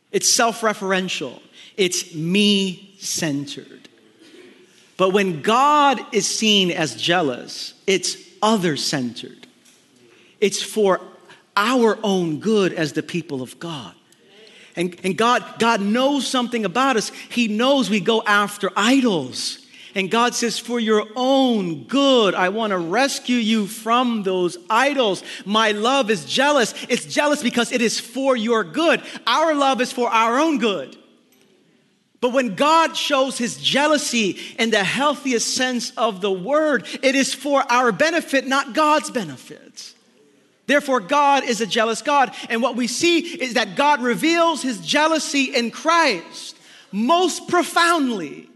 It's 0.09 0.33
self 0.33 0.61
referential. 0.61 1.41
It's 1.75 2.15
me 2.15 2.95
centered. 2.97 3.89
But 4.95 5.09
when 5.09 5.41
God 5.41 5.99
is 6.13 6.25
seen 6.25 6.71
as 6.71 6.95
jealous, 6.95 7.73
it's 7.85 8.15
other 8.41 8.77
centered. 8.77 9.47
It's 10.39 10.63
for 10.63 11.01
our 11.58 11.99
own 12.03 12.39
good 12.39 12.71
as 12.71 12.93
the 12.93 13.03
people 13.03 13.41
of 13.41 13.60
God. 13.60 13.93
And, 14.77 14.97
and 15.03 15.17
God, 15.17 15.43
God 15.60 15.81
knows 15.81 16.25
something 16.25 16.63
about 16.63 16.95
us. 16.95 17.10
He 17.10 17.49
knows 17.49 17.89
we 17.89 17.99
go 17.99 18.23
after 18.25 18.71
idols. 18.77 19.60
And 19.98 20.12
God 20.12 20.35
says, 20.35 20.60
For 20.60 20.79
your 20.79 21.08
own 21.15 21.85
good, 21.85 22.35
I 22.35 22.50
want 22.50 22.69
to 22.69 22.77
rescue 22.77 23.37
you 23.37 23.65
from 23.65 24.21
those 24.21 24.56
idols. 24.69 25.23
My 25.43 25.71
love 25.71 26.12
is 26.12 26.23
jealous. 26.23 26.75
It's 26.87 27.06
jealous 27.06 27.41
because 27.41 27.71
it 27.71 27.81
is 27.81 28.00
for 28.00 28.37
your 28.37 28.63
good. 28.63 29.02
Our 29.25 29.56
love 29.56 29.81
is 29.81 29.91
for 29.91 30.08
our 30.08 30.37
own 30.37 30.60
good. 30.60 30.95
But 32.21 32.31
when 32.31 32.54
God 32.54 32.95
shows 32.95 33.39
his 33.39 33.58
jealousy 33.58 34.37
in 34.60 34.69
the 34.69 34.83
healthiest 34.83 35.56
sense 35.56 35.89
of 35.98 36.21
the 36.21 36.31
word, 36.31 36.85
it 37.02 37.15
is 37.15 37.33
for 37.33 37.63
our 37.67 37.91
benefit, 37.91 38.45
not 38.45 38.75
God's 38.75 39.10
benefit. 39.10 39.95
Therefore, 40.67 41.00
God 41.00 41.43
is 41.43 41.60
a 41.60 41.65
jealous 41.65 42.04
God. 42.04 42.35
And 42.52 42.62
what 42.62 42.75
we 42.75 42.85
see 42.85 43.21
is 43.21 43.56
that 43.56 43.75
God 43.75 44.04
reveals 44.04 44.62
his 44.62 44.79
jealousy 44.79 45.56
in 45.56 45.71
Christ 45.71 46.56
most 46.91 47.48
profoundly 47.48 48.46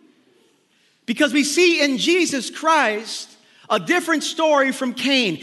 because 1.05 1.33
we 1.33 1.43
see 1.43 1.83
in 1.83 1.97
Jesus 1.97 2.49
Christ 2.49 3.29
a 3.69 3.79
different 3.79 4.23
story 4.23 4.71
from 4.71 4.93
Cain. 4.93 5.41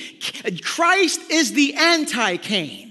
Christ 0.62 1.30
is 1.30 1.52
the 1.52 1.74
anti 1.74 2.36
Cain. 2.36 2.88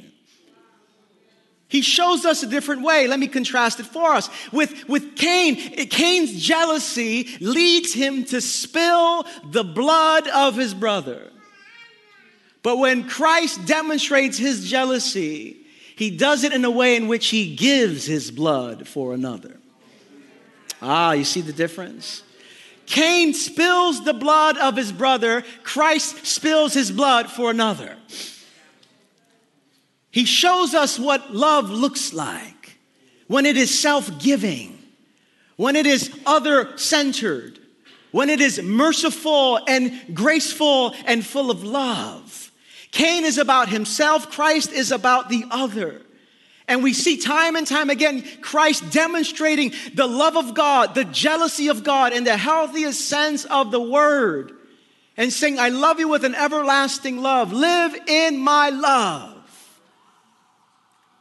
He 1.70 1.82
shows 1.82 2.26
us 2.26 2.44
a 2.44 2.48
different 2.48 2.82
way. 2.82 3.08
Let 3.08 3.20
me 3.20 3.28
contrast 3.28 3.80
it 3.80 3.86
for 3.86 4.12
us. 4.12 4.30
With, 4.54 4.88
with 4.88 5.18
Cain, 5.18 5.58
Cain's 5.88 6.42
jealousy 6.42 7.28
leads 7.42 7.94
him 7.94 8.24
to 8.26 8.40
spill 8.40 9.26
the 9.52 9.66
blood 9.66 10.28
of 10.30 10.56
his 10.56 10.74
brother. 10.74 11.30
But 12.64 12.78
when 12.78 13.08
Christ 13.08 13.66
demonstrates 13.66 14.38
his 14.38 14.70
jealousy, 14.70 15.58
he 15.96 16.10
does 16.10 16.44
it 16.44 16.54
in 16.54 16.64
a 16.64 16.72
way 16.72 16.96
in 16.96 17.08
which 17.08 17.28
he 17.28 17.56
gives 17.56 18.06
his 18.06 18.32
blood 18.32 18.88
for 18.88 19.14
another. 19.14 19.58
Ah, 20.82 21.14
you 21.14 21.26
see 21.26 21.42
the 21.42 21.54
difference? 21.54 22.24
Cain 22.88 23.34
spills 23.34 24.04
the 24.04 24.14
blood 24.14 24.58
of 24.58 24.76
his 24.78 24.92
brother, 24.92 25.44
Christ 25.64 26.26
spills 26.26 26.74
his 26.74 26.90
blood 26.90 27.30
for 27.30 27.52
another. 27.52 27.98
He 30.10 30.26
shows 30.26 30.74
us 30.74 30.98
what 30.98 31.36
love 31.36 31.70
looks 31.70 32.14
like 32.14 32.78
when 33.28 33.46
it 33.46 33.58
is 33.58 33.78
self 33.78 34.20
giving, 34.20 34.82
when 35.58 35.76
it 35.76 35.86
is 35.86 36.18
other 36.26 36.78
centered, 36.78 37.60
when 38.12 38.30
it 38.30 38.40
is 38.40 38.62
merciful 38.64 39.60
and 39.68 40.16
graceful 40.16 40.96
and 41.06 41.26
full 41.26 41.52
of 41.52 41.64
love. 41.64 42.52
Cain 42.92 43.26
is 43.26 43.38
about 43.38 43.68
himself, 43.68 44.32
Christ 44.32 44.72
is 44.72 44.94
about 44.94 45.28
the 45.28 45.44
other. 45.52 46.02
And 46.68 46.84
we 46.84 46.94
see 46.94 47.18
time 47.18 47.56
and 47.56 47.66
time 47.66 47.90
again 47.90 48.24
Christ 48.42 48.92
demonstrating 48.92 49.74
the 49.94 50.08
love 50.08 50.36
of 50.36 50.54
God, 50.54 50.96
the 50.96 51.06
jealousy 51.06 51.70
of 51.70 51.84
God, 51.84 52.12
in 52.12 52.26
the 52.26 52.36
healthiest 52.36 53.08
sense 53.08 53.46
of 53.46 53.72
the 53.72 53.82
word, 53.82 54.52
and 55.16 55.32
saying, 55.32 55.60
I 55.60 55.70
love 55.70 56.00
you 56.00 56.10
with 56.10 56.26
an 56.26 56.36
everlasting 56.36 57.22
love. 57.22 57.54
Live 57.54 57.96
in 58.08 58.38
my 58.38 58.70
love. 58.70 59.34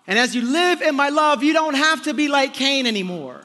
And 0.09 0.18
as 0.18 0.34
you 0.34 0.42
live 0.42 0.82
in 0.82 0.94
my 0.94 1.09
love, 1.09 1.42
you 1.42 1.53
don't 1.53 1.74
have 1.74 2.05
to 2.05 2.14
be 2.14 2.28
like 2.28 2.55
Cain 2.55 2.86
anymore. 2.86 3.40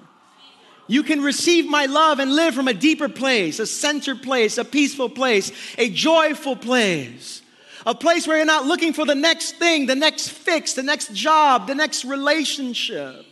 You 0.87 1.03
can 1.03 1.21
receive 1.21 1.67
my 1.67 1.85
love 1.85 2.19
and 2.19 2.35
live 2.35 2.53
from 2.53 2.67
a 2.67 2.73
deeper 2.73 3.09
place, 3.09 3.59
a 3.59 3.65
centered 3.65 4.21
place, 4.21 4.57
a 4.57 4.65
peaceful 4.65 5.09
place, 5.09 5.51
a 5.77 5.89
joyful 5.89 6.55
place. 6.55 7.40
A 7.85 7.95
place 7.95 8.27
where 8.27 8.37
you're 8.37 8.45
not 8.45 8.65
looking 8.65 8.93
for 8.93 9.05
the 9.05 9.15
next 9.15 9.57
thing, 9.57 9.87
the 9.87 9.95
next 9.95 10.29
fix, 10.29 10.73
the 10.73 10.83
next 10.83 11.13
job, 11.13 11.67
the 11.67 11.75
next 11.75 12.05
relationship. 12.05 13.25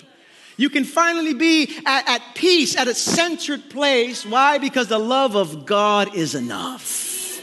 You 0.58 0.70
can 0.70 0.84
finally 0.84 1.34
be 1.34 1.78
at, 1.86 2.10
at 2.10 2.22
peace, 2.36 2.76
at 2.76 2.88
a 2.88 2.94
centered 2.94 3.70
place. 3.70 4.26
Why? 4.26 4.58
Because 4.58 4.88
the 4.88 5.00
love 5.00 5.36
of 5.36 5.66
God 5.66 6.16
is 6.16 6.36
enough. 6.36 7.42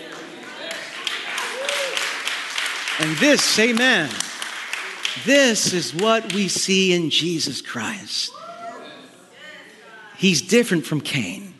And 2.98 3.16
this, 3.18 3.58
amen. 3.58 4.10
This 5.24 5.72
is 5.72 5.94
what 5.94 6.32
we 6.34 6.48
see 6.48 6.92
in 6.92 7.10
Jesus 7.10 7.62
Christ. 7.62 8.32
He's 10.16 10.42
different 10.42 10.86
from 10.86 11.00
Cain. 11.00 11.54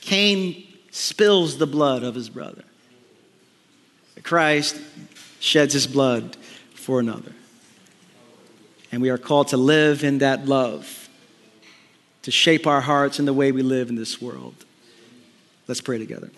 Cain 0.00 0.66
spills 0.90 1.58
the 1.58 1.66
blood 1.66 2.02
of 2.02 2.14
his 2.14 2.28
brother. 2.28 2.62
Christ 4.26 4.76
sheds 5.38 5.72
his 5.72 5.86
blood 5.86 6.36
for 6.74 6.98
another. 6.98 7.32
And 8.90 9.00
we 9.00 9.08
are 9.08 9.18
called 9.18 9.48
to 9.48 9.56
live 9.56 10.02
in 10.02 10.18
that 10.18 10.46
love, 10.46 11.08
to 12.22 12.32
shape 12.32 12.66
our 12.66 12.80
hearts 12.80 13.20
in 13.20 13.24
the 13.24 13.32
way 13.32 13.52
we 13.52 13.62
live 13.62 13.88
in 13.88 13.94
this 13.94 14.20
world. 14.20 14.64
Let's 15.68 15.80
pray 15.80 15.98
together. 15.98 16.30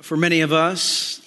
For 0.00 0.16
many 0.16 0.40
of 0.40 0.52
us, 0.52 1.19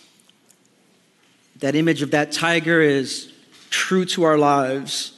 that 1.64 1.76
image 1.76 2.02
of 2.02 2.12
that 2.12 2.34
tiger 2.34 2.82
is 2.82 3.32
true 3.70 4.04
to 4.04 4.24
our 4.24 4.38
lives. 4.38 5.14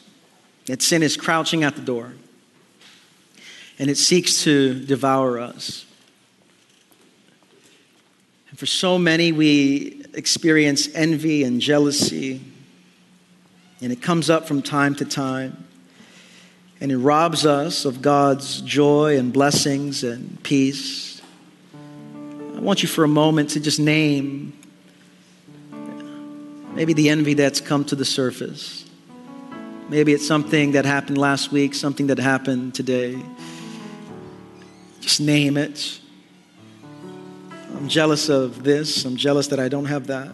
That 0.67 0.83
sin 0.83 1.01
is 1.01 1.17
crouching 1.17 1.63
at 1.63 1.75
the 1.75 1.81
door 1.81 2.13
and 3.79 3.89
it 3.89 3.97
seeks 3.97 4.43
to 4.43 4.79
devour 4.85 5.39
us. 5.39 5.87
And 8.51 8.59
for 8.59 8.67
so 8.67 8.99
many, 8.99 9.31
we 9.31 10.05
experience 10.13 10.87
envy 10.93 11.43
and 11.43 11.59
jealousy, 11.59 12.41
and 13.81 13.91
it 13.91 14.03
comes 14.03 14.29
up 14.29 14.47
from 14.47 14.61
time 14.61 14.93
to 14.95 15.05
time, 15.05 15.65
and 16.79 16.91
it 16.91 16.97
robs 16.97 17.47
us 17.47 17.85
of 17.85 18.03
God's 18.03 18.61
joy 18.61 19.17
and 19.17 19.33
blessings 19.33 20.03
and 20.03 20.41
peace. 20.43 21.23
I 22.55 22.59
want 22.59 22.83
you 22.83 22.87
for 22.87 23.03
a 23.03 23.09
moment 23.09 23.49
to 23.51 23.59
just 23.59 23.79
name 23.79 24.53
maybe 26.75 26.93
the 26.93 27.09
envy 27.09 27.33
that's 27.33 27.61
come 27.61 27.85
to 27.85 27.95
the 27.95 28.05
surface. 28.05 28.85
Maybe 29.89 30.13
it's 30.13 30.27
something 30.27 30.71
that 30.71 30.85
happened 30.85 31.17
last 31.17 31.51
week, 31.51 31.73
something 31.73 32.07
that 32.07 32.17
happened 32.17 32.75
today. 32.75 33.21
Just 34.99 35.21
name 35.21 35.57
it. 35.57 35.99
I'm 37.75 37.87
jealous 37.87 38.29
of 38.29 38.63
this. 38.63 39.05
I'm 39.05 39.15
jealous 39.15 39.47
that 39.47 39.59
I 39.59 39.69
don't 39.69 39.85
have 39.85 40.07
that. 40.07 40.33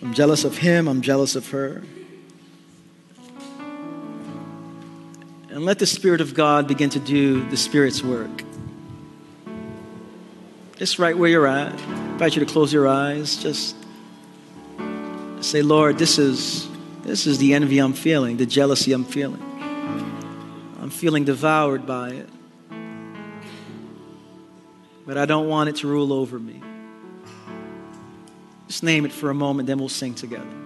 I'm 0.00 0.14
jealous 0.14 0.44
of 0.44 0.56
him. 0.56 0.88
I'm 0.88 1.02
jealous 1.02 1.36
of 1.36 1.48
her. 1.50 1.82
And 5.50 5.64
let 5.64 5.78
the 5.78 5.86
Spirit 5.86 6.20
of 6.20 6.34
God 6.34 6.66
begin 6.66 6.88
to 6.90 6.98
do 6.98 7.48
the 7.50 7.56
Spirit's 7.56 8.02
work. 8.02 8.42
Just 10.76 10.98
right 10.98 11.16
where 11.16 11.28
you're 11.28 11.46
at. 11.46 11.72
I 11.72 11.94
invite 12.12 12.36
you 12.36 12.44
to 12.44 12.50
close 12.50 12.72
your 12.72 12.88
eyes. 12.88 13.36
Just 13.36 13.76
say, 15.44 15.62
Lord, 15.62 15.98
this 15.98 16.18
is, 16.18 16.68
this 17.02 17.26
is 17.26 17.38
the 17.38 17.54
envy 17.54 17.78
I'm 17.78 17.92
feeling, 17.92 18.36
the 18.36 18.46
jealousy 18.46 18.92
I'm 18.92 19.04
feeling. 19.04 19.42
I'm 20.80 20.90
feeling 20.90 21.24
devoured 21.24 21.86
by 21.86 22.10
it. 22.10 22.28
But 25.06 25.18
I 25.18 25.26
don't 25.26 25.48
want 25.48 25.68
it 25.68 25.76
to 25.76 25.88
rule 25.88 26.12
over 26.12 26.38
me. 26.38 26.62
Just 28.68 28.82
name 28.82 29.04
it 29.04 29.12
for 29.12 29.30
a 29.30 29.34
moment, 29.34 29.66
then 29.66 29.78
we'll 29.78 29.88
sing 29.88 30.14
together. 30.14 30.61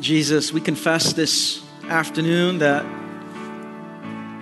Jesus, 0.00 0.52
we 0.52 0.60
confess 0.60 1.12
this 1.12 1.60
afternoon 1.88 2.58
that 2.58 2.84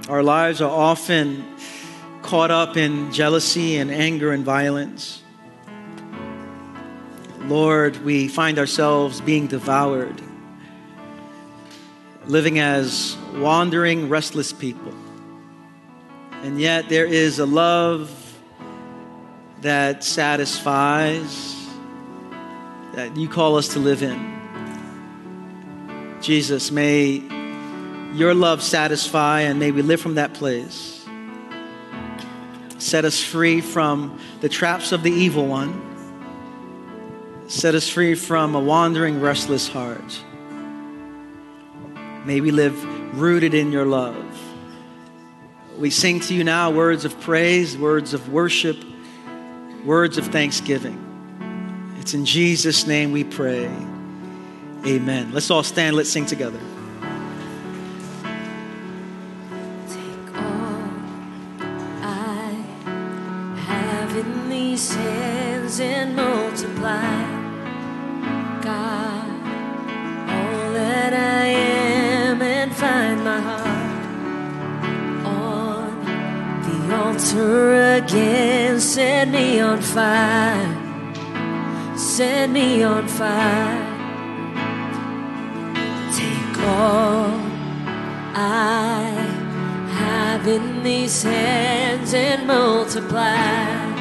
our 0.06 0.22
lives 0.22 0.60
are 0.60 0.70
often 0.70 1.46
caught 2.20 2.50
up 2.50 2.76
in 2.76 3.10
jealousy 3.10 3.78
and 3.78 3.90
anger 3.90 4.32
and 4.32 4.44
violence. 4.44 5.22
Lord, 7.44 7.96
we 8.04 8.28
find 8.28 8.58
ourselves 8.58 9.22
being 9.22 9.46
devoured, 9.46 10.20
living 12.26 12.58
as 12.58 13.16
wandering, 13.36 14.10
restless 14.10 14.52
people. 14.52 14.92
And 16.42 16.60
yet 16.60 16.90
there 16.90 17.06
is 17.06 17.38
a 17.38 17.46
love 17.46 18.10
that 19.62 20.04
satisfies, 20.04 21.56
that 22.92 23.16
you 23.16 23.26
call 23.26 23.56
us 23.56 23.68
to 23.68 23.78
live 23.78 24.02
in. 24.02 24.35
Jesus, 26.26 26.72
may 26.72 27.22
your 28.12 28.34
love 28.34 28.60
satisfy 28.60 29.42
and 29.42 29.60
may 29.60 29.70
we 29.70 29.80
live 29.80 30.00
from 30.00 30.16
that 30.16 30.34
place. 30.34 31.06
Set 32.78 33.04
us 33.04 33.22
free 33.22 33.60
from 33.60 34.18
the 34.40 34.48
traps 34.48 34.90
of 34.90 35.04
the 35.04 35.12
evil 35.12 35.46
one. 35.46 35.84
Set 37.46 37.76
us 37.76 37.88
free 37.88 38.16
from 38.16 38.56
a 38.56 38.60
wandering, 38.60 39.20
restless 39.20 39.68
heart. 39.68 40.20
May 42.24 42.40
we 42.40 42.50
live 42.50 42.76
rooted 43.16 43.54
in 43.54 43.70
your 43.70 43.84
love, 43.84 44.16
we 45.78 45.90
sing 45.90 46.18
to 46.18 46.34
you 46.34 46.42
now 46.42 46.72
words 46.72 47.04
of 47.04 47.20
praise, 47.20 47.78
words 47.78 48.14
of 48.14 48.32
worship, 48.32 48.76
words 49.84 50.18
of 50.18 50.26
thanksgiving. 50.26 50.98
It's 52.00 52.14
in 52.14 52.24
Jesus' 52.24 52.84
name 52.84 53.12
we 53.12 53.22
pray. 53.22 53.70
Amen. 54.86 55.32
Let's 55.32 55.50
all 55.50 55.64
stand, 55.64 55.96
let's 55.96 56.08
sing 56.08 56.26
together. 56.26 56.60
Take 59.88 60.36
all 60.36 60.90
I 62.02 62.52
have 63.66 64.16
in 64.16 64.48
these 64.48 64.94
hands 64.94 65.80
and 65.80 66.14
multiply, 66.14 67.24
God, 68.62 69.28
all 70.30 70.72
that 70.74 71.12
I 71.12 71.46
am 71.46 72.40
and 72.40 72.72
find 72.72 73.24
my 73.24 73.40
heart 73.40 74.06
on 75.26 76.04
the 76.62 76.96
altar 76.96 77.96
again. 77.96 78.78
Set 78.78 79.26
me 79.30 79.58
on 79.58 79.82
fire, 79.82 80.68
set 81.98 82.50
me 82.50 82.84
on 82.84 83.08
fire. 83.08 83.85
All 86.68 87.30
I 88.34 89.04
have 90.00 90.48
in 90.48 90.82
these 90.82 91.22
hands 91.22 92.12
and 92.12 92.44
multiply, 92.44 93.94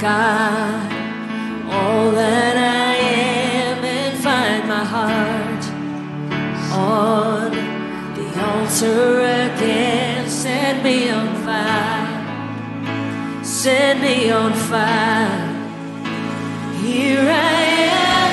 God, 0.00 0.90
all 1.70 2.10
that 2.12 2.56
I 2.56 2.94
am 2.94 3.84
and 3.84 4.18
find 4.18 4.66
my 4.66 4.82
heart 4.82 5.64
on 6.72 7.50
the 8.16 8.28
altar 8.48 9.20
again. 9.20 10.26
Set 10.26 10.82
me 10.82 11.10
on 11.10 11.34
fire, 11.44 13.44
set 13.44 14.00
me 14.00 14.30
on 14.30 14.54
fire. 14.54 15.54
Here 16.80 17.28
I 17.28 17.60
am, 17.92 18.32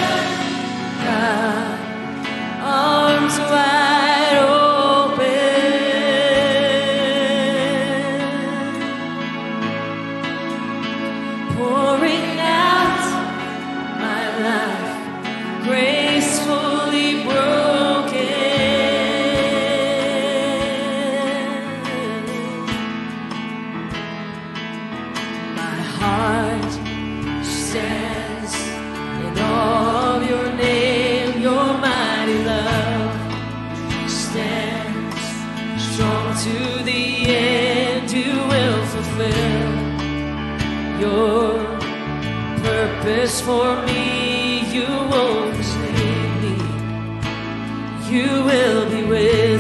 God 1.04 1.65
arms 2.76 3.40
wide 3.40 4.15
purpose 43.36 43.42
for 43.42 43.86
me. 43.86 44.60
You 44.74 44.88
won't 44.88 45.56
forsake 45.56 46.42
me. 46.42 46.56
You 48.10 48.28
will 48.44 48.90
be 48.90 49.04
with 49.04 49.52
me. 49.52 49.55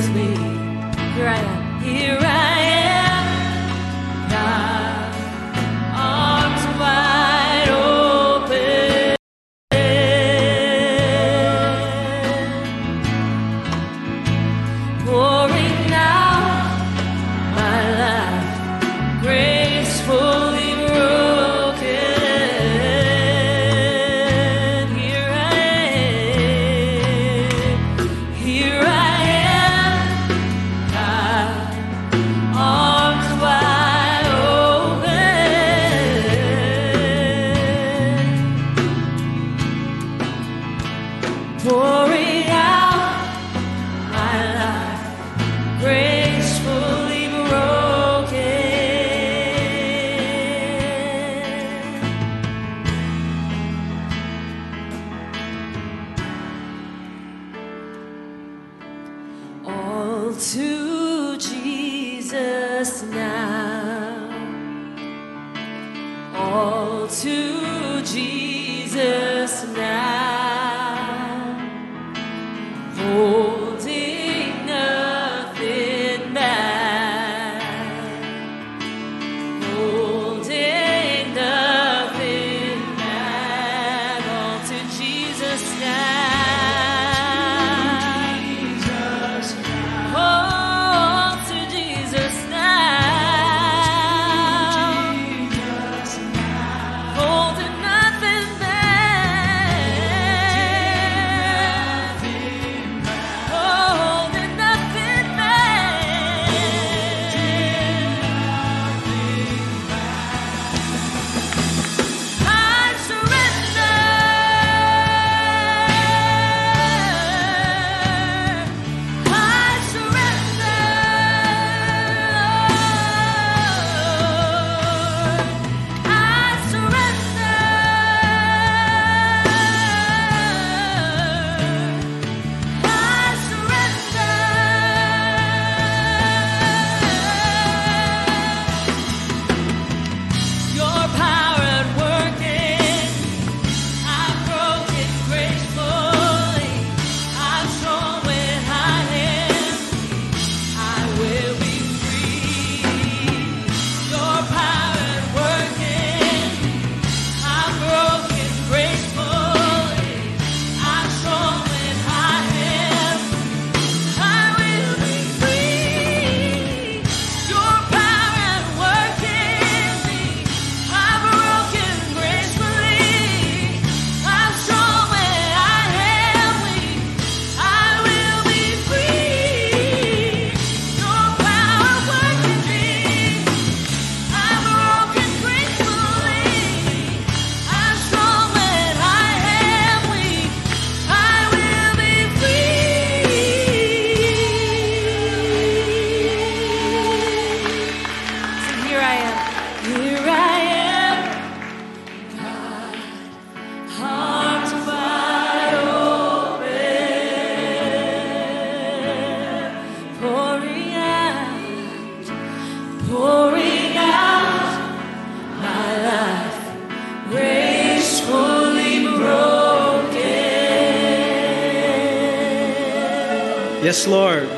Yes, 223.95 224.07
Lord. 224.07 224.49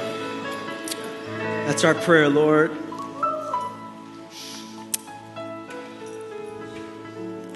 That's 1.68 1.84
our 1.84 1.94
prayer, 1.94 2.28
Lord. 2.28 2.72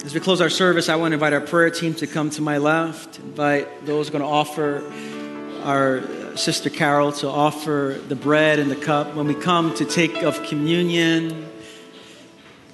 As 0.05 0.13
we 0.13 0.19
close 0.19 0.41
our 0.41 0.49
service, 0.51 0.89
I 0.89 0.95
want 0.95 1.09
to 1.09 1.15
invite 1.15 1.33
our 1.33 1.41
prayer 1.41 1.71
team 1.71 1.95
to 1.95 2.05
come 2.05 2.29
to 2.29 2.41
my 2.43 2.59
left, 2.59 3.17
invite 3.17 3.87
those 3.87 4.11
going 4.11 4.21
to 4.21 4.27
offer 4.27 4.83
our 5.63 6.03
sister 6.37 6.69
Carol 6.69 7.13
to 7.13 7.27
offer 7.27 7.99
the 8.09 8.15
bread 8.15 8.59
and 8.59 8.69
the 8.69 8.75
cup. 8.75 9.15
When 9.15 9.25
we 9.25 9.33
come 9.33 9.73
to 9.73 9.83
take 9.83 10.21
of 10.21 10.43
communion, 10.43 11.49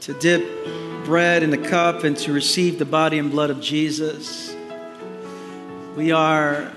to 0.01 0.14
dip 0.16 0.45
bread 1.05 1.43
in 1.43 1.49
the 1.49 1.58
cup 1.58 2.03
and 2.03 2.18
to 2.18 2.34
receive 2.34 2.78
the 2.78 2.86
body 2.86 3.20
and 3.20 3.32
blood 3.32 3.51
of 3.51 3.62
Jesus, 3.62 4.53
we 5.95 6.12
are 6.12 6.74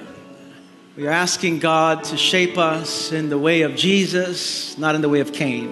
we 1.00 1.06
are 1.06 1.12
asking 1.12 1.60
God 1.60 2.04
to 2.04 2.18
shape 2.18 2.58
us 2.58 3.10
in 3.10 3.30
the 3.30 3.38
way 3.38 3.62
of 3.62 3.74
Jesus, 3.74 4.76
not 4.76 4.94
in 4.94 5.00
the 5.00 5.08
way 5.08 5.20
of 5.20 5.32
Cain. 5.32 5.70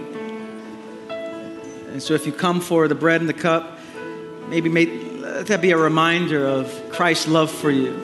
And 1.11 2.03
so 2.03 2.15
if 2.15 2.27
you 2.27 2.33
come 2.33 2.63
for 2.63 2.89
the 2.89 2.95
bread 2.95 3.21
and 3.21 3.29
the 3.29 3.35
cup, 3.35 3.79
maybe 4.49 4.71
let 4.71 5.49
that 5.49 5.61
be 5.61 5.73
a 5.73 5.77
reminder 5.77 6.47
of 6.47 6.73
Christ's 6.89 7.29
love 7.29 7.51
for 7.51 7.71
you, 7.71 7.95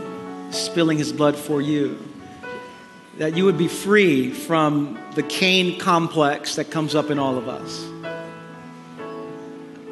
spilling 0.51 0.99
his 0.99 1.15
blood 1.15 1.35
for 1.35 1.63
you. 1.63 1.99
That 3.17 3.39
you 3.39 3.47
would 3.47 3.57
be 3.57 3.69
free 3.69 4.31
from 4.31 5.03
the 5.15 5.23
Cain 5.23 5.79
complex 5.79 6.57
that 6.57 6.71
comes 6.71 6.95
up 6.95 7.09
in 7.09 7.19
all 7.19 7.39
of 7.39 7.49
us. 7.49 7.89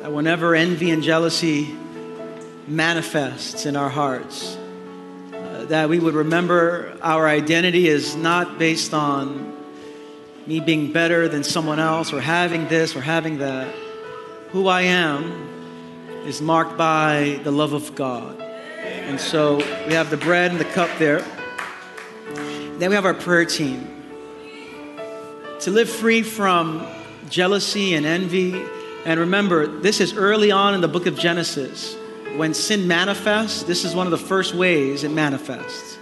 That 0.02 0.12
whenever 0.12 0.54
envy 0.54 0.90
and 0.90 1.02
jealousy 1.02 1.74
manifests 2.68 3.64
in 3.64 3.74
our 3.74 3.88
hearts, 3.88 4.58
that 5.72 5.88
we 5.88 5.98
would 5.98 6.12
remember 6.12 6.94
our 7.00 7.26
identity 7.26 7.88
is 7.88 8.14
not 8.14 8.58
based 8.58 8.92
on 8.92 9.56
me 10.46 10.60
being 10.60 10.92
better 10.92 11.28
than 11.28 11.42
someone 11.42 11.78
else 11.78 12.12
or 12.12 12.20
having 12.20 12.68
this 12.68 12.94
or 12.94 13.00
having 13.00 13.38
that. 13.38 13.74
Who 14.50 14.68
I 14.68 14.82
am 14.82 15.48
is 16.26 16.42
marked 16.42 16.76
by 16.76 17.40
the 17.42 17.50
love 17.50 17.72
of 17.72 17.94
God. 17.94 18.38
And 18.38 19.18
so 19.18 19.56
we 19.86 19.94
have 19.94 20.10
the 20.10 20.18
bread 20.18 20.50
and 20.50 20.60
the 20.60 20.66
cup 20.66 20.90
there. 20.98 21.24
Then 22.76 22.90
we 22.90 22.94
have 22.94 23.06
our 23.06 23.14
prayer 23.14 23.46
team. 23.46 23.88
To 25.60 25.70
live 25.70 25.88
free 25.88 26.22
from 26.22 26.86
jealousy 27.30 27.94
and 27.94 28.04
envy. 28.04 28.62
And 29.06 29.18
remember, 29.20 29.66
this 29.80 30.02
is 30.02 30.12
early 30.12 30.50
on 30.50 30.74
in 30.74 30.82
the 30.82 30.88
book 30.88 31.06
of 31.06 31.18
Genesis 31.18 31.96
when 32.36 32.54
sin 32.54 32.88
manifests, 32.88 33.62
this 33.64 33.84
is 33.84 33.94
one 33.94 34.06
of 34.06 34.10
the 34.10 34.18
first 34.18 34.54
ways 34.54 35.04
it 35.04 35.10
manifests, 35.10 35.96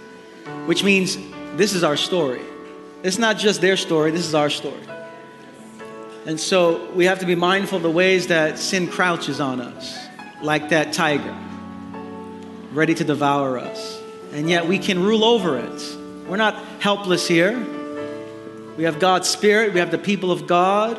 which 0.65 0.83
means 0.83 1.17
this 1.55 1.73
is 1.73 1.83
our 1.83 1.97
story. 1.97 2.41
It's 3.03 3.17
not 3.17 3.37
just 3.37 3.61
their 3.61 3.77
story, 3.77 4.11
this 4.11 4.25
is 4.25 4.35
our 4.35 4.49
story. 4.49 4.81
And 6.25 6.39
so 6.39 6.91
we 6.91 7.05
have 7.05 7.19
to 7.19 7.25
be 7.25 7.35
mindful 7.35 7.77
of 7.77 7.83
the 7.83 7.91
ways 7.91 8.27
that 8.27 8.59
sin 8.59 8.87
crouches 8.87 9.39
on 9.39 9.59
us, 9.59 9.97
like 10.41 10.69
that 10.69 10.93
tiger, 10.93 11.35
ready 12.73 12.93
to 12.93 13.03
devour 13.03 13.57
us. 13.57 13.99
And 14.31 14.49
yet 14.49 14.67
we 14.67 14.77
can 14.77 15.01
rule 15.01 15.25
over 15.25 15.57
it. 15.57 15.97
We're 16.27 16.37
not 16.37 16.55
helpless 16.79 17.27
here. 17.27 17.59
We 18.77 18.85
have 18.85 18.99
God's 18.99 19.27
Spirit, 19.27 19.73
we 19.73 19.79
have 19.79 19.91
the 19.91 19.97
people 19.97 20.31
of 20.31 20.47
God 20.47 20.95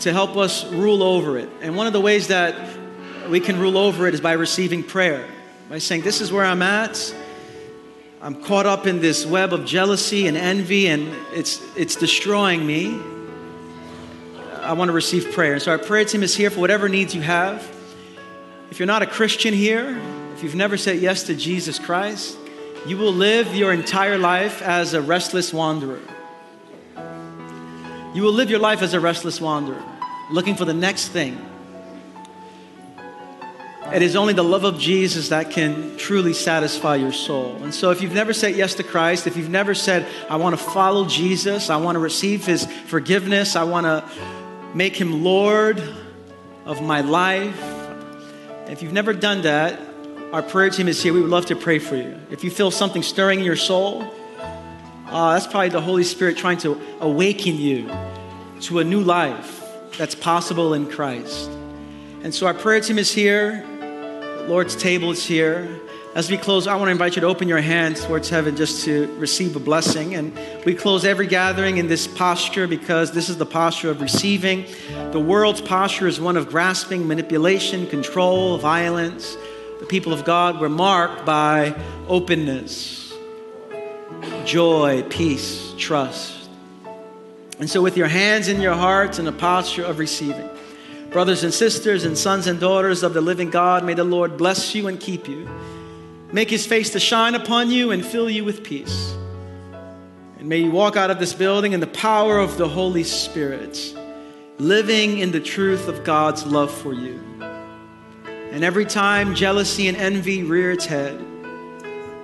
to 0.00 0.12
help 0.12 0.36
us 0.36 0.64
rule 0.66 1.02
over 1.02 1.38
it. 1.38 1.48
And 1.62 1.76
one 1.76 1.86
of 1.86 1.92
the 1.92 2.00
ways 2.00 2.28
that 2.28 2.54
we 3.28 3.40
can 3.40 3.58
rule 3.58 3.78
over 3.78 4.06
it 4.06 4.14
is 4.14 4.20
by 4.20 4.32
receiving 4.32 4.82
prayer, 4.82 5.26
by 5.68 5.78
saying, 5.78 6.02
This 6.02 6.20
is 6.20 6.32
where 6.32 6.44
I'm 6.44 6.62
at. 6.62 7.14
I'm 8.20 8.42
caught 8.42 8.64
up 8.64 8.86
in 8.86 9.00
this 9.00 9.26
web 9.26 9.52
of 9.52 9.66
jealousy 9.66 10.26
and 10.26 10.36
envy, 10.36 10.86
and 10.86 11.14
it's, 11.32 11.60
it's 11.76 11.94
destroying 11.94 12.66
me. 12.66 12.98
I 14.62 14.72
want 14.72 14.88
to 14.88 14.94
receive 14.94 15.30
prayer. 15.32 15.52
And 15.52 15.62
so 15.62 15.72
our 15.72 15.78
prayer 15.78 16.06
team 16.06 16.22
is 16.22 16.34
here 16.34 16.48
for 16.48 16.60
whatever 16.60 16.88
needs 16.88 17.14
you 17.14 17.20
have. 17.20 17.70
If 18.70 18.78
you're 18.78 18.86
not 18.86 19.02
a 19.02 19.06
Christian 19.06 19.52
here, 19.52 20.00
if 20.34 20.42
you've 20.42 20.54
never 20.54 20.78
said 20.78 21.00
yes 21.00 21.24
to 21.24 21.34
Jesus 21.34 21.78
Christ, 21.78 22.38
you 22.86 22.96
will 22.96 23.12
live 23.12 23.54
your 23.54 23.72
entire 23.72 24.16
life 24.16 24.62
as 24.62 24.94
a 24.94 25.02
restless 25.02 25.52
wanderer. 25.52 26.00
You 28.14 28.22
will 28.22 28.32
live 28.32 28.48
your 28.48 28.58
life 28.58 28.80
as 28.80 28.94
a 28.94 29.00
restless 29.00 29.40
wanderer, 29.40 29.82
looking 30.30 30.54
for 30.54 30.64
the 30.64 30.74
next 30.74 31.08
thing, 31.08 31.36
it 33.92 34.02
is 34.02 34.16
only 34.16 34.32
the 34.32 34.44
love 34.44 34.64
of 34.64 34.78
Jesus 34.78 35.28
that 35.28 35.50
can 35.50 35.96
truly 35.96 36.32
satisfy 36.32 36.96
your 36.96 37.12
soul. 37.12 37.56
And 37.62 37.74
so, 37.74 37.90
if 37.90 38.00
you've 38.00 38.14
never 38.14 38.32
said 38.32 38.56
yes 38.56 38.74
to 38.76 38.82
Christ, 38.82 39.26
if 39.26 39.36
you've 39.36 39.50
never 39.50 39.74
said, 39.74 40.06
I 40.30 40.36
want 40.36 40.58
to 40.58 40.64
follow 40.64 41.06
Jesus, 41.06 41.70
I 41.70 41.76
want 41.76 41.96
to 41.96 42.00
receive 42.00 42.46
his 42.46 42.66
forgiveness, 42.86 43.56
I 43.56 43.64
want 43.64 43.84
to 43.86 44.04
make 44.74 44.96
him 44.96 45.22
Lord 45.22 45.82
of 46.64 46.82
my 46.82 47.02
life, 47.02 47.60
if 48.68 48.82
you've 48.82 48.92
never 48.92 49.12
done 49.12 49.42
that, 49.42 49.78
our 50.32 50.42
prayer 50.42 50.70
team 50.70 50.88
is 50.88 51.02
here. 51.02 51.12
We 51.12 51.20
would 51.20 51.30
love 51.30 51.46
to 51.46 51.56
pray 51.56 51.78
for 51.78 51.96
you. 51.96 52.18
If 52.30 52.42
you 52.42 52.50
feel 52.50 52.70
something 52.70 53.02
stirring 53.02 53.40
in 53.40 53.44
your 53.44 53.56
soul, 53.56 54.02
uh, 55.06 55.34
that's 55.34 55.46
probably 55.46 55.68
the 55.68 55.82
Holy 55.82 56.02
Spirit 56.02 56.38
trying 56.38 56.58
to 56.58 56.80
awaken 57.00 57.56
you 57.56 57.90
to 58.62 58.78
a 58.78 58.84
new 58.84 59.00
life 59.00 59.62
that's 59.98 60.14
possible 60.14 60.74
in 60.74 60.90
Christ. 60.90 61.50
And 62.22 62.34
so, 62.34 62.46
our 62.46 62.54
prayer 62.54 62.80
team 62.80 62.98
is 62.98 63.12
here. 63.12 63.64
Lord's 64.46 64.76
table 64.76 65.10
is 65.10 65.24
here. 65.24 65.80
As 66.14 66.30
we 66.30 66.36
close, 66.36 66.66
I 66.66 66.76
want 66.76 66.88
to 66.88 66.92
invite 66.92 67.16
you 67.16 67.22
to 67.22 67.26
open 67.26 67.48
your 67.48 67.62
hands 67.62 68.04
towards 68.04 68.28
heaven 68.28 68.56
just 68.56 68.84
to 68.84 69.06
receive 69.16 69.56
a 69.56 69.58
blessing. 69.58 70.14
And 70.14 70.38
we 70.66 70.74
close 70.74 71.06
every 71.06 71.26
gathering 71.26 71.78
in 71.78 71.88
this 71.88 72.06
posture 72.06 72.66
because 72.66 73.10
this 73.12 73.30
is 73.30 73.38
the 73.38 73.46
posture 73.46 73.90
of 73.90 74.02
receiving. 74.02 74.66
The 75.12 75.18
world's 75.18 75.62
posture 75.62 76.06
is 76.06 76.20
one 76.20 76.36
of 76.36 76.50
grasping, 76.50 77.08
manipulation, 77.08 77.86
control, 77.86 78.58
violence. 78.58 79.34
The 79.80 79.86
people 79.86 80.12
of 80.12 80.26
God 80.26 80.60
were 80.60 80.68
marked 80.68 81.24
by 81.24 81.74
openness, 82.06 83.14
joy, 84.44 85.04
peace, 85.08 85.72
trust. 85.78 86.50
And 87.58 87.70
so, 87.70 87.80
with 87.80 87.96
your 87.96 88.08
hands 88.08 88.48
in 88.48 88.60
your 88.60 88.74
hearts 88.74 89.18
in 89.18 89.26
a 89.26 89.32
posture 89.32 89.84
of 89.84 89.98
receiving, 89.98 90.50
Brothers 91.14 91.44
and 91.44 91.54
sisters 91.54 92.04
and 92.04 92.18
sons 92.18 92.48
and 92.48 92.58
daughters 92.58 93.04
of 93.04 93.14
the 93.14 93.20
living 93.20 93.48
God, 93.48 93.84
may 93.84 93.94
the 93.94 94.02
Lord 94.02 94.36
bless 94.36 94.74
you 94.74 94.88
and 94.88 94.98
keep 94.98 95.28
you, 95.28 95.48
make 96.32 96.50
his 96.50 96.66
face 96.66 96.90
to 96.90 96.98
shine 96.98 97.36
upon 97.36 97.70
you 97.70 97.92
and 97.92 98.04
fill 98.04 98.28
you 98.28 98.44
with 98.44 98.64
peace. 98.64 99.14
And 100.40 100.48
may 100.48 100.58
you 100.58 100.72
walk 100.72 100.96
out 100.96 101.12
of 101.12 101.20
this 101.20 101.32
building 101.32 101.72
in 101.72 101.78
the 101.78 101.86
power 101.86 102.40
of 102.40 102.58
the 102.58 102.68
Holy 102.68 103.04
Spirit, 103.04 103.96
living 104.58 105.18
in 105.18 105.30
the 105.30 105.38
truth 105.38 105.86
of 105.86 106.02
God's 106.02 106.44
love 106.44 106.74
for 106.74 106.92
you. 106.92 107.20
And 108.50 108.64
every 108.64 108.84
time 108.84 109.36
jealousy 109.36 109.86
and 109.86 109.96
envy 109.96 110.42
rear 110.42 110.72
its 110.72 110.84
head, 110.84 111.24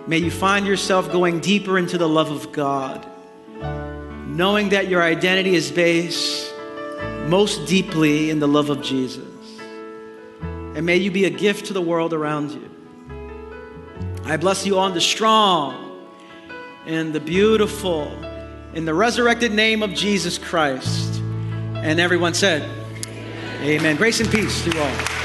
may 0.09 0.19
you 0.19 0.33
find 0.33 0.67
yourself 0.67 1.13
going 1.13 1.39
deeper 1.39 1.79
into 1.79 1.97
the 1.97 2.09
love 2.09 2.33
of 2.33 2.51
God, 2.51 3.07
knowing 4.27 4.71
that 4.71 4.89
your 4.89 5.01
identity 5.01 5.55
is 5.55 5.71
based 5.71 6.50
most 7.29 7.67
deeply 7.67 8.31
in 8.31 8.41
the 8.41 8.49
love 8.49 8.71
of 8.71 8.83
Jesus. 8.83 9.25
And 10.41 10.87
may 10.87 10.97
you 10.97 11.11
be 11.11 11.25
a 11.25 11.31
gift 11.31 11.67
to 11.67 11.73
the 11.73 11.83
world 11.83 12.13
around 12.13 12.53
you. 12.53 12.71
I 14.25 14.37
bless 14.37 14.65
you 14.65 14.79
on 14.79 14.95
the 14.95 15.01
strong 15.01 16.07
and 16.87 17.13
the 17.13 17.21
beautiful, 17.21 18.07
in 18.75 18.85
the 18.85 18.95
resurrected 18.95 19.53
name 19.53 19.83
of 19.83 19.93
Jesus 19.93 20.39
Christ. 20.39 21.21
And 21.77 21.99
everyone 21.99 22.35
said, 22.35 22.63
Amen. 22.63 23.81
Amen. 23.81 23.97
Grace 23.97 24.21
and 24.21 24.31
peace 24.31 24.65
to 24.65 24.81
all. 24.81 25.20